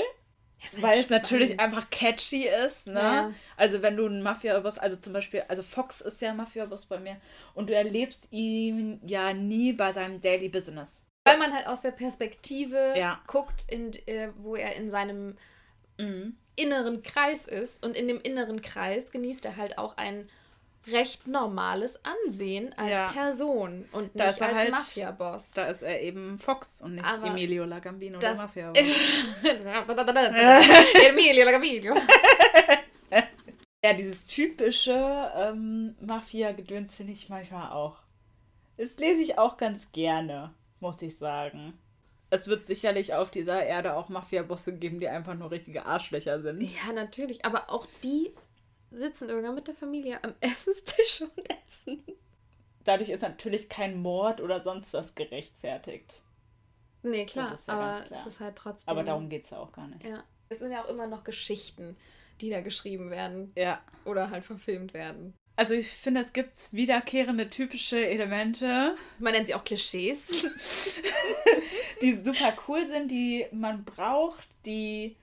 [0.62, 1.74] halt Weil es natürlich spannend.
[1.76, 2.92] einfach catchy ist, ne?
[3.00, 3.32] Ja.
[3.56, 6.98] Also wenn du einen Mafia-Boss, also zum Beispiel, also Fox ist ja ein Mafia-Boss bei
[6.98, 7.16] mir
[7.54, 11.04] und du erlebst ihn ja nie bei seinem Daily Business.
[11.24, 13.20] Weil man halt aus der Perspektive Ja.
[13.26, 15.36] guckt, in, äh, wo er in seinem
[15.98, 16.36] Mhm.
[16.56, 17.84] inneren Kreis ist.
[17.84, 20.28] Und in dem inneren Kreis genießt er halt auch ein
[20.86, 23.12] recht normales Ansehen als Ja.
[23.12, 25.48] Person und Da nicht als halt- Mafia-Boss.
[25.54, 28.78] Da ist er eben Fox und nicht Aber Emilio Lagambino, der Mafia-Boss.
[31.08, 31.94] Emilio Lagavino.
[33.84, 37.98] ja, dieses typische ähm, Mafia-Gedöns finde ich manchmal auch.
[38.76, 41.78] Das lese ich auch ganz gerne, muss ich sagen.
[42.30, 46.62] Es wird sicherlich auf dieser Erde auch Mafia-Bosse geben, die einfach nur richtige Arschlöcher sind.
[46.62, 47.44] Ja, natürlich.
[47.44, 48.32] Aber auch die
[48.90, 52.02] sitzen irgendwann mit der Familie am Essenstisch und essen.
[52.84, 56.22] dadurch ist natürlich kein Mord oder sonst was gerechtfertigt.
[57.02, 57.58] Nee, klar.
[57.66, 58.20] Ja aber klar.
[58.20, 58.88] es ist halt trotzdem.
[58.88, 60.04] Aber darum geht es ja auch gar nicht.
[60.04, 60.22] Ja.
[60.48, 61.96] Es sind ja auch immer noch Geschichten,
[62.40, 63.80] die da geschrieben werden Ja.
[64.04, 65.32] oder halt verfilmt werden.
[65.56, 70.46] Also ich finde, es gibt wiederkehrende typische Elemente, Man nennt sie auch Klischees.
[72.00, 75.16] die super cool sind, die man braucht, die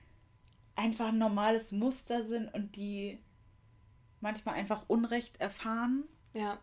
[0.76, 3.18] einfach ein normales Muster sind und die
[4.20, 6.04] manchmal einfach Unrecht erfahren.
[6.34, 6.58] ja.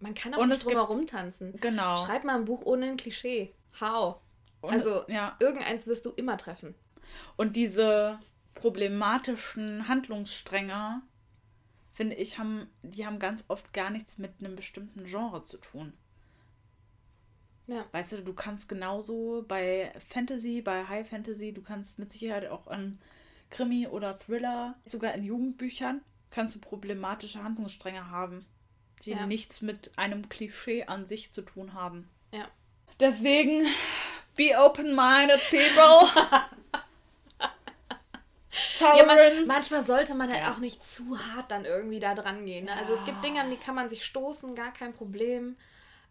[0.00, 1.54] Man kann auch Und nicht drum herum tanzen.
[1.60, 1.96] Genau.
[1.96, 3.54] Schreib mal ein Buch ohne ein Klischee.
[3.80, 4.16] How?
[4.60, 5.34] Und also- es, ja.
[5.40, 6.74] Irgendeins wirst du immer treffen.
[7.36, 8.18] Und diese
[8.54, 11.00] problematischen Handlungsstränge,
[11.94, 15.94] finde ich, haben, die haben ganz oft gar nichts mit einem bestimmten Genre zu tun.
[17.66, 17.86] Ja.
[17.92, 22.66] Weißt du, du kannst genauso bei Fantasy, bei High Fantasy, du kannst mit Sicherheit auch
[22.66, 22.98] an
[23.48, 26.02] Krimi oder Thriller, sogar in Jugendbüchern,
[26.34, 28.44] kannst du problematische Handlungsstränge haben,
[29.04, 29.26] die Ja.
[29.26, 32.08] nichts mit einem Klischee an sich zu tun haben.
[32.32, 32.48] Ja.
[32.98, 33.66] Deswegen,
[34.36, 36.08] be open-minded, people.
[38.78, 40.52] Ja, man, manchmal sollte man halt Ja.
[40.52, 42.66] auch nicht zu hart dann irgendwie da dran gehen.
[42.66, 42.72] Ne?
[42.76, 45.56] Also es gibt Dinge, an die kann man sich stoßen, gar kein Problem.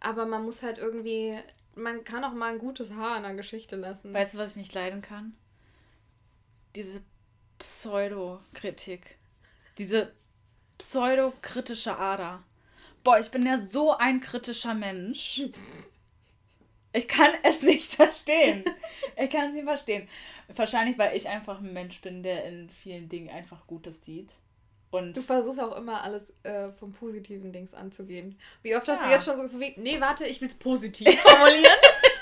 [0.02, 1.38] Aber man muss halt irgendwie,
[1.76, 4.14] man kann auch mal ein gutes Haar in der Geschichte lassen.
[4.14, 5.36] Weißt du, was ich nicht leiden kann?
[6.76, 7.02] Diese
[7.60, 9.18] Pseudokritik.
[9.78, 10.12] Diese
[10.78, 12.44] pseudokritische Ader.
[13.04, 15.44] Boah, ich bin ja so ein kritischer Mensch.
[16.94, 18.64] Ich kann es nicht verstehen.
[19.18, 20.08] Ich kann es nicht verstehen.
[20.56, 24.30] Wahrscheinlich, weil ich einfach ein Mensch bin, der in vielen Dingen einfach Gutes sieht.
[24.92, 28.38] Und Du versuchst auch immer alles äh, vom positiven Dings anzugehen.
[28.62, 31.66] Wie oft hast du jetzt schon so verwegt, nee, warte, ich will es positiv formulieren?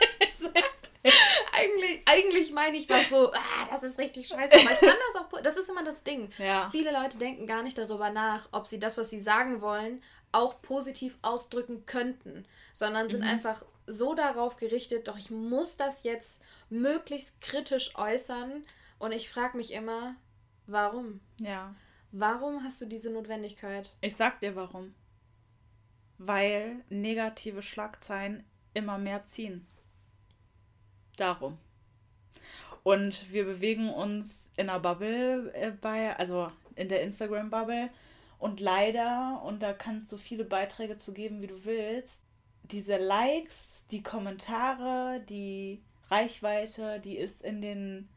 [1.61, 4.53] eigentlich, eigentlich meine ich was so, ah, das ist richtig scheiße.
[4.53, 6.29] Aber ich kann das auch, das ist immer das Ding.
[6.37, 6.69] Ja.
[6.71, 10.01] Viele Leute denken gar nicht darüber nach, ob sie das, was sie sagen wollen,
[10.31, 13.27] auch positiv ausdrücken könnten, sondern sind Mhm.
[13.27, 18.63] einfach so darauf gerichtet, doch ich muss das jetzt möglichst kritisch äußern.
[18.99, 20.15] Und ich frage mich immer,
[20.67, 21.19] warum?
[21.39, 21.75] Ja.
[22.11, 23.95] Warum hast du diese Notwendigkeit?
[24.01, 24.93] Ich sag dir warum.
[26.17, 28.43] Weil negative Schlagzeilen
[28.73, 29.65] immer mehr ziehen.
[31.17, 31.57] Darum.
[32.83, 37.89] Und wir bewegen uns in einer Bubble äh, bei, also in der Instagram-Bubble.
[38.39, 42.21] Und leider, und da kannst du viele Beiträge zu geben, wie du willst,
[42.63, 48.09] diese Likes, die Kommentare, die Reichweite, die ist in den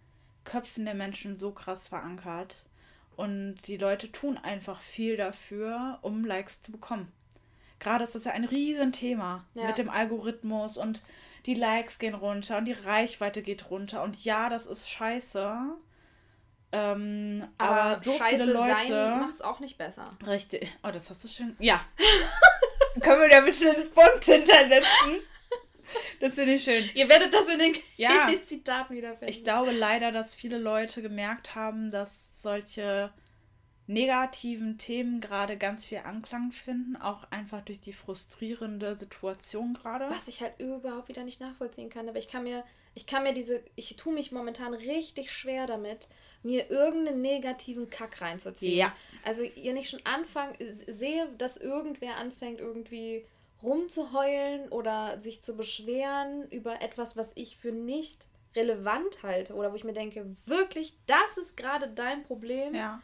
[0.45, 2.65] Köpfen der Menschen so krass verankert.
[3.17, 7.13] Und die Leute tun einfach viel dafür, um Likes zu bekommen.
[7.79, 9.67] Gerade ist das ja ein Riesenthema Ja.
[9.67, 11.03] mit dem Algorithmus und
[11.47, 14.03] die Likes gehen runter und die Reichweite geht runter.
[14.03, 15.55] Und ja, das ist scheiße.
[16.73, 18.89] Ähm, aber, Aber, so scheiße viele Leute.
[18.89, 20.11] sein macht es auch nicht besser.
[20.27, 20.73] Richtig.
[20.83, 21.55] Oh, das hast du schön.
[21.61, 21.85] Ja.
[23.01, 25.21] Können wir da bitte einen Punkt hintersetzen?
[26.21, 26.89] Das finde ich schön.
[26.95, 28.27] Ihr werdet das in den, Ja.
[28.27, 29.29] in den Zitaten wiederfinden.
[29.29, 33.13] Ich glaube leider, dass viele Leute gemerkt haben, dass solche
[33.87, 40.09] negativen Themen gerade ganz viel Anklang finden, auch einfach durch die frustrierende Situation gerade.
[40.09, 42.09] Was ich halt überhaupt wieder nicht nachvollziehen kann.
[42.09, 46.09] Aber ich kann mir, ich kann mir diese, ich tue mich momentan richtig schwer damit,
[46.43, 48.77] mir irgendeinen negativen Kack reinzuziehen.
[48.77, 48.93] Ja.
[49.25, 53.25] Also ihr nicht schon anfangen, sehe, dass irgendwer anfängt irgendwie
[53.63, 59.77] rumzuheulen oder sich zu beschweren über etwas, was ich für nicht relevant halte oder wo
[59.77, 63.03] ich mir denke, wirklich, das ist gerade dein Problem, Ja,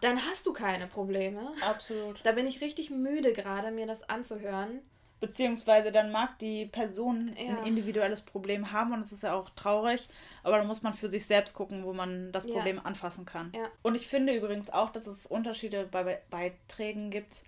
[0.00, 1.40] dann hast du keine Probleme.
[1.68, 2.20] absolut.
[2.24, 4.80] Da bin ich richtig müde gerade, mir das anzuhören.
[5.20, 7.56] Beziehungsweise dann mag die Person Ja.
[7.58, 10.08] ein individuelles Problem haben und das ist ja auch traurig,
[10.42, 12.52] aber da muss man für sich selbst gucken, wo man das Ja.
[12.54, 13.50] Problem anfassen kann.
[13.54, 13.68] Ja.
[13.82, 17.44] Und ich finde übrigens auch, dass es Unterschiede bei Be- Beiträgen gibt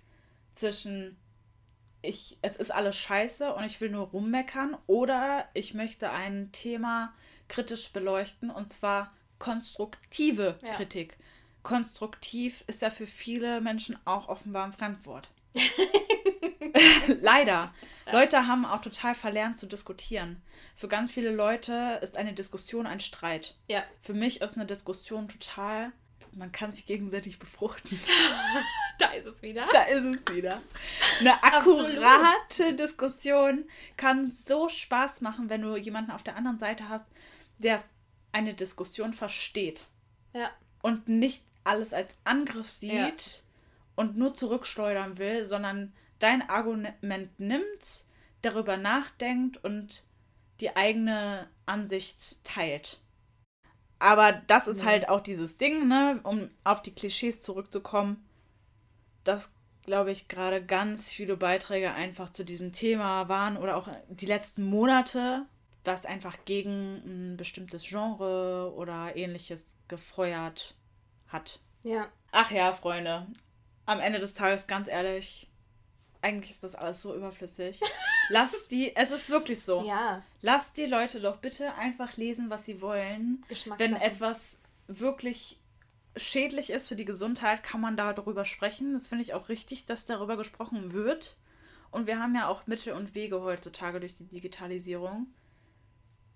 [0.55, 1.17] zwischen
[2.01, 7.13] ich, es ist alles scheiße und ich will nur rummeckern oder ich möchte ein Thema
[7.47, 10.73] kritisch beleuchten und zwar konstruktive Ja.
[10.75, 11.17] Kritik.
[11.63, 15.29] Konstruktiv ist ja für viele Menschen auch offenbar ein Fremdwort.
[17.21, 17.73] Leider.
[18.11, 20.41] Leute haben auch total verlernt zu diskutieren.
[20.75, 23.55] Für ganz viele Leute ist eine Diskussion ein Streit.
[23.67, 23.83] Ja.
[24.01, 25.91] Für mich ist eine Diskussion total,
[26.33, 27.99] man kann sich gegenseitig befruchten.
[28.99, 29.63] Da ist es wieder.
[29.71, 30.59] Da ist es wieder.
[31.19, 31.99] Eine Absolut.
[32.03, 33.65] akkurate Diskussion
[33.95, 37.05] kann so Spaß machen, wenn du jemanden auf der anderen Seite hast,
[37.59, 37.83] der
[38.31, 39.85] eine Diskussion versteht
[40.33, 40.49] Ja.
[40.81, 43.13] Und nicht alles als Angriff sieht Ja.
[43.95, 48.03] und nur zurückschleudern will, sondern dein Argument nimmt,
[48.41, 50.03] darüber nachdenkt und
[50.61, 52.99] die eigene Ansicht teilt.
[53.99, 54.85] Aber das ist Ja.
[54.85, 58.23] halt auch dieses Ding, ne, um auf die Klischees zurückzukommen,
[59.23, 64.25] dass, glaube ich, gerade ganz viele Beiträge einfach zu diesem Thema waren oder auch die
[64.25, 65.45] letzten Monate,
[65.87, 70.75] was einfach gegen ein bestimmtes Genre oder ähnliches gefeuert
[71.27, 71.59] hat.
[71.83, 72.07] Ja.
[72.31, 73.25] Ach ja, Freunde.
[73.85, 75.49] Am Ende des Tages, ganz ehrlich,
[76.21, 77.81] eigentlich ist das alles so überflüssig.
[78.29, 79.83] Lass die, es ist wirklich so.
[79.83, 80.21] Ja.
[80.41, 83.45] Lass die Leute doch bitte einfach lesen, was sie wollen.
[83.77, 85.59] Wenn etwas wirklich
[86.17, 88.93] schädlich ist für die Gesundheit, kann man darüber sprechen.
[88.93, 91.37] Das finde ich auch richtig, dass darüber gesprochen wird.
[91.91, 95.27] Und wir haben ja auch Mittel und Wege heutzutage durch die Digitalisierung.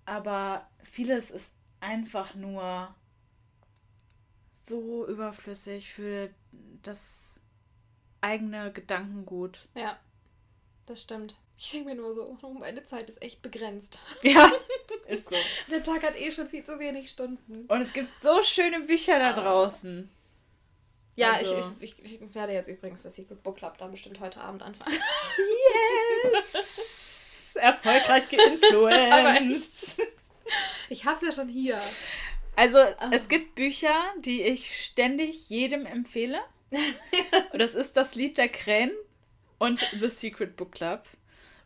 [0.04, 1.50] Aber vieles ist
[1.80, 2.94] einfach nur
[4.66, 6.30] so überflüssig für
[6.82, 7.40] das
[8.20, 9.66] eigene Gedankengut.
[9.74, 9.98] Ja.
[10.86, 11.38] Das stimmt.
[11.56, 14.00] Ich denke mir nur so, oh, meine Zeit ist echt begrenzt.
[14.22, 14.50] Ja,
[15.06, 15.36] ist so.
[15.70, 17.64] Der Tag hat eh schon viel zu wenig Stunden.
[17.66, 20.08] Und es gibt so schöne Bücher da draußen.
[21.14, 24.40] Ja, Also- ich, ich, ich werde jetzt übrigens das Secret Book Club dann bestimmt heute
[24.40, 24.98] Abend anfangen.
[26.34, 26.98] Yes!
[27.56, 29.98] Erfolgreich geinfluenced.
[30.88, 31.80] Ich hab's ja schon hier.
[32.56, 32.78] Also,
[33.10, 36.40] es gibt Bücher, die ich ständig jedem empfehle.
[37.52, 38.90] Und das ist das Lied der Krähen
[39.58, 41.04] und The Secret Book Club.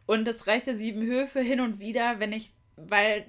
[0.07, 3.27] Und das Reich der Sieben Höfe hin und wieder, wenn ich, weil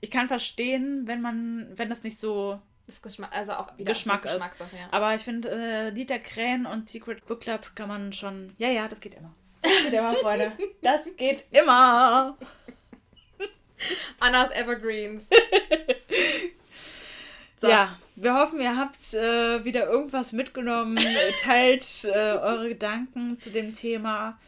[0.00, 4.28] ich kann verstehen, wenn man, wenn das nicht so Das Geschmack, also auch wieder Geschmack
[4.28, 4.44] so ist.
[4.60, 4.88] Ja.
[4.92, 8.54] Aber ich finde, äh, Lied der Krähen und Secret Book Club kann man schon.
[8.58, 9.34] Ja, ja, das geht immer.
[9.64, 10.52] Das geht immer, Freunde.
[10.82, 12.36] Das geht immer.
[14.20, 15.24] Annas Evergreens.
[17.56, 17.70] So.
[17.70, 20.98] Ja, wir hoffen, ihr habt äh, wieder irgendwas mitgenommen.
[21.42, 24.38] Teilt äh, eure Gedanken zu dem Thema.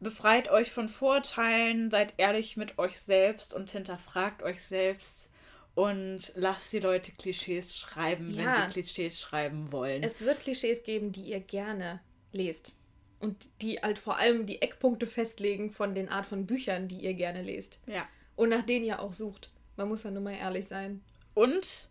[0.00, 5.28] befreit euch von Vorurteilen, seid ehrlich mit euch selbst und hinterfragt euch selbst
[5.76, 8.56] und lasst die Leute Klischees schreiben, Ja.
[8.56, 10.02] wenn sie Klischees schreiben wollen.
[10.02, 12.00] Es wird Klischees geben, die ihr gerne
[12.32, 12.74] lest.
[13.22, 17.14] Und die halt vor allem die Eckpunkte festlegen von den Art von Büchern, die ihr
[17.14, 17.80] gerne lest.
[17.86, 18.06] ja.
[18.36, 19.50] Und nach denen ihr auch sucht.
[19.76, 21.02] Man muss ja nur mal ehrlich sein.
[21.34, 21.88] Und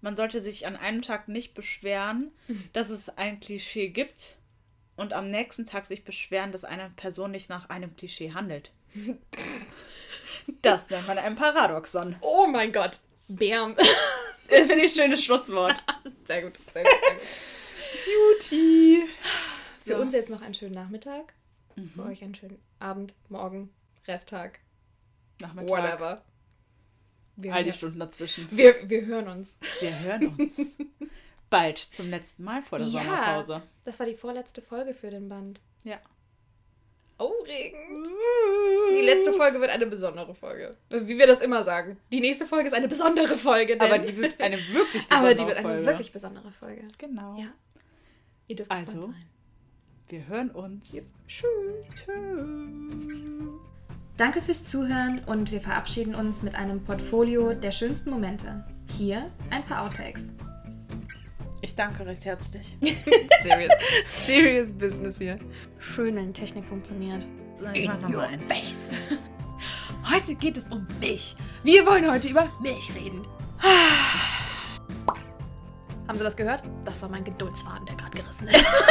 [0.00, 2.32] man sollte sich an einem Tag nicht beschweren,
[2.72, 4.36] dass es ein Klischee gibt
[4.96, 8.70] und am nächsten Tag sich beschweren, dass eine Person nicht nach einem Klischee handelt.
[10.62, 12.16] Das nennt man ein Paradoxon.
[12.22, 12.98] Oh mein Gott.
[13.28, 13.76] Bärm.
[13.76, 13.86] Das
[14.66, 15.76] finde ich ein schönes Schlusswort.
[16.26, 18.40] Sehr gut, sehr gut, sehr gut.
[18.40, 19.04] Juti.
[19.88, 21.34] Für uns jetzt noch einen schönen Nachmittag.
[21.94, 23.70] Für euch einen schönen Abend, Morgen,
[24.06, 24.58] Resttag,
[25.40, 25.70] Nachmittag.
[25.70, 26.22] whatever.
[27.36, 28.48] Wir, All die Stunden dazwischen.
[28.50, 29.54] wir, wir hören uns.
[29.80, 30.56] Wir hören uns.
[31.50, 33.00] Bald zum letzten Mal vor der Ja.
[33.00, 33.62] Sommerpause.
[33.84, 35.60] Das war die vorletzte Folge für den Band.
[35.84, 35.98] Ja.
[37.16, 38.08] Aufregend.
[38.96, 40.76] Die letzte Folge wird eine besondere Folge.
[40.90, 41.96] Wie wir das immer sagen.
[42.12, 43.76] Die nächste Folge ist eine besondere Folge.
[43.76, 45.86] Denn Aber die wird eine wirklich besondere Aber die wird eine Folge.
[45.86, 46.88] wirklich besondere Folge.
[46.98, 47.36] Genau.
[47.38, 47.48] Ja.
[48.48, 49.02] Ihr dürft Also.
[49.02, 49.14] sein.
[50.08, 50.88] Wir hören uns.
[51.26, 51.46] Tschüss.
[51.94, 52.06] Tschüss.
[54.16, 58.64] Danke fürs Zuhören und wir verabschieden uns mit einem Portfolio der schönsten Momente.
[58.96, 60.22] Hier ein paar Outtakes.
[61.60, 62.78] Ich danke recht herzlich.
[63.42, 63.70] serious,
[64.06, 65.38] serious business hier.
[65.78, 67.26] Schön, wenn die Technik funktioniert.
[67.60, 68.40] Mal einen.
[68.40, 68.92] face.
[70.10, 71.36] Heute geht es um Milch.
[71.64, 73.26] Wir wollen heute über Milch reden.
[76.06, 76.62] Haben Sie das gehört?
[76.86, 78.84] Das war mein Geduldsfaden, der gerade gerissen ist.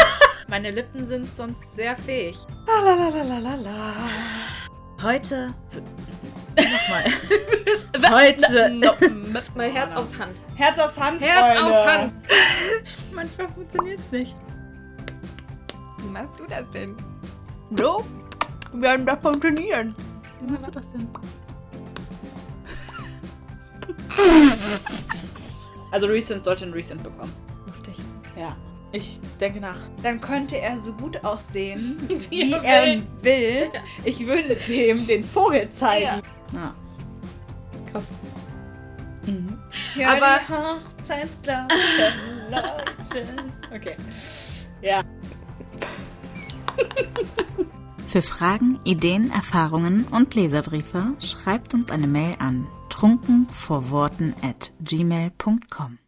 [0.49, 2.37] Meine Lippen sind sonst sehr fähig.
[5.01, 5.53] Heute.
[6.55, 7.03] Nochmal.
[8.09, 8.69] Heute.
[8.69, 10.41] No, no, mein Herz aufs Hand.
[10.55, 11.77] Herz aufs Hand, Herz Freunde.
[11.77, 12.13] aufs Hand.
[13.13, 14.35] Manchmal funktioniert es nicht.
[15.99, 16.95] Wie machst du das denn?
[17.75, 18.05] So,
[18.71, 19.93] wir werden das funktionieren.
[20.41, 21.07] Wie machst du das denn?
[25.89, 27.31] Also Recent sollte einen Recent bekommen.
[27.65, 27.95] Lustig.
[28.37, 28.57] Ja.
[28.97, 29.77] Ich denke nach.
[30.01, 33.03] Dann könnte er so gut aussehen, Wie wie er will.
[33.21, 33.69] will.
[34.05, 36.21] Ich würde dem den Vogel zeigen.
[36.55, 36.73] Ja.
[37.91, 38.07] Krass.
[39.27, 39.55] Mhm.
[40.07, 41.77] Aber- die Hochzeitsglocken
[42.49, 43.51] läuten.
[43.75, 43.95] Okay.
[44.81, 45.03] Ja.
[48.07, 55.99] Für Fragen, Ideen, Erfahrungen und Leserbriefe schreibt uns eine Mail an trunkenvorworten at gmail.com.